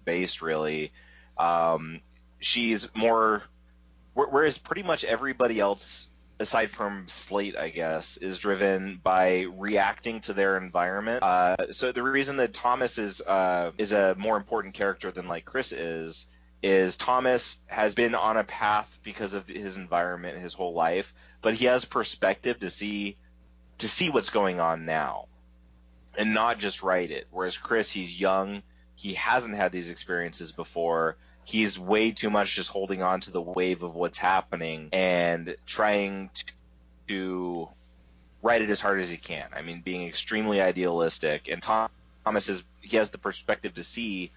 based 0.06 0.42
really. 0.42 0.92
Um, 1.38 2.02
she's 2.40 2.94
more, 2.96 3.44
whereas 4.14 4.58
pretty 4.58 4.84
much 4.84 5.04
everybody 5.04 5.60
else, 5.60 6.08
aside 6.40 6.72
from 6.72 7.06
Slate, 7.08 7.58
I 7.58 7.70
guess, 7.70 8.18
is 8.18 8.40
driven 8.40 9.00
by 9.04 9.46
reacting 9.58 10.22
to 10.22 10.34
their 10.34 10.58
environment. 10.58 11.24
Uh, 11.24 11.72
so 11.72 11.92
the 11.92 12.04
reason 12.04 12.38
that 12.38 12.54
Thomas 12.54 12.98
is 12.98 13.22
uh, 13.22 13.72
is 13.78 13.92
a 13.94 14.16
more 14.18 14.38
important 14.38 14.74
character 14.74 15.12
than 15.12 15.28
like 15.28 15.46
Chris 15.46 15.72
is 15.72 16.28
is 16.64 16.98
Thomas 16.98 17.58
has 17.68 17.96
been 17.96 18.16
on 18.16 18.38
a 18.38 18.44
path 18.44 19.00
because 19.04 19.34
of 19.34 19.48
his 19.48 19.78
environment 19.78 20.40
his 20.40 20.54
whole 20.54 20.74
life, 20.74 21.14
but 21.42 21.54
he 21.54 21.66
has 21.66 21.86
perspective 21.86 22.60
to 22.60 22.70
see 22.70 23.18
to 23.80 23.90
see 23.90 24.10
what's 24.10 24.30
going 24.30 24.60
on 24.60 24.86
now 24.86 25.26
and 26.18 26.34
not 26.34 26.60
just 26.60 26.84
write 26.84 27.12
it. 27.12 27.28
Whereas 27.32 27.58
Chris, 27.58 27.92
he's 27.92 28.20
young, 28.20 28.62
he 28.96 29.14
hasn't 29.14 29.56
had 29.56 29.72
these 29.72 29.90
experiences 29.90 30.52
before. 30.52 31.18
He's 31.44 31.80
way 31.80 32.12
too 32.12 32.30
much 32.30 32.56
just 32.56 32.70
holding 32.70 33.02
on 33.02 33.22
to 33.22 33.32
the 33.32 33.42
wave 33.42 33.82
of 33.82 33.96
what's 33.96 34.20
happening 34.20 34.90
and 34.92 35.56
trying 35.66 36.30
to, 37.08 37.70
write 38.44 38.62
it 38.62 38.70
as 38.70 38.80
hard 38.80 39.00
as 39.00 39.10
he 39.10 39.18
can. 39.18 39.48
I 39.56 39.62
mean, 39.62 39.82
being 39.82 40.08
extremely 40.08 40.62
idealistic. 40.62 41.48
And 41.48 41.62
Thomas 41.62 42.50
is 42.50 42.64
he 42.82 42.98
has 42.98 43.12
the 43.12 43.18
perspective 43.18 43.76
to 43.76 43.84
see 43.84 44.32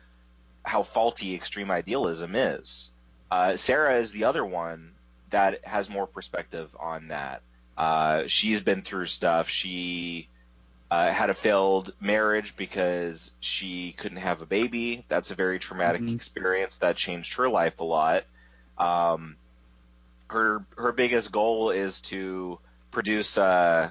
how 0.64 0.82
faulty 0.82 1.34
extreme 1.34 1.70
idealism 1.70 2.34
is. 2.34 2.90
Uh, 3.30 3.56
Sarah 3.56 3.98
is 3.98 4.12
the 4.12 4.24
other 4.24 4.44
one 4.44 4.92
that 5.30 5.64
has 5.66 5.88
more 5.90 6.06
perspective 6.06 6.74
on 6.78 7.08
that. 7.08 7.42
Uh, 7.76 8.24
she's 8.26 8.60
been 8.60 8.82
through 8.82 9.06
stuff. 9.06 9.48
She 9.48 10.28
uh, 10.90 11.10
had 11.10 11.30
a 11.30 11.34
failed 11.34 11.92
marriage 12.00 12.56
because 12.56 13.32
she 13.40 13.92
couldn't 13.98 14.18
have 14.18 14.42
a 14.42 14.46
baby. 14.46 15.04
That's 15.08 15.30
a 15.30 15.34
very 15.34 15.58
traumatic 15.58 16.02
Mhm. 16.02 16.14
experience 16.14 16.78
that 16.78 16.96
changed 16.96 17.34
her 17.34 17.48
life 17.48 17.80
a 17.80 17.84
lot. 17.84 18.24
Um, 18.78 19.36
her 20.28 20.64
her 20.76 20.92
biggest 20.92 21.30
goal 21.32 21.70
is 21.70 22.00
to 22.02 22.58
produce 22.90 23.36
uh, 23.36 23.90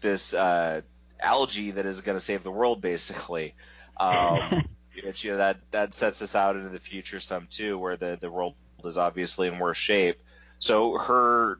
this 0.00 0.34
uh, 0.34 0.80
algae 1.20 1.72
that 1.72 1.86
is 1.86 2.00
going 2.00 2.16
to 2.16 2.24
save 2.24 2.42
the 2.42 2.50
world, 2.50 2.80
basically. 2.80 3.54
Um, 4.00 4.64
which, 5.02 5.24
you 5.24 5.32
know, 5.32 5.38
that 5.38 5.58
that 5.70 5.94
sets 5.94 6.22
us 6.22 6.34
out 6.34 6.56
into 6.56 6.68
the 6.68 6.78
future 6.78 7.20
some 7.20 7.46
too, 7.50 7.78
where 7.78 7.96
the 7.96 8.18
the 8.20 8.30
world 8.30 8.54
is 8.84 8.98
obviously 8.98 9.48
in 9.48 9.58
worse 9.58 9.78
shape. 9.78 10.18
So 10.58 10.98
her 10.98 11.58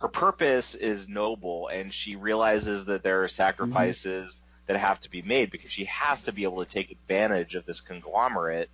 her 0.00 0.08
purpose 0.08 0.74
is 0.74 1.08
noble, 1.08 1.68
and 1.68 1.92
she 1.92 2.16
realizes 2.16 2.86
that 2.86 3.02
there 3.02 3.22
are 3.22 3.28
sacrifices 3.28 4.40
that 4.66 4.76
have 4.76 5.00
to 5.00 5.10
be 5.10 5.22
made 5.22 5.50
because 5.50 5.70
she 5.70 5.84
has 5.86 6.22
to 6.22 6.32
be 6.32 6.44
able 6.44 6.64
to 6.64 6.70
take 6.70 6.90
advantage 6.90 7.54
of 7.54 7.66
this 7.66 7.80
conglomerate 7.80 8.70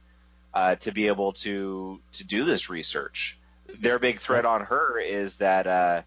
uh, 0.55 0.77
to 0.77 0.93
be 0.93 1.07
able 1.07 1.33
to 1.33 2.01
to 2.13 2.25
do 2.25 2.45
this 2.45 2.71
research. 2.71 3.39
Their 3.79 3.99
big 3.99 4.19
threat 4.19 4.45
on 4.45 4.63
her 4.63 4.99
is 4.99 5.37
that 5.37 5.67
uh, 5.67 6.03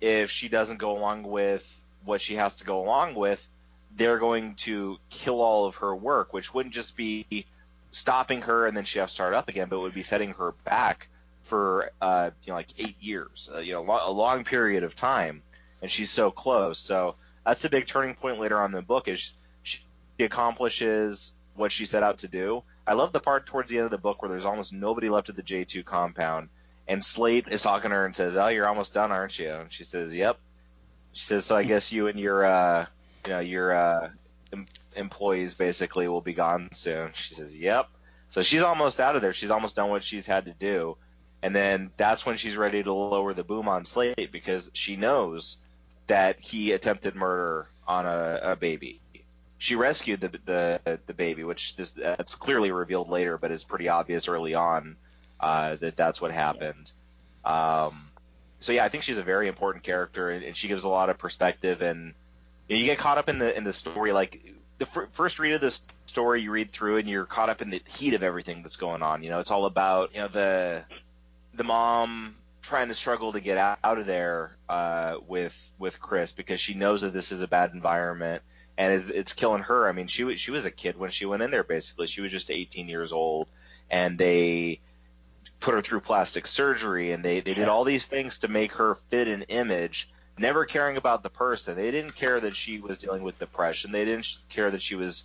if 0.00 0.30
she 0.30 0.48
doesn't 0.48 0.78
go 0.78 0.96
along 0.96 1.24
with 1.24 1.66
what 2.04 2.20
she 2.20 2.36
has 2.36 2.54
to 2.56 2.64
go 2.64 2.80
along 2.82 3.14
with, 3.14 3.46
they're 3.96 4.18
going 4.18 4.54
to 4.56 4.98
kill 5.10 5.40
all 5.40 5.66
of 5.66 5.76
her 5.76 5.94
work, 5.94 6.32
which 6.32 6.54
wouldn't 6.54 6.74
just 6.74 6.96
be 6.96 7.46
stopping 7.90 8.42
her 8.42 8.66
and 8.66 8.76
then 8.76 8.84
she 8.84 8.98
have 8.98 9.08
to 9.08 9.14
start 9.14 9.34
up 9.34 9.48
again, 9.48 9.68
but 9.68 9.80
would 9.80 9.94
be 9.94 10.02
setting 10.02 10.34
her 10.34 10.52
back 10.64 11.08
for 11.42 11.90
uh, 12.00 12.30
you 12.44 12.50
know 12.50 12.56
like 12.56 12.68
eight 12.78 12.96
years, 13.00 13.50
uh, 13.54 13.58
you 13.58 13.72
know, 13.72 13.82
lo- 13.82 14.00
a 14.04 14.12
long 14.12 14.44
period 14.44 14.84
of 14.84 14.94
time, 14.94 15.42
and 15.82 15.90
she's 15.90 16.10
so 16.10 16.30
close. 16.30 16.78
So 16.78 17.16
that's 17.44 17.62
the 17.62 17.70
big 17.70 17.86
turning 17.86 18.14
point 18.14 18.38
later 18.38 18.58
on 18.60 18.66
in 18.66 18.72
the 18.72 18.82
book 18.82 19.08
is 19.08 19.32
she 19.62 19.80
accomplishes 20.20 21.32
what 21.54 21.72
she 21.72 21.86
set 21.86 22.02
out 22.02 22.18
to 22.18 22.28
do. 22.28 22.62
I 22.86 22.92
love 22.92 23.12
the 23.12 23.20
part 23.20 23.46
towards 23.46 23.70
the 23.70 23.78
end 23.78 23.86
of 23.86 23.90
the 23.90 23.98
book 23.98 24.22
where 24.22 24.28
there's 24.28 24.44
almost 24.44 24.72
nobody 24.72 25.08
left 25.08 25.28
at 25.28 25.36
the 25.36 25.42
J2 25.42 25.84
compound, 25.84 26.50
and 26.86 27.04
Slate 27.04 27.48
is 27.48 27.62
talking 27.62 27.90
to 27.90 27.96
her 27.96 28.04
and 28.04 28.14
says, 28.14 28.36
"Oh, 28.36 28.48
you're 28.48 28.68
almost 28.68 28.94
done, 28.94 29.10
aren't 29.10 29.38
you?" 29.38 29.50
And 29.50 29.72
she 29.72 29.84
says, 29.84 30.12
"Yep." 30.12 30.38
She 31.12 31.24
says, 31.24 31.46
"So 31.46 31.56
I 31.56 31.64
guess 31.64 31.92
you 31.92 32.06
and 32.06 32.20
your 32.20 32.44
uh, 32.44 32.86
you 33.26 33.32
know 33.32 33.40
your 33.40 33.74
uh, 33.74 34.10
em- 34.52 34.66
employees 34.96 35.54
basically 35.54 36.08
will 36.08 36.20
be 36.20 36.34
gone 36.34 36.68
soon." 36.72 37.10
She 37.14 37.34
says, 37.34 37.54
"Yep." 37.54 37.88
So 38.30 38.42
she's 38.42 38.62
almost 38.62 39.00
out 39.00 39.16
of 39.16 39.22
there. 39.22 39.32
She's 39.32 39.50
almost 39.50 39.74
done 39.76 39.90
what 39.90 40.04
she's 40.04 40.26
had 40.26 40.44
to 40.46 40.52
do. 40.52 40.96
And 41.42 41.54
then 41.54 41.90
that's 41.96 42.26
when 42.26 42.36
she's 42.36 42.56
ready 42.56 42.82
to 42.82 42.92
lower 42.92 43.32
the 43.32 43.44
boom 43.44 43.68
on 43.68 43.84
Slate 43.84 44.32
because 44.32 44.70
she 44.74 44.96
knows 44.96 45.56
that 46.08 46.40
he 46.40 46.72
attempted 46.72 47.14
murder 47.14 47.68
on 47.86 48.06
a, 48.06 48.40
a 48.42 48.56
baby. 48.56 49.00
She 49.58 49.74
rescued 49.74 50.20
the, 50.20 50.28
the 50.44 51.00
the 51.06 51.14
baby, 51.14 51.44
which 51.44 51.76
this, 51.76 51.92
that's 51.92 52.34
clearly 52.34 52.70
revealed 52.70 53.08
later, 53.08 53.38
but 53.38 53.50
it's 53.50 53.64
pretty 53.64 53.88
obvious 53.88 54.28
early 54.28 54.54
on 54.54 54.96
uh, 55.40 55.76
that 55.76 55.96
that's 55.96 56.20
what 56.20 56.30
happened. 56.30 56.90
Um, 57.44 58.10
so 58.60 58.72
yeah, 58.72 58.84
I 58.84 58.88
think 58.88 59.02
she's 59.02 59.18
a 59.18 59.22
very 59.22 59.48
important 59.48 59.84
character, 59.84 60.30
and, 60.30 60.44
and 60.44 60.56
she 60.56 60.68
gives 60.68 60.84
a 60.84 60.88
lot 60.88 61.08
of 61.10 61.18
perspective. 61.18 61.82
And 61.82 62.14
you, 62.68 62.76
know, 62.76 62.80
you 62.80 62.86
get 62.86 62.98
caught 62.98 63.18
up 63.18 63.28
in 63.28 63.38
the 63.38 63.56
in 63.56 63.64
the 63.64 63.72
story. 63.72 64.12
Like 64.12 64.54
the 64.78 64.86
fir- 64.86 65.08
first 65.12 65.38
read 65.38 65.54
of 65.54 65.60
this 65.60 65.80
story, 66.06 66.42
you 66.42 66.50
read 66.50 66.70
through, 66.70 66.98
and 66.98 67.08
you're 67.08 67.24
caught 67.24 67.48
up 67.48 67.62
in 67.62 67.70
the 67.70 67.82
heat 67.86 68.14
of 68.14 68.22
everything 68.22 68.62
that's 68.62 68.76
going 68.76 69.02
on. 69.02 69.22
You 69.22 69.30
know, 69.30 69.40
it's 69.40 69.50
all 69.50 69.66
about 69.66 70.14
you 70.14 70.20
know 70.20 70.28
the 70.28 70.82
the 71.54 71.64
mom 71.64 72.36
trying 72.62 72.88
to 72.88 72.94
struggle 72.94 73.32
to 73.32 73.40
get 73.40 73.56
out, 73.56 73.78
out 73.82 73.98
of 73.98 74.06
there 74.06 74.56
uh, 74.68 75.16
with 75.26 75.72
with 75.78 76.00
Chris 76.00 76.32
because 76.32 76.60
she 76.60 76.74
knows 76.74 77.02
that 77.02 77.12
this 77.12 77.32
is 77.32 77.42
a 77.42 77.48
bad 77.48 77.72
environment 77.72 78.42
and 78.78 78.92
it's, 78.92 79.10
it's 79.10 79.32
killing 79.32 79.64
her. 79.64 79.88
I 79.88 79.92
mean, 79.92 80.06
she 80.06 80.24
was 80.24 80.40
she 80.40 80.52
was 80.52 80.64
a 80.64 80.70
kid 80.70 80.96
when 80.96 81.10
she 81.10 81.26
went 81.26 81.42
in 81.42 81.50
there. 81.50 81.64
Basically, 81.64 82.06
she 82.06 82.22
was 82.22 82.30
just 82.30 82.50
18 82.50 82.88
years 82.88 83.12
old, 83.12 83.48
and 83.90 84.16
they 84.16 84.80
put 85.58 85.74
her 85.74 85.82
through 85.82 86.00
plastic 86.00 86.46
surgery, 86.46 87.10
and 87.10 87.24
they 87.24 87.40
they 87.40 87.54
did 87.54 87.68
all 87.68 87.84
these 87.84 88.06
things 88.06 88.38
to 88.38 88.48
make 88.48 88.72
her 88.74 88.94
fit 88.94 89.26
an 89.26 89.42
image. 89.42 90.08
Never 90.38 90.64
caring 90.64 90.96
about 90.96 91.22
the 91.22 91.30
person. 91.30 91.76
They 91.76 91.90
didn't 91.90 92.14
care 92.14 92.40
that 92.40 92.54
she 92.56 92.80
was 92.80 92.98
dealing 92.98 93.22
with 93.22 93.38
depression. 93.38 93.92
They 93.92 94.04
didn't 94.04 94.28
care 94.48 94.70
that 94.70 94.82
she 94.82 94.94
was 94.94 95.24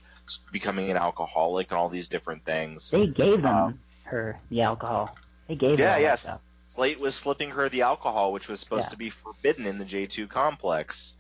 becoming 0.51 0.89
an 0.89 0.97
alcoholic 0.97 1.70
and 1.72 1.78
all 1.78 1.89
these 1.89 2.07
different 2.07 2.45
things. 2.45 2.89
They 2.91 3.07
gave 3.07 3.41
them 3.41 3.55
Um, 3.55 3.80
her 4.05 4.39
the 4.49 4.61
alcohol. 4.61 5.18
They 5.47 5.55
gave 5.55 5.78
her 5.80 5.84
Yeah, 5.84 5.93
that 5.95 6.01
yes. 6.01 6.22
stuff. 6.22 6.41
Slate 6.76 6.99
was 6.99 7.14
slipping 7.16 7.51
her 7.51 7.70
the 7.70 7.82
alcohol, 7.84 8.32
which 8.34 8.47
was 8.47 8.59
supposed 8.59 8.86
Yeah. 8.86 8.89
to 8.91 8.97
be 8.97 9.09
forbidden 9.09 9.66
in 9.68 9.78
the 9.78 9.86
J2 9.86 10.28
complex. 10.30 11.14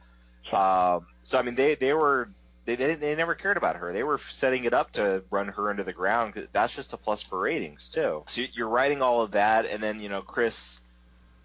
Um, 0.51 1.05
so 1.23 1.37
I 1.37 1.41
mean, 1.41 1.55
they 1.55 1.75
they 1.75 1.93
were 1.93 2.29
they, 2.65 2.75
they 2.75 2.95
they 2.95 3.15
never 3.15 3.35
cared 3.35 3.57
about 3.57 3.75
her. 3.75 3.93
They 3.93 4.03
were 4.03 4.17
setting 4.29 4.63
it 4.65 4.73
up 4.73 4.91
to 4.93 5.23
run 5.29 5.47
her 5.49 5.69
into 5.69 5.83
the 5.83 5.93
ground. 5.93 6.47
That's 6.53 6.73
just 6.73 6.93
a 6.93 6.97
plus 6.97 7.21
for 7.21 7.39
ratings 7.39 7.89
too. 7.89 8.23
So 8.27 8.41
you're 8.53 8.67
writing 8.69 9.01
all 9.01 9.21
of 9.21 9.31
that, 9.31 9.65
and 9.65 9.81
then 9.83 9.99
you 9.99 10.09
know 10.09 10.21
Chris, 10.21 10.79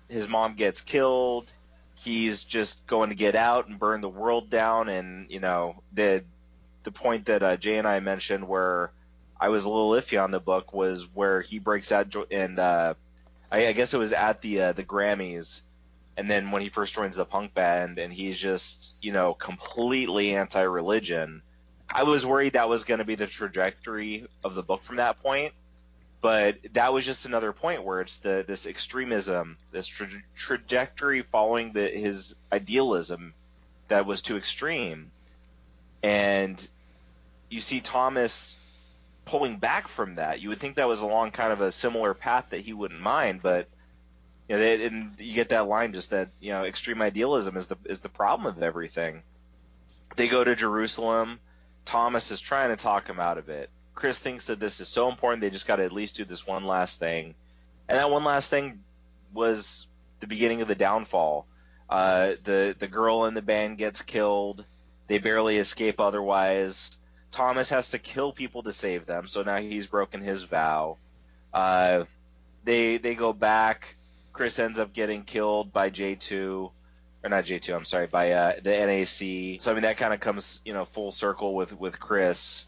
his 0.09 0.29
mom 0.29 0.55
gets 0.55 0.81
killed. 0.81 1.51
He's 1.99 2.45
just 2.45 2.87
going 2.87 3.11
to 3.11 3.15
get 3.17 3.35
out 3.35 3.69
and 3.69 3.79
burn 3.79 4.01
the 4.01 4.09
world 4.09 4.51
down, 4.51 4.89
and 4.89 5.31
you 5.31 5.41
know 5.41 5.83
the 5.93 6.25
the 6.85 6.93
point 6.93 7.27
that 7.27 7.43
uh, 7.43 7.57
Jay 7.57 7.77
and 7.77 7.87
I 7.87 8.01
mentioned 8.01 8.47
where 8.47 8.93
I 9.41 9.49
was 9.49 9.65
a 9.65 9.69
little 9.69 9.91
iffy 9.91 10.23
on 10.23 10.31
the 10.31 10.41
book 10.41 10.73
was 10.73 11.09
where 11.15 11.41
he 11.43 11.59
breaks 11.59 11.93
out 11.93 12.15
and 12.31 12.59
uh, 12.59 12.95
I, 13.51 13.69
I 13.69 13.73
guess 13.73 13.95
it 13.95 13.99
was 13.99 14.13
at 14.13 14.43
the 14.43 14.63
uh, 14.63 14.73
the 14.73 14.85
Grammys, 14.85 15.61
and 16.17 16.31
then 16.31 16.51
when 16.51 16.63
he 16.63 16.69
first 16.69 16.95
joins 16.95 17.17
the 17.17 17.25
punk 17.25 17.55
band, 17.55 17.99
and 17.99 18.13
he's 18.13 18.39
just 18.39 18.95
you 19.01 19.13
know 19.13 19.35
completely 19.35 20.35
anti-religion. 20.35 21.43
I 21.91 22.03
was 22.03 22.27
worried 22.27 22.53
that 22.53 22.69
was 22.69 22.85
going 22.85 22.99
to 22.99 23.05
be 23.05 23.15
the 23.15 23.27
trajectory 23.27 24.27
of 24.45 24.55
the 24.55 24.63
book 24.63 24.83
from 24.83 24.97
that 24.97 25.23
point, 25.23 25.55
but 26.21 26.57
that 26.73 26.93
was 26.93 27.05
just 27.05 27.27
another 27.27 27.53
point 27.53 27.85
where 27.85 28.01
it's 28.01 28.19
the 28.19 28.45
this 28.47 28.67
extremism, 28.67 29.57
this 29.71 29.87
tra- 29.87 30.09
trajectory 30.37 31.23
following 31.23 31.73
the 31.73 31.87
his 31.87 32.35
idealism 32.53 33.35
that 33.89 34.07
was 34.07 34.21
too 34.21 34.37
extreme, 34.37 35.11
and 36.03 36.69
you 37.49 37.61
see 37.61 37.81
Thomas 37.81 38.57
pulling 39.25 39.59
back 39.59 39.89
from 39.89 40.17
that. 40.17 40.41
You 40.41 40.49
would 40.49 40.59
think 40.59 40.77
that 40.77 40.89
was 40.89 41.01
along 41.01 41.31
kind 41.33 41.53
of 41.53 41.61
a 41.61 41.71
similar 41.71 42.15
path 42.15 42.47
that 42.51 42.61
he 42.61 42.73
wouldn't 42.73 43.01
mind, 43.01 43.41
but 43.43 43.69
you 44.49 44.57
know, 44.57 44.61
they, 44.61 44.87
and 44.87 45.13
you 45.19 45.35
get 45.35 45.51
that 45.51 45.69
line 45.69 45.93
just 45.93 46.11
that 46.11 46.31
you 46.41 46.51
know 46.51 46.65
extreme 46.65 47.01
idealism 47.03 47.57
is 47.57 47.69
the 47.69 47.77
is 47.85 48.01
the 48.01 48.09
problem 48.09 48.47
of 48.47 48.63
everything. 48.63 49.23
They 50.17 50.27
go 50.27 50.43
to 50.43 50.57
Jerusalem. 50.57 51.39
Thomas 51.85 52.31
is 52.31 52.41
trying 52.41 52.71
to 52.71 52.83
talk 52.83 53.09
him 53.09 53.21
out 53.21 53.39
of 53.39 53.49
it. 53.49 53.71
Chris 53.99 54.21
thinks 54.21 54.47
that 54.47 54.61
this 54.61 54.79
is 54.79 54.87
so 54.87 55.09
important 55.09 55.41
they 55.41 55.51
just 55.51 55.67
got 55.67 55.77
to 55.77 55.85
at 55.85 55.91
least 55.91 56.15
do 56.15 56.25
this 56.25 56.47
one 56.47 56.65
last 56.65 57.01
thing, 57.01 57.35
and 57.89 57.99
that 57.99 58.09
one 58.09 58.23
last 58.23 58.49
thing 58.49 58.79
was 59.35 59.89
the 60.21 60.29
beginning 60.29 60.61
of 60.61 60.69
the 60.69 60.77
downfall. 60.77 61.47
Uh, 61.91 62.35
the 62.45 62.77
the 62.79 62.87
girl 62.87 63.25
in 63.25 63.35
the 63.35 63.43
band 63.43 63.77
gets 63.77 64.01
killed. 64.01 64.65
They 65.09 65.19
barely 65.19 65.57
escape 65.57 65.99
otherwise. 65.99 66.97
Thomas 67.33 67.71
has 67.71 67.91
to 67.91 67.99
kill 67.99 68.33
people 68.33 68.63
to 68.63 68.73
save 68.73 69.05
them, 69.05 69.27
so 69.27 69.43
now 69.43 69.57
he's 69.57 69.89
broken 69.89 70.21
his 70.21 70.45
vow. 70.45 70.99
Uh, 71.53 72.05
they 72.63 72.99
they 72.99 73.17
go 73.17 73.33
back. 73.33 73.97
Chris 74.33 74.61
ends 74.61 74.79
up 74.79 74.93
getting 74.93 75.25
killed 75.25 75.73
by 75.73 75.91
J2, 75.91 76.71
or 77.25 77.29
not 77.29 77.47
J2. 77.47 77.75
I'm 77.75 77.85
sorry, 77.85 78.07
by 78.07 78.31
uh, 78.31 78.61
the 78.63 78.71
NAC. 78.71 79.61
So 79.61 79.73
I 79.73 79.75
mean 79.75 79.83
that 79.83 79.97
kind 79.97 80.15
of 80.15 80.21
comes 80.21 80.61
you 80.65 80.73
know 80.73 80.85
full 80.85 81.11
circle 81.11 81.57
with 81.57 81.77
with 81.77 81.99
Chris. 81.99 82.65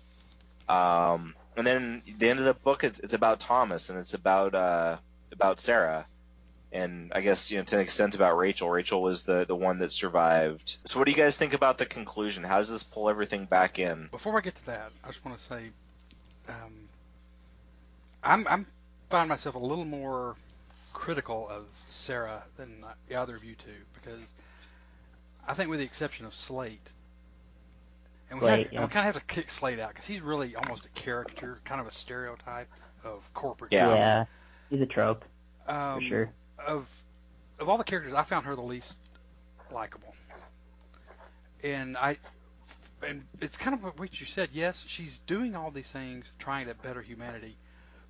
Um, 0.70 1.34
and 1.56 1.66
then 1.66 2.02
the 2.18 2.30
end 2.30 2.38
of 2.38 2.44
the 2.44 2.54
book 2.54 2.84
it's, 2.84 3.00
it's 3.00 3.14
about 3.14 3.40
Thomas 3.40 3.90
and 3.90 3.98
it's 3.98 4.14
about 4.14 4.54
uh, 4.54 4.96
about 5.32 5.58
Sarah, 5.58 6.06
and 6.72 7.12
I 7.14 7.20
guess 7.20 7.50
you 7.50 7.58
know 7.58 7.64
to 7.64 7.76
an 7.76 7.82
extent 7.82 8.14
about 8.14 8.36
Rachel. 8.36 8.70
Rachel 8.70 9.02
was 9.02 9.24
the 9.24 9.44
the 9.44 9.56
one 9.56 9.78
that 9.80 9.92
survived. 9.92 10.76
So 10.84 10.98
what 10.98 11.06
do 11.06 11.10
you 11.10 11.16
guys 11.16 11.36
think 11.36 11.54
about 11.54 11.78
the 11.78 11.86
conclusion? 11.86 12.44
How 12.44 12.60
does 12.60 12.70
this 12.70 12.82
pull 12.82 13.10
everything 13.10 13.46
back 13.46 13.78
in? 13.78 14.08
Before 14.10 14.36
I 14.38 14.40
get 14.40 14.54
to 14.56 14.66
that, 14.66 14.92
I 15.04 15.08
just 15.08 15.24
want 15.24 15.38
to 15.38 15.44
say, 15.44 15.70
um, 16.48 16.88
I'm 18.22 18.46
I'm 18.46 18.66
find 19.10 19.28
myself 19.28 19.56
a 19.56 19.58
little 19.58 19.84
more 19.84 20.36
critical 20.92 21.48
of 21.48 21.66
Sarah 21.88 22.44
than 22.56 22.84
the 23.08 23.16
other 23.16 23.34
of 23.34 23.42
you 23.42 23.56
two 23.56 23.70
because 23.94 24.20
I 25.46 25.54
think, 25.54 25.68
with 25.68 25.80
the 25.80 25.84
exception 25.84 26.26
of 26.26 26.34
Slate, 26.34 26.90
and 28.30 28.40
we, 28.40 28.46
Slate, 28.46 28.58
have, 28.58 28.72
yeah. 28.72 28.80
and 28.80 28.88
we 28.88 28.92
kind 28.92 29.08
of 29.08 29.14
have 29.14 29.26
to 29.26 29.34
kick 29.34 29.50
Slate 29.50 29.78
out 29.78 29.90
because 29.90 30.06
he's 30.06 30.20
really 30.20 30.54
almost 30.54 30.86
a 30.86 30.88
caricature, 30.90 31.60
kind 31.64 31.80
of 31.80 31.86
a 31.86 31.92
stereotype 31.92 32.68
of 33.04 33.22
corporate. 33.34 33.72
Yeah. 33.72 33.94
Yeah, 33.94 34.24
he's 34.70 34.80
a 34.80 34.86
trope 34.86 35.24
um, 35.66 36.00
for 36.00 36.06
sure. 36.06 36.30
of 36.66 36.88
of 37.58 37.68
all 37.68 37.78
the 37.78 37.84
characters, 37.84 38.14
I 38.14 38.22
found 38.22 38.46
her 38.46 38.54
the 38.54 38.62
least 38.62 38.96
likable. 39.72 40.14
And 41.62 41.96
I 41.96 42.16
and 43.06 43.24
it's 43.40 43.56
kind 43.56 43.74
of 43.74 43.98
what 43.98 44.20
you 44.20 44.26
said. 44.26 44.50
Yes, 44.52 44.84
she's 44.86 45.18
doing 45.26 45.54
all 45.54 45.70
these 45.70 45.88
things 45.88 46.26
trying 46.38 46.66
to 46.66 46.74
better 46.74 47.02
humanity, 47.02 47.56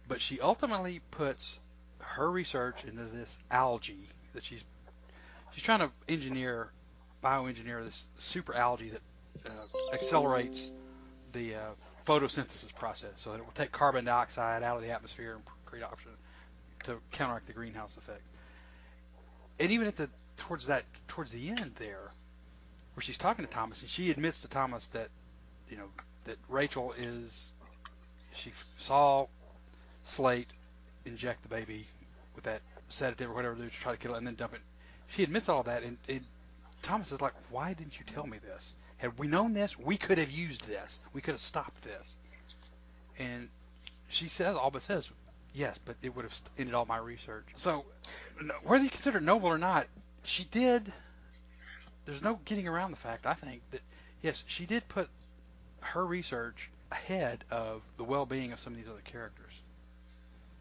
but 0.08 0.20
she 0.20 0.40
ultimately 0.40 1.00
puts 1.10 1.60
her 1.98 2.30
research 2.30 2.76
into 2.86 3.04
this 3.04 3.38
algae 3.50 4.08
that 4.34 4.44
she's 4.44 4.64
she's 5.52 5.62
trying 5.62 5.80
to 5.80 5.90
engineer 6.08 6.70
bioengineer 7.22 7.84
this 7.84 8.06
super 8.18 8.54
algae 8.54 8.90
that 8.90 9.02
uh, 9.46 9.94
accelerates 9.94 10.70
the 11.32 11.54
uh, 11.54 11.58
photosynthesis 12.06 12.74
process 12.78 13.12
so 13.16 13.30
that 13.30 13.38
it 13.38 13.44
will 13.44 13.52
take 13.52 13.72
carbon 13.72 14.04
dioxide 14.04 14.62
out 14.62 14.76
of 14.76 14.82
the 14.82 14.90
atmosphere 14.90 15.34
and 15.34 15.42
create 15.64 15.84
oxygen 15.84 16.12
to 16.84 16.96
counteract 17.12 17.46
the 17.46 17.52
greenhouse 17.52 17.96
effect. 17.96 18.22
And 19.58 19.70
even 19.70 19.86
at 19.86 19.96
the 19.96 20.08
towards 20.36 20.66
that 20.66 20.84
towards 21.08 21.32
the 21.32 21.50
end 21.50 21.72
there, 21.78 22.10
where 22.94 23.02
she's 23.02 23.18
talking 23.18 23.44
to 23.44 23.50
Thomas, 23.50 23.82
and 23.82 23.90
she 23.90 24.10
admits 24.10 24.40
to 24.40 24.48
Thomas 24.48 24.86
that 24.88 25.08
you 25.68 25.76
know 25.76 25.86
that 26.24 26.36
Rachel 26.48 26.94
is 26.96 27.50
she 28.34 28.52
saw 28.78 29.26
Slate 30.04 30.48
inject 31.04 31.42
the 31.42 31.48
baby 31.48 31.86
with 32.34 32.44
that 32.44 32.62
sedative 32.88 33.30
or 33.30 33.34
whatever 33.34 33.54
to 33.56 33.68
try 33.70 33.92
to 33.92 33.98
kill 33.98 34.14
it, 34.14 34.18
and 34.18 34.26
then 34.26 34.34
dump 34.34 34.54
it. 34.54 34.60
She 35.08 35.22
admits 35.22 35.48
all 35.48 35.62
that, 35.64 35.82
and, 35.82 35.98
and 36.08 36.24
Thomas 36.82 37.12
is 37.12 37.20
like, 37.20 37.34
"Why 37.50 37.74
didn't 37.74 37.98
you 37.98 38.04
tell 38.12 38.26
me 38.26 38.38
this? 38.38 38.74
Had 39.00 39.18
we 39.18 39.26
known 39.26 39.54
this, 39.54 39.78
we 39.78 39.96
could 39.96 40.18
have 40.18 40.30
used 40.30 40.66
this. 40.66 40.98
We 41.12 41.20
could 41.20 41.32
have 41.32 41.40
stopped 41.40 41.82
this." 41.82 42.14
And 43.18 43.48
she 44.08 44.28
says, 44.28 44.56
all 44.56 44.70
but 44.70 44.82
says, 44.82 45.08
"Yes, 45.54 45.78
but 45.84 45.96
it 46.02 46.14
would 46.14 46.24
have 46.24 46.34
ended 46.58 46.74
all 46.74 46.84
my 46.86 46.98
research." 46.98 47.46
So, 47.56 47.84
whether 48.62 48.84
you 48.84 48.90
consider 48.90 49.18
it 49.18 49.24
noble 49.24 49.48
or 49.48 49.58
not, 49.58 49.86
she 50.22 50.44
did. 50.44 50.92
There's 52.04 52.22
no 52.22 52.40
getting 52.44 52.68
around 52.68 52.90
the 52.90 52.96
fact. 52.98 53.26
I 53.26 53.34
think 53.34 53.62
that 53.70 53.80
yes, 54.22 54.42
she 54.46 54.66
did 54.66 54.86
put 54.88 55.08
her 55.80 56.04
research 56.04 56.68
ahead 56.92 57.44
of 57.50 57.82
the 57.96 58.04
well-being 58.04 58.52
of 58.52 58.60
some 58.60 58.72
of 58.72 58.76
these 58.78 58.88
other 58.88 59.02
characters. 59.04 59.52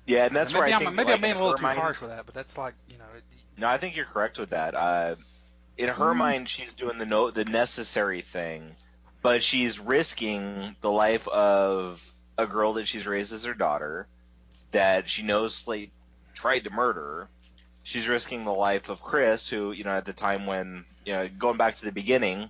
Yeah, 0.05 0.25
and 0.25 0.35
that's 0.35 0.53
maybe 0.53 0.59
where 0.59 0.67
I 0.69 0.71
I'm, 0.73 0.79
think 0.79 0.93
maybe 0.95 1.05
like, 1.07 1.15
I'm 1.15 1.21
being 1.21 1.35
a 1.35 1.39
little 1.39 1.57
too 1.57 1.63
mind- 1.63 1.79
harsh 1.79 1.99
with 2.01 2.09
that, 2.11 2.25
but 2.25 2.33
that's 2.35 2.57
like 2.57 2.73
you 2.87 2.97
know. 2.97 3.05
It, 3.15 3.23
No, 3.57 3.67
I 3.67 3.77
think 3.77 3.95
you're 3.95 4.05
correct 4.05 4.39
with 4.39 4.51
that. 4.51 4.75
Uh, 4.75 5.15
in 5.79 5.87
her 5.87 6.13
mind, 6.13 6.49
she's 6.49 6.73
doing 6.73 6.97
the 6.97 7.05
no, 7.05 7.31
the 7.31 7.45
necessary 7.45 8.21
thing, 8.21 8.75
but 9.21 9.41
she's 9.41 9.79
risking 9.79 10.75
the 10.81 10.91
life 10.91 11.25
of 11.29 12.05
a 12.37 12.45
girl 12.45 12.73
that 12.73 12.85
she's 12.85 13.07
raised 13.07 13.31
as 13.31 13.45
her 13.45 13.53
daughter, 13.53 14.05
that 14.71 15.09
she 15.09 15.23
knows 15.23 15.55
Slate 15.55 15.93
tried 16.33 16.65
to 16.65 16.69
murder. 16.69 17.29
She's 17.83 18.09
risking 18.09 18.43
the 18.43 18.51
life 18.51 18.89
of 18.89 19.01
Chris, 19.01 19.47
who 19.47 19.71
you 19.71 19.85
know 19.85 19.91
at 19.91 20.03
the 20.03 20.11
time 20.11 20.45
when 20.45 20.83
you 21.05 21.13
know 21.13 21.29
going 21.29 21.55
back 21.55 21.75
to 21.77 21.85
the 21.85 21.93
beginning, 21.93 22.49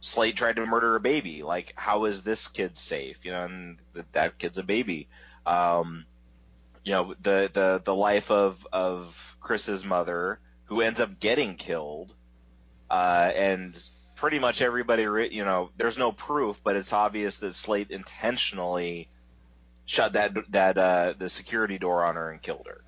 Slate 0.00 0.36
tried 0.36 0.56
to 0.56 0.66
murder 0.66 0.96
a 0.96 1.00
baby. 1.00 1.44
Like, 1.44 1.72
how 1.76 2.06
is 2.06 2.24
this 2.24 2.48
kid 2.48 2.76
safe? 2.76 3.24
You 3.24 3.30
know, 3.30 3.44
and 3.44 3.78
that, 3.94 4.12
that 4.12 4.38
kid's 4.38 4.58
a 4.58 4.64
baby. 4.64 5.06
Um, 5.46 6.04
you 6.82 6.90
know, 6.90 7.14
the 7.22 7.48
the 7.52 7.80
the 7.84 7.94
life 7.94 8.32
of 8.32 8.66
of 8.72 9.36
Chris's 9.40 9.84
mother, 9.84 10.40
who 10.64 10.80
ends 10.80 11.00
up 11.00 11.20
getting 11.20 11.54
killed, 11.54 12.12
uh, 12.90 13.32
and 13.34 13.78
pretty 14.14 14.38
much 14.38 14.62
everybody, 14.62 15.06
re- 15.06 15.30
you 15.30 15.44
know, 15.44 15.70
there's 15.76 15.98
no 15.98 16.12
proof, 16.12 16.60
but 16.64 16.76
it's 16.76 16.92
obvious 16.92 17.38
that 17.38 17.54
Slate 17.54 17.90
intentionally 17.90 19.08
shut 19.84 20.14
that 20.14 20.34
that 20.50 20.76
uh, 20.76 21.14
the 21.16 21.28
security 21.28 21.78
door 21.78 22.04
on 22.04 22.16
her 22.16 22.30
and 22.30 22.42
killed 22.42 22.66
her. 22.66 22.82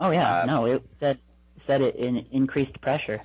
Oh 0.00 0.10
yeah, 0.10 0.40
uh, 0.40 0.44
no, 0.46 0.66
it 0.66 0.82
said 1.00 1.18
said 1.66 1.82
it 1.82 1.96
in 1.96 2.26
increased 2.30 2.80
pressure 2.80 3.22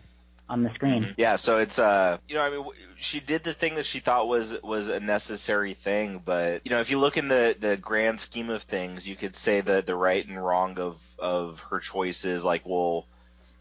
on 0.50 0.64
the 0.64 0.74
screen. 0.74 1.14
Yeah, 1.18 1.36
so 1.36 1.58
it's 1.58 1.80
uh, 1.80 2.18
you 2.28 2.36
know, 2.36 2.42
I 2.42 2.50
mean, 2.50 2.66
she 2.98 3.20
did 3.20 3.44
the 3.44 3.54
thing 3.54 3.76
that 3.76 3.86
she 3.86 4.00
thought 4.00 4.28
was 4.28 4.62
was 4.62 4.90
a 4.90 5.00
necessary 5.00 5.74
thing, 5.74 6.22
but 6.24 6.62
you 6.66 6.72
know, 6.72 6.82
if 6.82 6.90
you 6.90 7.00
look 7.00 7.18
in 7.18 7.28
the 7.28 7.56
the 7.60 7.78
grand 7.78 8.20
scheme 8.20 8.50
of 8.50 8.64
things, 8.64 9.08
you 9.08 9.16
could 9.16 9.36
say 9.36 9.62
that 9.62 9.86
the 9.86 9.96
right 9.96 10.26
and 10.28 10.44
wrong 10.44 10.80
of 10.80 11.00
of 11.20 11.60
her 11.70 11.80
choices, 11.80 12.44
like, 12.44 12.64
well, 12.66 13.06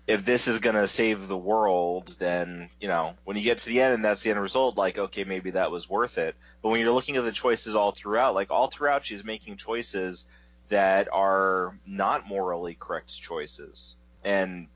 if 0.07 0.25
this 0.25 0.49
is 0.49 0.59
gonna 0.59 0.87
save 0.87 1.29
the 1.29 1.37
world, 1.37 2.17
then 2.19 2.71
you 2.81 2.89
know, 2.89 3.15
when 3.25 3.37
you 3.37 3.43
get 3.43 3.59
to 3.59 3.67
the 3.67 3.81
end 3.81 3.95
and 3.95 4.05
that's 4.05 4.23
the 4.23 4.31
end 4.31 4.41
result, 4.41 4.77
like, 4.77 4.99
okay, 4.99 5.25
maybe 5.25 5.51
that 5.53 5.71
was 5.71 5.89
worth 5.89 6.19
it. 6.19 6.35
But 6.63 6.71
when 6.71 6.81
you're 6.81 6.93
looking 6.93 7.17
at 7.17 7.25
the 7.25 7.33
choices 7.33 7.75
all 7.75 7.93
throughout, 7.93 8.35
like 8.35 8.51
all 8.51 8.69
throughout, 8.69 9.05
she's 9.05 9.25
making 9.25 9.57
choices 9.57 10.25
that 10.69 11.09
are 11.13 11.79
not 11.87 12.27
morally 12.27 12.77
correct 12.79 13.21
choices, 13.21 13.97
and 14.25 14.69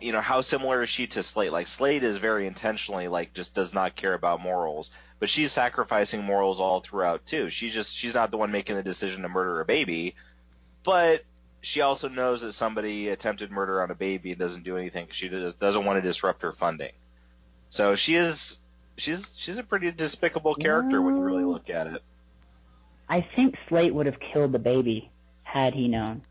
you 0.00 0.12
know, 0.12 0.20
how 0.20 0.40
similar 0.40 0.82
is 0.82 0.88
she 0.88 1.06
to 1.06 1.22
Slate? 1.22 1.52
Like 1.52 1.66
Slate 1.66 2.02
is 2.02 2.16
very 2.16 2.46
intentionally 2.46 3.08
like 3.08 3.34
just 3.34 3.54
does 3.54 3.72
not 3.72 3.94
care 3.94 4.14
about 4.14 4.40
morals, 4.40 4.90
but 5.18 5.28
she's 5.28 5.52
sacrificing 5.52 6.24
morals 6.24 6.60
all 6.60 6.80
throughout 6.80 7.26
too. 7.26 7.50
She's 7.50 7.72
just 7.72 7.96
she's 7.96 8.14
not 8.14 8.30
the 8.30 8.36
one 8.36 8.50
making 8.50 8.76
the 8.76 8.82
decision 8.82 9.22
to 9.22 9.28
murder 9.28 9.60
a 9.60 9.64
baby, 9.64 10.16
but 10.82 11.24
she 11.60 11.80
also 11.80 12.08
knows 12.08 12.42
that 12.42 12.52
somebody 12.52 13.08
attempted 13.08 13.50
murder 13.50 13.82
on 13.82 13.90
a 13.90 13.94
baby 13.94 14.30
and 14.30 14.38
doesn't 14.38 14.62
do 14.64 14.76
anything. 14.76 15.06
'cause 15.06 15.16
She 15.16 15.28
does- 15.28 15.54
doesn't 15.54 15.84
want 15.84 15.96
to 15.98 16.02
disrupt 16.02 16.42
her 16.42 16.52
funding. 16.52 16.92
So 17.68 17.94
she 17.96 18.14
is 18.16 18.58
she's 18.96 19.32
she's 19.36 19.58
a 19.58 19.62
pretty 19.62 19.90
despicable 19.90 20.54
character 20.54 21.00
when 21.02 21.16
you 21.16 21.22
really 21.22 21.44
look 21.44 21.68
at 21.70 21.86
it. 21.88 22.02
I 23.08 23.20
think 23.22 23.56
Slate 23.68 23.94
would 23.94 24.06
have 24.06 24.18
killed 24.20 24.52
the 24.52 24.58
baby 24.58 25.10
had 25.42 25.74
he 25.74 25.88
known. 25.88 26.22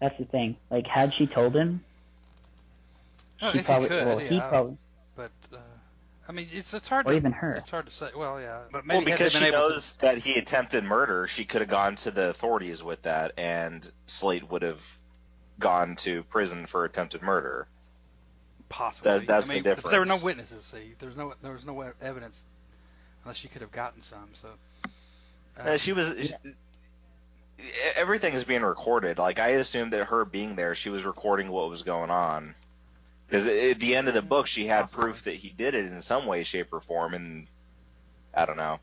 That's 0.00 0.18
the 0.18 0.24
thing. 0.26 0.56
Like, 0.70 0.86
had 0.86 1.14
she 1.14 1.26
told 1.26 1.54
him, 1.56 1.82
Oh, 3.40 3.50
he 3.52 3.60
if 3.60 3.64
probably, 3.66 3.88
he 3.88 3.94
could, 3.94 4.06
well, 4.06 4.20
yeah. 4.20 4.28
he 4.28 4.40
probably, 4.40 4.76
But 5.16 5.30
uh, 5.52 5.56
I 6.28 6.32
mean, 6.32 6.48
it's 6.52 6.72
it's 6.72 6.88
hard 6.88 7.06
or 7.06 7.10
to 7.10 7.16
even 7.16 7.32
her. 7.32 7.54
it's 7.54 7.70
hard 7.70 7.86
to 7.86 7.92
say. 7.92 8.10
Well, 8.16 8.40
yeah, 8.40 8.60
but 8.70 8.86
maybe 8.86 9.10
had 9.10 9.18
because 9.18 9.32
she 9.32 9.40
been 9.40 9.54
able 9.54 9.68
to- 9.68 9.74
knows 9.74 9.92
that 9.94 10.18
he 10.18 10.34
attempted 10.38 10.84
murder, 10.84 11.26
she 11.26 11.44
could 11.44 11.60
have 11.62 11.70
gone 11.70 11.96
to 11.96 12.10
the 12.10 12.28
authorities 12.28 12.82
with 12.82 13.02
that, 13.02 13.32
and 13.36 13.90
Slate 14.06 14.48
would 14.50 14.62
have 14.62 14.80
gone 15.58 15.96
to 15.96 16.22
prison 16.24 16.66
for 16.66 16.84
attempted 16.84 17.22
murder. 17.22 17.66
Possibly. 18.68 19.18
That- 19.18 19.26
that's 19.26 19.50
I 19.50 19.54
mean, 19.54 19.62
the 19.64 19.74
but 19.74 19.90
There 19.90 20.00
were 20.00 20.06
no 20.06 20.16
witnesses. 20.18 20.64
See, 20.64 20.94
there's 20.98 21.16
no 21.16 21.34
there 21.42 21.52
was 21.52 21.64
no 21.66 21.82
e- 21.84 21.90
evidence 22.00 22.42
unless 23.24 23.36
she 23.36 23.48
could 23.48 23.60
have 23.62 23.72
gotten 23.72 24.02
some. 24.02 24.28
So 24.40 24.48
uh, 25.58 25.70
Uh, 25.70 25.76
she 25.76 25.92
was. 25.92 26.14
she- 26.28 26.34
everything 27.96 28.34
is 28.34 28.44
being 28.44 28.62
recorded. 28.62 29.18
Like 29.18 29.38
I 29.38 29.48
assumed 29.48 29.92
that 29.92 30.06
her 30.06 30.24
being 30.24 30.56
there, 30.56 30.74
she 30.74 30.88
was 30.90 31.04
recording 31.04 31.50
what 31.50 31.68
was 31.68 31.82
going 31.82 32.10
on. 32.10 32.54
Because 33.32 33.46
at 33.46 33.80
the 33.80 33.96
end 33.96 34.08
of 34.08 34.14
the 34.14 34.20
book, 34.20 34.46
she 34.46 34.66
had 34.66 34.90
proof 34.92 35.24
that 35.24 35.36
he 35.36 35.48
did 35.48 35.74
it 35.74 35.86
in 35.86 36.02
some 36.02 36.26
way, 36.26 36.42
shape, 36.44 36.70
or 36.70 36.80
form, 36.80 37.14
and 37.14 37.46
I 38.34 38.44
don't 38.44 38.58
know. 38.58 38.78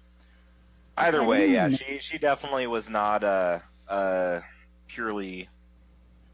Either 0.97 1.23
way, 1.23 1.51
yeah, 1.51 1.69
hmm. 1.69 1.75
she 1.75 1.99
she 1.99 2.17
definitely 2.17 2.65
was 2.65 2.89
not 2.89 3.23
a, 3.23 3.61
a 3.87 4.41
purely 4.87 5.49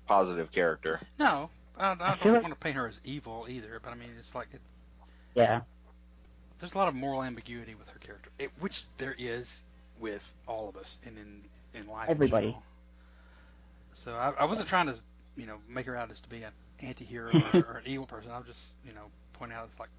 positive 0.08 0.50
character. 0.54 1.02
no, 1.20 1.50
I, 1.78 1.88
I 1.88 1.92
I 1.92 1.96
don't 1.96 2.22
feel 2.22 2.32
like- 2.32 2.42
want 2.44 2.54
to 2.54 2.60
paint 2.62 2.78
her 2.78 2.88
as 2.88 3.02
evil 3.04 3.48
either. 3.50 3.82
But 3.84 3.92
I 3.92 3.96
mean, 3.96 4.12
it's 4.18 4.34
like 4.34 4.48
it, 4.54 4.62
Yeah. 5.34 5.60
there's 6.62 6.74
a 6.74 6.78
lot 6.78 6.88
of 6.88 6.96
moral 6.96 7.22
ambiguity 7.22 7.76
with 7.76 7.90
her 7.90 8.00
character, 8.00 8.30
it, 8.40 8.50
which 8.62 8.86
there 8.98 9.16
is 9.20 9.60
with 10.00 10.24
all 10.48 10.70
of 10.70 10.78
us 10.78 11.00
and 11.06 11.18
in 11.18 11.42
in 11.82 11.86
life. 11.90 12.08
Everybody. 12.10 12.46
general. 12.48 12.64
So 13.92 14.14
I, 14.14 14.32
I 14.40 14.46
wasn't 14.46 14.70
trying 14.70 14.86
to, 14.88 14.96
you 15.36 15.48
know, 15.48 15.58
make 15.68 15.86
her 15.86 15.98
out 15.98 16.12
as 16.12 16.22
to 16.22 16.30
be 16.30 16.44
an 16.44 16.54
anti-hero 16.80 17.34
or, 17.42 17.66
or 17.74 17.78
an 17.78 17.84
evil 17.88 18.06
person. 18.08 18.32
I 18.32 18.38
was 18.38 18.48
just, 18.48 18.74
you 18.86 18.94
know, 18.94 19.12
pointing 19.34 19.58
out 19.58 19.68
it's 19.70 19.80
like, 19.80 19.90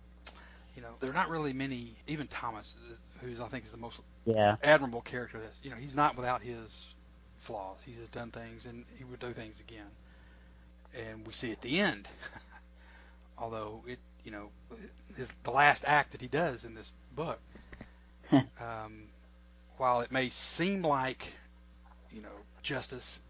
you 0.74 0.82
know, 0.82 0.96
there 1.00 1.10
are 1.10 1.14
not 1.14 1.28
really 1.30 1.52
many. 1.52 1.96
Even 2.06 2.28
Thomas, 2.28 2.74
uh, 2.90 2.94
who's 3.20 3.40
I 3.40 3.48
think 3.48 3.64
is 3.64 3.72
the 3.72 3.76
most 3.78 4.00
Yeah. 4.26 4.56
admirable 4.62 5.02
character. 5.02 5.40
That's, 5.40 5.58
you 5.62 5.70
know, 5.70 5.76
he's 5.76 5.94
not 5.94 6.16
without 6.16 6.42
his 6.42 6.94
flaws. 7.38 7.78
He 7.84 7.94
has 7.94 8.08
done 8.08 8.30
things 8.30 8.66
and 8.66 8.84
he 8.96 9.04
would 9.04 9.20
do 9.20 9.32
things 9.32 9.60
again. 9.60 9.90
And 10.94 11.26
we 11.26 11.32
see 11.32 11.52
at 11.52 11.60
the 11.62 11.78
end, 11.80 12.08
although 13.38 13.84
it, 13.86 13.98
you 14.24 14.30
know, 14.30 14.50
his 15.16 15.30
the 15.42 15.50
last 15.50 15.84
act 15.86 16.12
that 16.12 16.20
he 16.20 16.28
does 16.28 16.64
in 16.64 16.74
this 16.74 16.92
book, 17.12 17.40
um, 18.60 19.08
while 19.76 20.00
it 20.00 20.10
may 20.10 20.28
seem 20.30 20.82
like, 20.82 21.34
you 22.10 22.20
know, 22.22 22.44
justice 22.62 23.20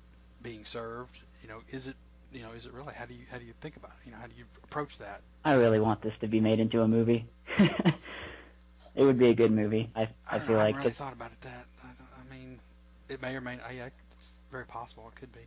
being 0.43 0.65
served, 0.65 1.21
you 1.43 1.49
know, 1.49 1.63
is 1.71 1.87
it, 1.87 1.97
you 2.33 2.43
know, 2.43 2.53
is 2.53 2.67
it 2.67 2.73
really? 2.73 2.95
How 2.95 3.07
do 3.07 3.15
you 3.15 3.21
how 3.31 3.39
do 3.39 3.45
you 3.45 3.53
think 3.61 3.77
about 3.77 3.93
it? 4.03 4.07
You 4.07 4.13
know, 4.13 4.19
how 4.21 4.27
do 4.27 4.33
you 4.37 4.45
approach 4.65 4.99
that? 4.99 5.21
I 5.45 5.55
really 5.55 5.81
want 5.81 6.03
this 6.03 6.15
to 6.21 6.27
be 6.27 6.41
made 6.41 6.61
into 6.61 6.83
a 6.83 6.89
movie. 6.89 7.27
it 7.59 9.05
would 9.05 9.19
be 9.19 9.29
a 9.29 9.35
good 9.35 9.53
movie. 9.53 9.91
I 9.95 10.09
I 10.29 10.39
don't 10.39 10.47
feel 10.47 10.57
know, 10.57 10.61
I 10.63 10.65
like 10.65 10.75
haven't 10.75 10.77
really 10.79 10.91
'cause- 10.91 10.99
thought 10.99 11.13
about 11.13 11.31
it. 11.33 11.41
That 11.43 11.67
I, 11.85 11.89
I 12.21 12.35
mean, 12.35 12.59
it 13.09 13.23
may 13.23 13.35
or 13.37 13.41
may 13.41 13.57
not. 13.57 13.75
Yeah, 13.75 13.89
it's 14.19 14.29
very 14.51 14.65
possible. 14.67 15.11
It 15.15 15.19
could 15.21 15.33
be. 15.33 15.41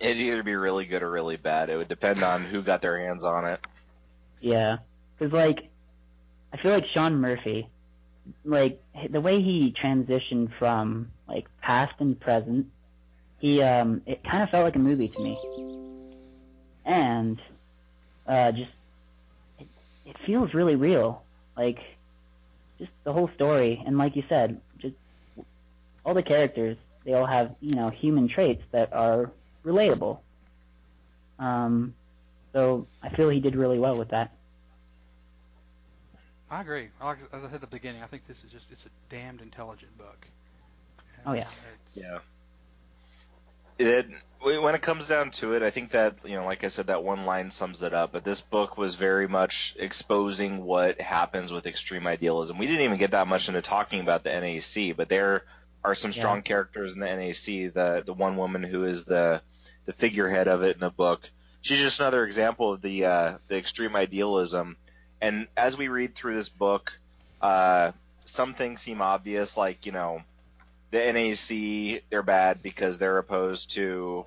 It'd 0.00 0.16
either 0.16 0.42
be 0.42 0.54
really 0.56 0.86
good 0.86 1.02
or 1.02 1.10
really 1.10 1.36
bad. 1.36 1.68
It 1.68 1.76
would 1.76 1.88
depend 1.88 2.22
on 2.22 2.42
who 2.42 2.62
got 2.62 2.80
their 2.80 2.98
hands 2.98 3.24
on 3.24 3.44
it. 3.44 3.60
Yeah, 4.40 4.78
because 5.18 5.32
like, 5.32 5.68
I 6.52 6.56
feel 6.56 6.72
like 6.72 6.86
Sean 6.86 7.16
Murphy, 7.16 7.68
like 8.44 8.82
the 9.10 9.20
way 9.20 9.42
he 9.42 9.72
transitioned 9.72 10.56
from 10.58 11.10
like 11.28 11.46
past 11.60 11.92
and 11.98 12.18
present, 12.18 12.68
he 13.40 13.62
um, 13.62 14.02
it 14.06 14.22
kind 14.22 14.42
of 14.42 14.50
felt 14.50 14.64
like 14.64 14.76
a 14.76 14.80
movie 14.80 15.08
to 15.08 15.20
me, 15.20 15.38
and 16.84 17.40
uh, 18.26 18.52
just 18.52 18.70
it, 19.58 19.66
it 20.06 20.16
feels 20.26 20.54
really 20.54 20.76
real, 20.76 21.22
like 21.56 21.78
just 22.78 22.92
the 23.04 23.12
whole 23.12 23.30
story, 23.34 23.82
and 23.84 23.98
like 23.98 24.14
you 24.14 24.22
said, 24.28 24.60
just 24.78 24.94
all 26.04 26.14
the 26.14 26.22
characters, 26.22 26.76
they 27.04 27.14
all 27.14 27.26
have 27.26 27.54
you 27.60 27.74
know 27.74 27.88
human 27.90 28.28
traits 28.28 28.62
that 28.72 28.92
are 28.92 29.30
relatable. 29.64 30.18
Um, 31.38 31.94
so 32.52 32.86
I 33.02 33.08
feel 33.08 33.30
he 33.30 33.40
did 33.40 33.56
really 33.56 33.78
well 33.78 33.96
with 33.96 34.10
that. 34.10 34.32
I 36.50 36.60
agree. 36.62 36.88
Like, 37.00 37.18
as 37.32 37.44
I 37.44 37.46
said 37.46 37.54
at 37.54 37.60
the 37.60 37.66
beginning, 37.68 38.02
I 38.02 38.06
think 38.06 38.26
this 38.26 38.44
is 38.44 38.50
just 38.50 38.72
it's 38.72 38.84
a 38.84 38.90
damned 39.08 39.40
intelligent 39.40 39.96
book. 39.96 40.26
And, 41.16 41.26
Oh, 41.26 41.32
yeah. 41.32 41.48
Yeah. 41.94 42.18
It 43.80 44.08
when 44.42 44.74
it 44.74 44.80
comes 44.82 45.06
down 45.06 45.30
to 45.32 45.52
it, 45.54 45.62
I 45.62 45.70
think 45.70 45.90
that 45.90 46.16
you 46.24 46.34
know, 46.36 46.44
like 46.46 46.64
I 46.64 46.68
said, 46.68 46.86
that 46.86 47.02
one 47.04 47.26
line 47.26 47.50
sums 47.50 47.82
it 47.82 47.92
up. 47.92 48.12
But 48.12 48.24
this 48.24 48.40
book 48.40 48.78
was 48.78 48.94
very 48.94 49.28
much 49.28 49.76
exposing 49.78 50.64
what 50.64 51.00
happens 51.00 51.52
with 51.52 51.66
extreme 51.66 52.06
idealism. 52.06 52.58
We 52.58 52.66
didn't 52.66 52.82
even 52.82 52.98
get 52.98 53.10
that 53.12 53.28
much 53.28 53.48
into 53.48 53.62
talking 53.62 54.00
about 54.00 54.24
the 54.24 54.30
NAC, 54.30 54.96
but 54.96 55.08
there 55.08 55.44
are 55.84 55.94
some 55.94 56.12
strong 56.12 56.38
Yeah. 56.38 56.42
characters 56.42 56.92
in 56.94 57.00
the 57.00 57.06
NAC. 57.06 57.72
The 57.72 58.02
the 58.04 58.14
one 58.14 58.36
woman 58.36 58.62
who 58.62 58.84
is 58.84 59.04
the 59.04 59.42
the 59.86 59.92
figurehead 59.92 60.48
of 60.48 60.62
it 60.62 60.74
in 60.74 60.80
the 60.80 60.90
book. 60.90 61.28
She's 61.62 61.78
just 61.80 62.00
another 62.00 62.24
example 62.24 62.72
of 62.72 62.80
the 62.82 63.04
uh, 63.06 63.38
the 63.48 63.56
extreme 63.56 63.96
idealism. 63.96 64.76
And 65.20 65.48
as 65.56 65.76
we 65.76 65.88
read 65.88 66.14
through 66.14 66.34
this 66.34 66.48
book, 66.48 66.98
uh, 67.42 67.92
some 68.24 68.54
things 68.54 68.80
seem 68.80 69.02
obvious, 69.02 69.56
like 69.56 69.84
you 69.86 69.92
know 69.92 70.22
the 70.90 71.12
NAC 71.12 72.02
they're 72.10 72.22
bad 72.22 72.62
because 72.62 72.98
they're 72.98 73.18
opposed 73.18 73.72
to 73.72 74.26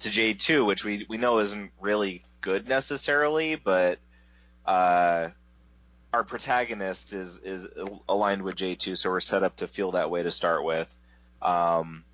to 0.00 0.08
J2, 0.08 0.64
which 0.64 0.84
we 0.84 1.06
we 1.08 1.16
know 1.16 1.40
isn't 1.40 1.70
really 1.80 2.24
good 2.40 2.68
necessarily, 2.68 3.56
but 3.56 3.98
uh, 4.64 5.28
our 6.12 6.24
protagonist 6.24 7.12
is 7.12 7.38
is 7.38 7.66
aligned 8.08 8.42
with 8.42 8.56
J2, 8.56 8.96
so 8.96 9.10
we're 9.10 9.20
set 9.20 9.42
up 9.42 9.56
to 9.56 9.68
feel 9.68 9.92
that 9.92 10.10
way 10.10 10.22
to 10.22 10.30
start 10.30 10.64
with. 10.64 10.92
Um, 11.42 12.04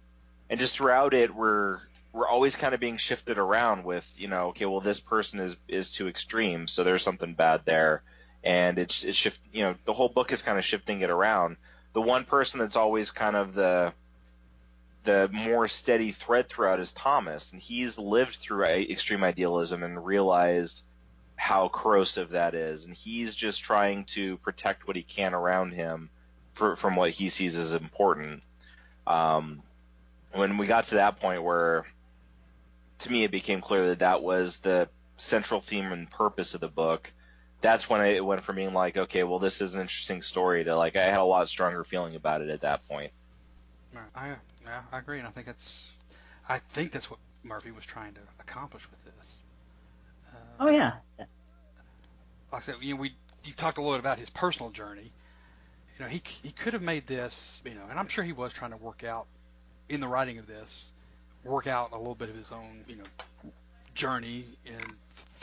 and 0.50 0.58
just 0.58 0.76
throughout 0.76 1.14
it, 1.14 1.34
we're 1.34 1.80
we're 2.12 2.28
always 2.28 2.56
kind 2.56 2.74
of 2.74 2.80
being 2.80 2.96
shifted 2.96 3.38
around 3.38 3.84
with 3.84 4.10
you 4.16 4.28
know 4.28 4.48
okay, 4.48 4.66
well 4.66 4.80
this 4.80 5.00
person 5.00 5.40
is 5.40 5.56
is 5.68 5.90
too 5.90 6.08
extreme, 6.08 6.66
so 6.66 6.84
there's 6.84 7.02
something 7.02 7.34
bad 7.34 7.62
there, 7.64 8.02
and 8.42 8.78
it's 8.78 9.04
it's 9.04 9.18
shift 9.18 9.40
you 9.52 9.62
know 9.62 9.74
the 9.84 9.92
whole 9.92 10.08
book 10.08 10.32
is 10.32 10.42
kind 10.42 10.58
of 10.58 10.64
shifting 10.64 11.02
it 11.02 11.10
around 11.10 11.56
the 11.94 12.02
one 12.02 12.24
person 12.24 12.60
that's 12.60 12.76
always 12.76 13.10
kind 13.10 13.36
of 13.36 13.54
the 13.54 13.92
the 15.04 15.28
more 15.32 15.68
steady 15.68 16.12
thread 16.12 16.48
throughout 16.48 16.80
is 16.80 16.92
Thomas, 16.92 17.52
and 17.52 17.60
he's 17.60 17.98
lived 17.98 18.36
through 18.36 18.64
extreme 18.64 19.22
idealism 19.22 19.82
and 19.82 20.04
realized 20.04 20.82
how 21.36 21.68
corrosive 21.68 22.30
that 22.30 22.54
is, 22.54 22.84
and 22.84 22.94
he's 22.94 23.34
just 23.34 23.62
trying 23.62 24.04
to 24.04 24.38
protect 24.38 24.86
what 24.86 24.96
he 24.96 25.02
can 25.02 25.34
around 25.34 25.72
him 25.72 26.08
for, 26.54 26.74
from 26.74 26.96
what 26.96 27.10
he 27.10 27.28
sees 27.28 27.56
as 27.56 27.74
important. 27.74 28.42
Um, 29.06 29.62
when 30.32 30.56
we 30.56 30.66
got 30.66 30.84
to 30.84 30.94
that 30.96 31.20
point 31.20 31.42
where, 31.42 31.84
to 33.00 33.12
me, 33.12 33.24
it 33.24 33.30
became 33.30 33.60
clear 33.60 33.88
that 33.88 33.98
that 33.98 34.22
was 34.22 34.58
the 34.58 34.88
central 35.18 35.60
theme 35.60 35.92
and 35.92 36.10
purpose 36.10 36.54
of 36.54 36.60
the 36.60 36.68
book 36.68 37.12
that's 37.64 37.88
when 37.88 38.04
it 38.04 38.22
went 38.22 38.44
from 38.44 38.56
being 38.56 38.74
like, 38.74 38.98
okay, 38.98 39.24
well, 39.24 39.38
this 39.38 39.62
is 39.62 39.74
an 39.74 39.80
interesting 39.80 40.20
story 40.20 40.64
to 40.64 40.76
like, 40.76 40.96
I 40.96 41.04
had 41.04 41.18
a 41.18 41.24
lot 41.24 41.48
stronger 41.48 41.82
feeling 41.82 42.14
about 42.14 42.42
it 42.42 42.50
at 42.50 42.60
that 42.60 42.86
point. 42.86 43.10
I 44.14 44.36
yeah, 44.62 44.82
I 44.92 44.98
agree, 44.98 45.18
and 45.18 45.26
I 45.26 45.30
think 45.30 45.46
that's 45.46 45.90
I 46.48 46.58
think 46.58 46.92
that's 46.92 47.10
what 47.10 47.20
Murphy 47.42 47.70
was 47.70 47.84
trying 47.86 48.12
to 48.14 48.20
accomplish 48.38 48.82
with 48.90 49.04
this. 49.04 49.26
Uh, 50.28 50.38
Oh 50.60 50.70
yeah, 50.70 50.92
like 51.18 51.26
I 52.52 52.60
said, 52.60 52.74
you 52.82 52.94
know, 52.94 53.00
we 53.00 53.14
you 53.44 53.54
talked 53.54 53.78
a 53.78 53.80
little 53.80 53.94
bit 53.94 54.00
about 54.00 54.18
his 54.18 54.30
personal 54.30 54.70
journey. 54.70 55.10
You 55.98 56.04
know, 56.04 56.10
he 56.10 56.22
he 56.42 56.50
could 56.50 56.74
have 56.74 56.82
made 56.82 57.06
this, 57.06 57.62
you 57.64 57.74
know, 57.74 57.86
and 57.88 57.98
I'm 57.98 58.08
sure 58.08 58.24
he 58.24 58.32
was 58.32 58.52
trying 58.52 58.72
to 58.72 58.76
work 58.76 59.04
out 59.04 59.26
in 59.88 60.00
the 60.00 60.08
writing 60.08 60.38
of 60.38 60.46
this, 60.46 60.92
work 61.44 61.66
out 61.66 61.92
a 61.92 61.98
little 61.98 62.14
bit 62.14 62.28
of 62.28 62.36
his 62.36 62.52
own, 62.52 62.84
you 62.88 62.96
know, 62.96 63.52
journey 63.94 64.44
in 64.66 64.80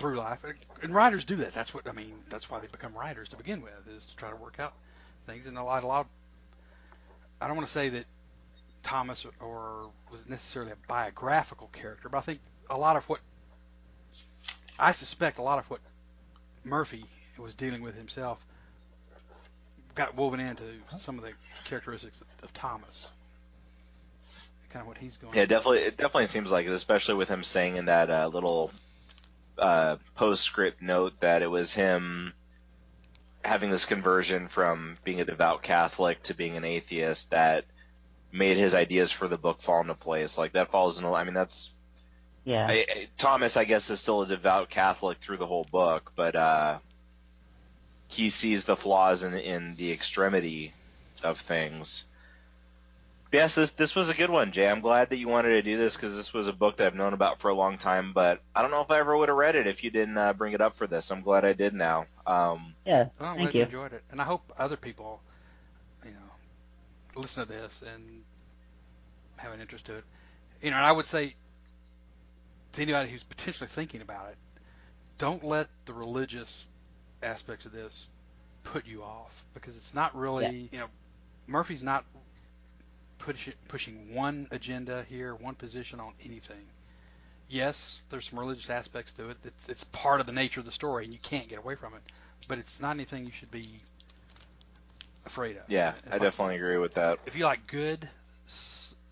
through 0.02 0.18
life. 0.18 0.40
And 0.82 0.94
writers 0.94 1.24
do 1.24 1.38
that. 1.38 1.54
That's 1.54 1.74
what 1.74 1.88
I 1.88 1.92
mean. 1.92 2.16
That's 2.30 2.50
why 2.50 2.60
they 2.60 2.68
become 2.68 2.94
writers 2.94 3.30
to 3.30 3.38
begin 3.38 3.62
with, 3.62 3.74
is 3.96 4.06
to 4.06 4.16
try 4.16 4.30
to 4.30 4.36
work 4.36 4.60
out 4.60 4.74
things. 5.26 5.46
And 5.46 5.58
a 5.58 5.64
lot, 5.64 5.84
a 5.84 5.88
lot. 5.88 6.02
Of, 6.02 6.08
I 7.40 7.48
don't 7.48 7.56
want 7.56 7.68
to 7.68 7.74
say 7.74 7.90
that 7.90 8.06
Thomas 8.84 9.26
or 9.40 9.90
was 10.12 10.28
necessarily 10.28 10.72
a 10.72 10.88
biographical 10.88 11.70
character, 11.72 12.10
but 12.10 12.18
I 12.18 12.22
think 12.22 12.40
a 12.70 12.78
lot 12.78 12.96
of 12.96 13.08
what 13.08 13.20
I 14.80 14.92
suspect 14.92 15.38
a 15.38 15.44
lot 15.44 15.60
of 15.60 15.70
what 15.70 15.80
Murphy 16.64 17.06
was 17.38 17.54
dealing 17.54 17.82
with 17.82 17.96
himself 17.96 18.44
got 19.96 20.16
woven 20.16 20.40
into 20.40 20.64
some 21.00 21.18
of 21.18 21.24
the 21.24 21.34
characteristics 21.66 22.22
of, 22.22 22.28
of 22.44 22.54
Thomas. 22.54 23.08
Kind 24.70 24.82
of 24.82 24.88
what 24.88 24.98
he's 24.98 25.18
going. 25.18 25.36
Yeah, 25.36 25.46
definitely. 25.46 25.80
It 25.80 25.98
definitely 25.98 26.28
seems 26.28 26.50
like 26.50 26.66
it, 26.66 26.72
especially 26.72 27.16
with 27.16 27.28
him 27.28 27.44
saying 27.44 27.76
in 27.76 27.86
that 27.86 28.10
uh, 28.10 28.28
little 28.28 28.72
uh, 29.58 29.98
postscript 30.16 30.82
note 30.82 31.20
that 31.20 31.42
it 31.42 31.50
was 31.50 31.74
him 31.74 32.34
having 33.44 33.70
this 33.72 33.86
conversion 33.86 34.48
from 34.48 34.96
being 35.04 35.20
a 35.22 35.26
devout 35.26 35.64
Catholic 35.64 36.22
to 36.24 36.34
being 36.34 36.58
an 36.58 36.66
atheist 36.66 37.32
that 37.32 37.66
made 38.32 38.58
his 38.58 38.76
ideas 38.76 39.12
for 39.12 39.28
the 39.28 39.38
book 39.38 39.62
fall 39.62 39.82
into 39.82 39.96
place. 39.96 40.38
Like 40.38 40.54
that 40.54 40.72
falls 40.72 41.00
in. 41.00 41.06
I 41.06 41.24
mean, 41.24 41.34
that's 41.34 41.74
Yeah. 42.46 42.68
I, 42.70 42.86
I, 42.90 43.08
Thomas. 43.18 43.58
I 43.58 43.66
guess 43.66 43.90
is 43.90 44.00
still 44.00 44.22
a 44.22 44.28
devout 44.28 44.70
Catholic 44.70 45.20
through 45.20 45.38
the 45.38 45.48
whole 45.48 45.66
book, 45.72 46.12
but 46.16 46.36
uh, 46.36 46.80
he 48.08 48.30
sees 48.30 48.66
the 48.66 48.76
flaws 48.76 49.24
in 49.24 49.34
in 49.34 49.76
the 49.76 49.92
extremity 49.92 50.74
of 51.24 51.40
things. 51.40 52.06
Yes, 53.32 53.56
this 53.56 53.72
this 53.72 53.96
was 53.96 54.10
a 54.10 54.14
good 54.14 54.30
one, 54.30 54.52
Jay. 54.52 54.68
I'm 54.68 54.82
glad 54.82 55.10
that 55.10 55.18
you 55.18 55.30
wanted 55.30 55.50
to 55.50 55.62
do 55.62 55.78
this 55.78 55.96
because 55.96 56.16
this 56.16 56.34
was 56.34 56.50
a 56.50 56.54
book 56.54 56.78
that 56.78 56.88
I've 56.88 56.96
known 56.96 57.14
about 57.14 57.40
for 57.40 57.50
a 57.50 57.54
long 57.54 57.78
time, 57.78 58.12
but 58.14 58.42
I 58.54 58.62
don't 58.62 58.72
know 58.72 58.82
if 58.82 58.92
I 58.92 59.00
ever 59.00 59.16
would 59.16 59.30
have 59.30 59.38
read 59.38 59.56
it 59.56 59.68
if 59.68 59.84
you 59.84 59.90
didn't 59.90 60.18
uh, 60.18 60.34
bring 60.34 60.54
it 60.54 60.60
up 60.60 60.76
for 60.76 60.86
this. 60.86 61.12
I'm 61.12 61.22
glad 61.22 61.46
I 61.46 61.54
did 61.54 61.74
now. 61.74 62.08
Um, 62.28 62.76
yeah. 62.86 63.08
Well, 63.20 63.30
I'm 63.30 63.36
Thank 63.38 63.52
glad 63.52 63.54
you 63.54 63.60
you. 63.60 63.66
enjoyed 63.66 63.94
it, 63.94 64.04
and 64.12 64.20
I 64.22 64.26
hope 64.26 64.52
other 64.58 64.76
people, 64.76 65.22
you 66.04 66.12
know, 66.12 67.20
listen 67.22 67.46
to 67.46 67.50
this 67.52 67.84
and 67.94 68.24
have 69.38 69.54
an 69.54 69.62
interest 69.62 69.86
to 69.86 69.96
it. 69.98 70.04
You 70.62 70.72
know, 70.72 70.78
and 70.78 70.86
I 70.86 70.92
would 70.92 71.08
say 71.08 71.36
to 72.74 72.82
anybody 72.82 73.10
who's 73.12 73.24
potentially 73.24 73.70
thinking 73.70 74.02
about 74.02 74.30
it, 74.30 74.38
don't 75.18 75.44
let 75.44 75.70
the 75.86 75.94
religious 75.94 76.68
aspects 77.24 77.66
of 77.66 77.72
this 77.72 78.08
put 78.64 78.86
you 78.86 79.04
off 79.04 79.46
because 79.54 79.78
it's 79.78 79.94
not 79.94 80.16
really, 80.16 80.70
you 80.72 80.80
know, 80.80 80.88
Murphy's 81.48 81.84
not 81.84 82.06
pushing 83.22 83.54
pushing 83.68 84.14
one 84.14 84.48
agenda 84.52 85.06
here, 85.10 85.34
one 85.36 85.56
position 85.56 86.00
on 86.00 86.14
anything. 86.26 86.66
Yes, 87.50 88.02
there's 88.10 88.30
some 88.30 88.40
religious 88.40 88.70
aspects 88.70 89.12
to 89.14 89.30
it. 89.30 89.38
It's 89.44 89.70
it's 89.70 89.84
part 89.86 90.20
of 90.22 90.26
the 90.26 90.32
nature 90.34 90.60
of 90.60 90.66
the 90.66 90.72
story, 90.72 91.04
and 91.06 91.14
you 91.14 91.20
can't 91.22 91.48
get 91.48 91.60
away 91.60 91.76
from 91.76 91.94
it. 91.94 92.02
But 92.48 92.58
it's 92.58 92.80
not 92.80 92.92
anything 92.92 93.26
you 93.26 93.32
should 93.32 93.52
be 93.52 93.82
afraid 95.26 95.58
of. 95.58 95.64
yeah, 95.68 95.94
It's 96.00 96.08
I 96.08 96.12
like- 96.14 96.22
definitely 96.22 96.56
agree 96.56 96.78
with 96.78 96.94
that. 96.96 97.20
if 97.26 97.36
you 97.36 97.46
like 97.46 97.68
good 97.68 98.10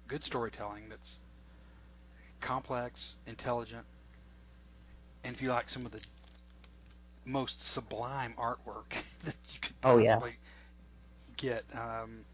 good 0.08 0.24
storytelling 0.24 0.90
that's 0.90 1.16
complex, 2.42 3.16
intelligent, 3.28 3.86
and 5.24 5.36
if 5.36 5.42
you 5.42 5.50
like 5.50 5.70
some 5.70 5.86
of 5.86 5.92
the 5.92 6.02
most 7.26 7.64
sublime 7.72 8.34
artwork 8.40 8.90
that 9.24 9.36
you 9.54 9.60
could 9.62 9.76
Oh, 9.84 9.98
yeah. 9.98 10.16
possibly 10.16 10.36
get, 11.38 11.64
um, 11.74 11.80
'cause 11.80 12.29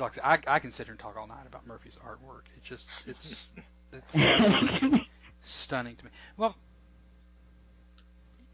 like 0.00 0.12
I, 0.24 0.36
said, 0.36 0.48
I, 0.48 0.56
I 0.56 0.58
can 0.58 0.72
sit 0.72 0.86
here 0.86 0.92
and 0.92 1.00
talk 1.00 1.16
all 1.16 1.26
night 1.26 1.46
about 1.46 1.66
Murphy's 1.66 1.98
artwork. 2.06 2.42
It's 2.56 2.68
just 2.68 2.88
it's 3.06 3.46
it's 3.92 5.04
stunning 5.42 5.96
to 5.96 6.04
me. 6.04 6.10
Well, 6.36 6.54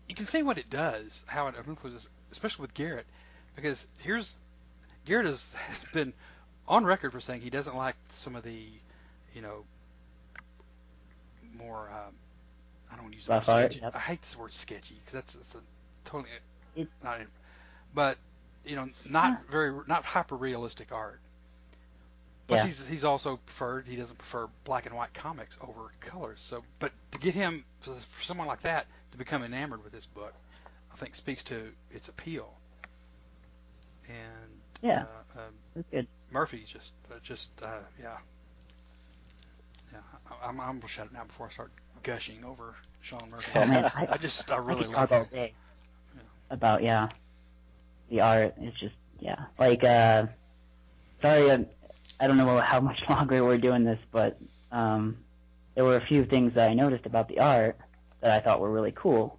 you 0.09 0.14
can 0.14 0.26
see 0.26 0.42
what 0.42 0.59
it 0.59 0.70
does, 0.70 1.22
how 1.26 1.49
it 1.49 1.55
influences, 1.57 2.09
especially 2.32 2.62
with 2.62 2.74
Garrett, 2.74 3.07
because 3.55 3.86
here's 3.99 4.36
Garrett 5.05 5.26
has 5.26 5.55
been 5.92 6.12
on 6.68 6.84
record 6.84 7.12
for 7.12 7.20
saying 7.20 7.40
he 7.40 7.51
doesn't 7.51 7.76
like 7.76 7.97
some 8.11 8.36
of 8.36 8.42
the, 8.42 8.66
you 9.34 9.42
know, 9.42 9.64
more. 11.57 11.88
Um, 11.90 12.14
I 12.90 12.94
don't 12.94 13.05
want 13.05 13.12
to 13.12 13.16
use 13.18 13.26
the 13.26 13.32
word 13.32 13.44
sketchy. 13.68 13.80
yep. 13.80 13.94
I 13.94 13.99
hate 13.99 14.22
this 14.22 14.36
word 14.36 14.53
sketchy 14.53 14.94
because 15.05 15.12
that's, 15.12 15.32
that's 15.34 15.55
a 15.57 15.59
totally 16.05 16.30
It- 16.76 16.88
not. 17.03 17.20
But 17.94 18.18
you 18.64 18.76
know, 18.76 18.88
not 19.09 19.49
very 19.51 19.72
not 19.86 20.05
hyper 20.05 20.36
realistic 20.36 20.92
art. 20.92 21.20
Plus, 22.47 22.61
Yeah. 22.61 22.66
he's 22.66 22.86
he's 22.86 23.05
also 23.05 23.38
preferred. 23.38 23.86
He 23.88 23.97
doesn't 23.97 24.18
prefer 24.18 24.49
black 24.64 24.86
and 24.86 24.94
white 24.94 25.12
comics 25.14 25.57
over 25.61 25.90
colors. 26.01 26.40
So, 26.40 26.62
but 26.78 26.92
to 27.12 27.18
get 27.18 27.34
him 27.34 27.64
for, 27.80 27.94
someone 28.22 28.47
like 28.47 28.62
that 28.62 28.86
to 29.12 29.18
become 29.18 29.42
enamored 29.42 29.82
with 29.82 29.92
this 29.92 30.07
book, 30.07 30.32
I 30.92 30.97
think 30.97 31.14
speaks 31.16 31.42
to 31.44 31.72
its 31.90 32.09
appeal. 32.09 32.53
And 34.09 34.61
Yeah. 34.82 35.07
uh, 35.36 35.40
um, 35.40 35.55
That's 35.74 35.88
good. 35.90 36.07
Murphy's 36.30 36.68
just 36.68 36.92
uh, 37.11 37.16
just 37.22 37.51
uh, 37.62 37.78
yeah 38.01 38.18
yeah. 39.92 39.99
I, 40.30 40.49
I'm 40.49 40.61
I'm 40.61 40.78
gonna 40.78 40.88
shut 40.88 41.07
it 41.07 41.12
now 41.12 41.24
before 41.24 41.47
I 41.47 41.51
start 41.51 41.72
gushing 42.03 42.44
over 42.44 42.74
Sean 43.01 43.28
Murphy. 43.30 43.51
Oh, 43.57 43.66
man, 43.66 43.84
I- 43.94 44.09
I 44.12 44.16
just 44.18 44.49
I 44.51 44.57
I 44.57 44.59
really 44.59 44.84
could 44.84 44.92
love 44.92 45.12
all 45.12 45.24
day 45.24 45.53
Yeah. 46.14 46.22
about 46.51 46.82
yeah, 46.82 47.09
the 48.11 48.20
art. 48.20 48.55
It's 48.61 48.78
just 48.78 48.94
yeah, 49.18 49.47
like 49.59 49.82
uh, 49.82 50.26
sorry, 51.22 51.51
I, 51.51 51.66
I 52.19 52.27
don't 52.27 52.37
know 52.37 52.59
how 52.61 52.81
much 52.81 53.01
longer 53.09 53.45
we're 53.45 53.59
doing 53.59 53.85
this, 53.85 53.99
but 54.11 54.39
um, 54.73 55.19
there 55.75 55.85
were 55.85 55.97
a 55.97 56.07
few 56.07 56.25
things 56.25 56.55
that 56.55 56.71
I 56.71 56.75
noticed 56.75 57.07
about 57.07 57.29
the 57.29 57.41
art 57.41 57.79
that 58.21 58.31
I 58.33 58.45
thought 58.45 58.61
were 58.61 58.71
really 58.71 58.93
cool. 58.93 59.39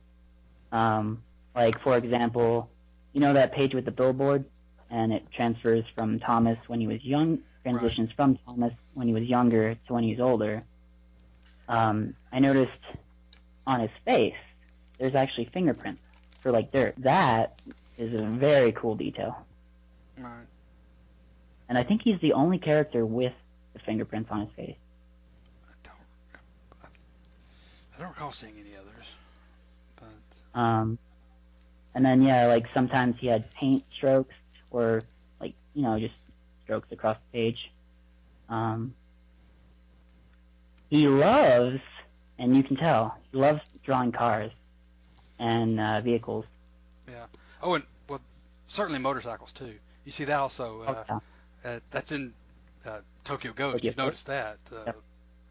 Um, 0.72 1.24
like 1.56 1.82
for 1.82 1.98
example, 1.98 2.70
you 3.14 3.22
know 3.22 3.34
that 3.34 3.54
page 3.54 3.74
with 3.74 3.86
the 3.86 3.92
billboard, 3.92 4.46
and 4.90 5.12
it 5.12 5.26
transfers 5.36 5.84
from 5.96 6.20
Thomas 6.20 6.58
when 6.68 6.80
he 6.80 6.88
was 6.88 7.04
young, 7.04 7.40
transitions 7.64 8.12
from 8.16 8.38
Thomas 8.46 8.74
when 8.94 9.08
he 9.08 9.14
was 9.14 9.24
younger 9.24 9.76
to 9.76 9.94
when 9.94 10.04
he's 10.04 10.20
older. 10.20 10.64
Um, 11.68 12.16
I 12.32 12.40
noticed 12.40 12.72
on 13.66 13.82
his 13.82 13.90
face 14.06 14.36
there's 15.00 15.16
actually 15.16 15.46
fingerprints 15.54 16.02
for 16.42 16.52
like 16.52 16.72
dirt. 16.72 16.96
That 17.00 17.60
is 17.98 18.14
a 18.14 18.24
very 18.24 18.72
cool 18.72 18.96
detail. 18.96 19.44
Right. 20.18 20.46
And 21.70 21.78
I 21.78 21.84
think 21.84 22.02
he's 22.04 22.20
the 22.22 22.34
only 22.34 22.58
character 22.58 23.06
with 23.06 23.34
the 23.74 23.80
fingerprints 23.80 24.32
on 24.32 24.42
his 24.42 24.50
face. 24.56 24.76
I 25.68 25.74
don't 25.84 26.90
I 27.96 28.00
don't 28.00 28.10
recall 28.10 28.32
seeing 28.32 28.54
any 28.60 28.76
others, 28.76 29.06
but 30.54 30.60
Um, 30.60 30.98
and 31.96 32.06
then 32.06 32.22
yeah, 32.22 32.46
like 32.48 32.66
sometimes 32.74 33.16
he 33.20 33.28
had 33.28 33.50
paint 33.52 33.84
strokes 33.96 34.36
or 34.72 35.02
like 35.42 35.54
you 35.74 35.82
know 35.82 36.00
just 36.00 36.14
strokes 36.64 36.92
across 36.92 37.18
the 37.32 37.38
page. 37.38 37.72
Um, 38.50 38.94
he 40.90 41.08
loves, 41.08 41.80
and 42.40 42.56
you 42.56 42.64
can 42.64 42.78
tell, 42.78 43.18
he 43.32 43.38
loves 43.38 43.60
drawing 43.84 44.12
cars 44.14 44.52
and 45.40 45.80
uh, 45.80 46.00
vehicles. 46.02 46.46
yeah. 47.10 47.26
Oh, 47.62 47.74
and 47.74 47.84
well, 48.08 48.22
certainly 48.68 49.00
motorcycles 49.00 49.52
too. 49.52 49.74
You 50.06 50.12
see 50.14 50.24
that 50.26 50.40
also. 50.40 50.82
Uh, 50.84 51.04
Oh, 51.10 51.22
uh, 51.66 51.80
that's 51.92 52.12
in 52.12 52.34
uh, 52.86 53.00
Tokyo 53.24 53.54
Ghost. 53.54 53.76
Tokyo 53.78 53.88
You've 53.90 53.98
noticed 53.98 54.26
that. 54.28 54.58
Uh, 54.72 54.84
Yep. 54.86 54.96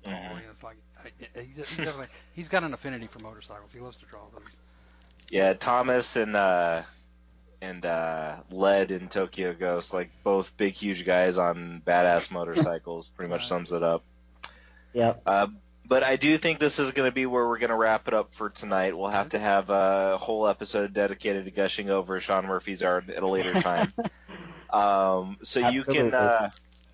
yeah, 0.05 0.39
it's 0.51 0.63
like 0.63 0.77
I- 1.05 1.09
I- 1.39 1.43
he's, 1.43 1.57
he's 1.57 1.77
definitely 1.77 2.07
he's 2.35 2.49
got 2.49 2.63
an 2.65 2.73
affinity 2.75 3.07
for 3.09 3.19
motorcycles. 3.19 3.73
He 3.73 3.81
loves 3.81 3.97
to 3.99 4.07
draw 4.07 4.21
those. 4.33 4.43
Yeah, 5.31 5.53
Thomas 5.55 6.15
and 6.17 6.37
uh, 6.37 6.83
and 7.61 7.85
uh, 7.85 8.37
Led 8.51 8.91
in 8.93 9.09
Tokyo 9.09 9.53
Ghost, 9.53 9.93
like 9.93 10.11
both 10.23 10.57
big, 10.57 10.75
huge 10.75 11.05
guys 11.05 11.39
on 11.39 11.83
badass 11.87 12.31
motorcycles, 12.31 13.09
pretty 13.09 13.31
much 13.31 13.41
Right. 13.41 13.49
sums 13.49 13.73
it 13.73 13.83
up. 13.83 14.05
Yep. 14.93 15.23
Uh, 15.27 15.47
but 15.89 16.03
I 16.03 16.17
do 16.17 16.37
think 16.37 16.59
this 16.59 16.79
is 16.79 16.93
going 16.93 17.09
to 17.09 17.15
be 17.15 17.27
where 17.27 17.47
we're 17.47 17.59
going 17.59 17.71
to 17.71 17.77
wrap 17.77 18.09
it 18.09 18.15
up 18.15 18.35
for 18.35 18.51
tonight. 18.51 18.97
We'll 18.97 19.11
have 19.11 19.31
to 19.31 19.39
have 19.39 19.71
a 19.71 20.19
whole 20.19 20.49
episode 20.49 20.93
dedicated 20.93 21.45
to 21.45 21.51
gushing 21.51 21.91
over 21.91 22.21
Sean 22.21 22.47
Murphy's 22.47 22.83
art 22.83 23.09
at 23.09 23.23
a 23.23 23.27
later 23.27 23.55
time. 23.61 23.93
um, 24.71 25.39
so 25.43 25.69
you 25.69 25.85
can 25.85 26.13
uh, 26.13 26.51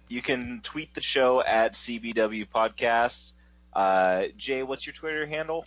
you 0.09 0.21
can 0.21 0.61
tweet 0.63 0.95
the 0.95 1.01
show 1.01 1.43
at 1.43 1.73
CBW 1.73 2.47
Podcast. 2.49 3.33
Uh, 3.73 4.25
Jay, 4.37 4.63
what's 4.63 4.87
your 4.87 4.93
Twitter 4.93 5.27
handle? 5.27 5.65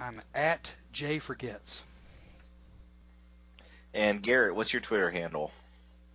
I'm 0.00 0.20
at 0.34 0.68
Jay 0.92 1.18
Forgets. 1.18 1.82
And 3.94 4.22
Garrett, 4.22 4.54
what's 4.54 4.72
your 4.72 4.82
Twitter 4.82 5.10
handle? 5.10 5.52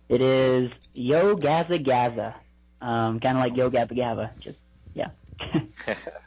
It 0.08 0.20
is 0.20 0.70
Yo 0.92 1.36
Gaza 1.36 1.78
Gaza. 1.78 2.34
Um, 2.80 3.20
kind 3.20 3.38
of 3.38 3.44
like 3.44 3.56
Yo 3.56 3.70
Gabba 3.70 3.92
Gabba. 3.92 4.30
Just 4.40 4.58
yeah. 4.92 5.08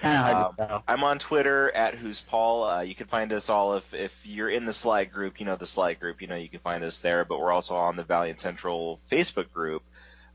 kind 0.00 0.16
of 0.16 0.56
hard 0.56 0.70
Um. 0.70 0.82
I'm 0.88 1.04
on 1.04 1.18
Twitter 1.18 1.70
at 1.70 1.94
Who's 1.94 2.20
Paul. 2.20 2.64
Uh, 2.64 2.80
you 2.82 2.94
can 2.94 3.06
find 3.06 3.32
us 3.32 3.48
all 3.48 3.76
if 3.76 3.94
if 3.94 4.26
you're 4.26 4.50
in 4.50 4.64
the 4.64 4.72
Slide 4.72 5.12
group. 5.12 5.40
You 5.40 5.46
know 5.46 5.56
the 5.56 5.66
Slide 5.66 6.00
group. 6.00 6.20
You 6.20 6.26
know 6.26 6.36
you 6.36 6.48
can 6.48 6.60
find 6.60 6.84
us 6.84 6.98
there. 6.98 7.24
But 7.24 7.40
we're 7.40 7.52
also 7.52 7.76
on 7.76 7.96
the 7.96 8.04
Valiant 8.04 8.40
Central 8.40 9.00
Facebook 9.10 9.52
group 9.52 9.82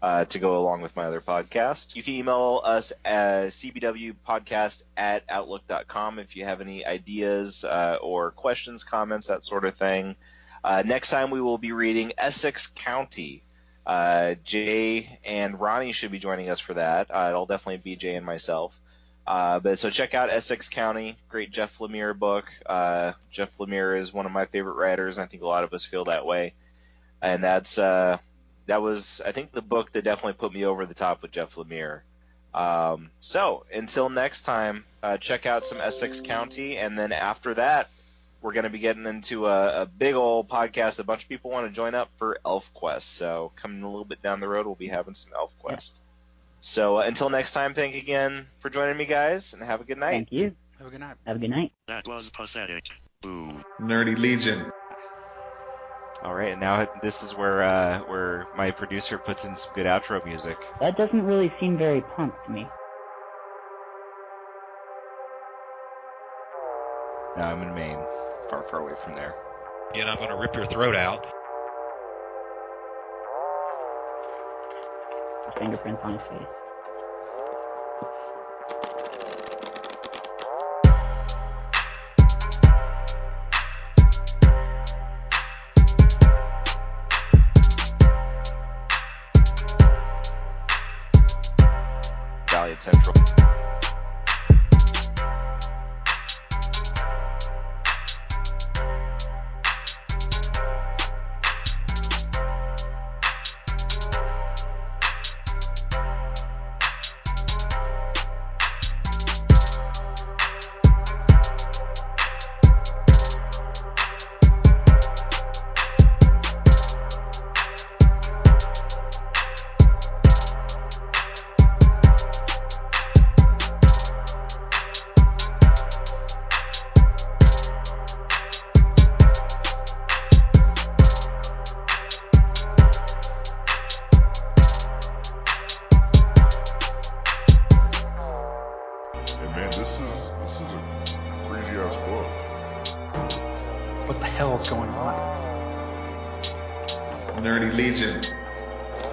uh, 0.02 0.26
to 0.26 0.40
go 0.40 0.58
along 0.58 0.82
with 0.82 0.96
my 0.96 1.06
other 1.06 1.22
podcast. 1.22 1.96
You 1.96 2.04
can 2.04 2.16
email 2.16 2.62
us 2.64 2.92
at 3.06 3.50
cbwpodcast 3.50 4.84
at 4.98 5.24
outlook.com 5.30 6.20
if 6.20 6.36
you 6.36 6.46
have 6.46 6.62
any 6.62 6.86
ideas 6.86 7.64
uh, 7.64 7.98
or 8.02 8.32
questions, 8.32 8.84
comments, 8.84 9.28
that 9.28 9.44
sort 9.44 9.66
of 9.66 9.76
thing. 9.76 10.16
Uh, 10.64 10.84
next 10.86 11.10
time 11.10 11.32
we 11.32 11.42
will 11.42 11.58
be 11.58 11.72
reading 11.72 12.14
Essex 12.18 12.68
County. 12.68 13.44
Uh, 13.86 14.36
Jay 14.44 15.20
and 15.26 15.60
Ronnie 15.60 15.92
should 15.92 16.12
be 16.12 16.20
joining 16.20 16.50
us 16.50 16.60
for 16.60 16.76
that. 16.76 17.08
Uh, 17.10 17.28
it'll 17.30 17.48
definitely 17.48 17.78
be 17.78 17.96
Jay 17.96 18.16
and 18.16 18.26
myself. 18.26 18.80
Uh, 19.32 19.62
but 19.62 19.80
so 19.80 19.90
check 19.90 20.14
out 20.14 20.30
Essex 20.30 20.68
County, 20.68 21.16
great 21.30 21.52
Jeff 21.52 21.78
Lemire 21.78 22.14
book. 22.14 22.44
Uh, 22.66 23.14
Jeff 23.32 23.58
Lemire 23.60 23.98
is 23.98 24.12
one 24.12 24.26
of 24.26 24.34
my 24.34 24.44
favorite 24.44 24.74
writers, 24.74 25.18
and 25.18 25.24
I 25.24 25.28
think 25.28 25.42
a 25.42 25.48
lot 25.48 25.64
of 25.64 25.74
us 25.74 25.86
feel 25.86 26.04
that 26.06 26.26
way. 26.26 26.54
And 27.22 27.42
that's 27.42 27.80
uh, 27.80 28.18
that 28.66 28.82
was 28.82 29.22
I 29.26 29.32
think 29.32 29.54
the 29.54 29.62
book 29.62 29.94
that 29.94 30.04
definitely 30.04 30.34
put 30.34 30.52
me 30.52 30.66
over 30.66 30.86
the 30.86 30.94
top 30.94 31.22
with 31.22 31.32
Jeff 31.32 31.56
Lemire. 31.56 32.02
Um, 32.54 33.10
so 33.22 33.66
until 33.74 34.10
next 34.10 34.42
time, 34.42 34.84
uh, 35.02 35.16
check 35.16 35.46
out 35.46 35.66
some 35.66 35.80
Essex 35.80 36.20
County, 36.20 36.78
and 36.78 37.00
then 37.00 37.14
after 37.14 37.54
that, 37.54 37.90
we're 38.42 38.52
going 38.52 38.66
to 38.66 38.70
be 38.70 38.80
getting 38.80 39.06
into 39.06 39.48
a, 39.48 39.84
a 39.84 39.86
big 39.86 40.16
old 40.16 40.50
podcast. 40.50 41.00
A 41.00 41.06
bunch 41.06 41.24
of 41.24 41.30
people 41.30 41.52
want 41.52 41.68
to 41.68 41.74
join 41.74 41.96
up 41.96 42.10
for 42.18 42.38
ElfQuest, 42.44 43.04
so 43.04 43.54
coming 43.56 43.82
a 43.82 43.90
little 43.90 44.04
bit 44.04 44.22
down 44.22 44.42
the 44.42 44.50
road, 44.50 44.66
we'll 44.66 44.76
be 44.76 44.90
having 44.90 45.14
some 45.14 45.32
ElfQuest. 45.32 45.92
So 46.62 47.00
uh, 47.00 47.02
until 47.02 47.30
next 47.30 47.54
time, 47.54 47.74
thank 47.74 47.96
you 47.96 48.00
again 48.00 48.48
for 48.60 48.70
joining 48.70 48.96
me, 48.96 49.06
guys, 49.06 49.54
and 49.54 49.62
have 49.64 49.82
a 49.82 49.84
good 49.84 49.98
night. 49.98 50.12
Thank 50.12 50.32
you. 50.32 50.56
Have 50.78 50.88
a 50.88 50.92
good 50.92 51.00
night. 51.00 51.18
Have 51.26 51.36
a 51.36 51.40
good 51.40 51.50
night. 51.50 51.74
That 51.88 52.08
was 52.08 52.30
pathetic. 52.30 52.86
Boo. 53.22 53.52
Nerdy 53.80 54.18
Legion. 54.18 54.72
All 56.24 56.36
right, 56.36 56.50
and 56.50 56.62
now 56.62 56.88
this 57.02 57.24
is 57.24 57.36
where 57.36 57.64
uh, 57.64 58.02
where 58.02 58.46
my 58.56 58.70
producer 58.70 59.18
puts 59.18 59.44
in 59.44 59.56
some 59.56 59.74
good 59.74 59.88
outro 59.88 60.24
music. 60.24 60.56
That 60.80 60.96
doesn't 60.96 61.24
really 61.24 61.52
seem 61.60 61.80
very 61.80 62.02
punk 62.02 62.36
to 62.46 62.52
me. 62.52 62.68
No, 67.38 67.44
I'm 67.44 67.64
in 67.64 67.74
Maine, 67.74 67.98
far, 68.50 68.62
far 68.62 68.82
away 68.82 68.94
from 68.96 69.14
there. 69.14 69.34
Again, 69.92 70.08
I'm 70.08 70.18
going 70.18 70.30
to 70.30 70.36
rip 70.36 70.54
your 70.56 70.66
throat 70.68 70.96
out. 70.96 71.26
Fingerprints 75.60 76.02
on 76.04 76.14
his 76.14 76.22
face. 76.30 76.61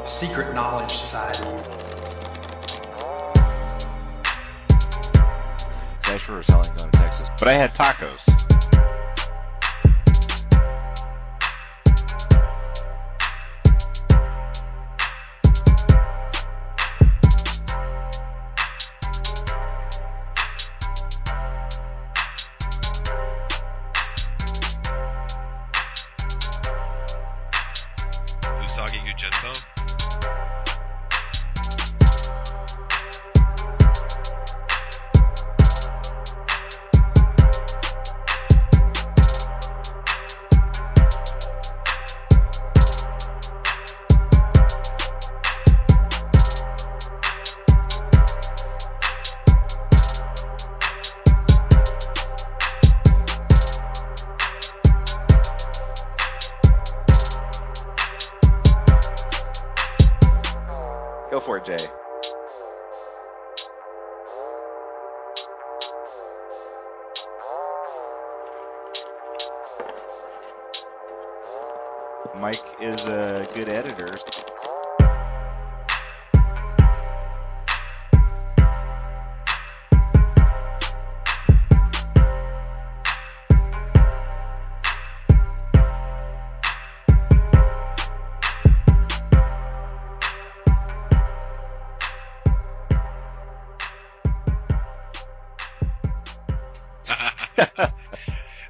Secret 0.07 0.55
Knowledge 0.55 0.91
Society. 0.91 1.45
It's 5.99 6.09
actually 6.09 6.37
we're 6.37 6.43
selling 6.43 6.71
going 6.77 6.91
to 6.91 6.99
Texas, 6.99 7.29
but 7.39 7.49
I 7.49 7.55
had 7.55 7.73
tacos. 7.75 8.25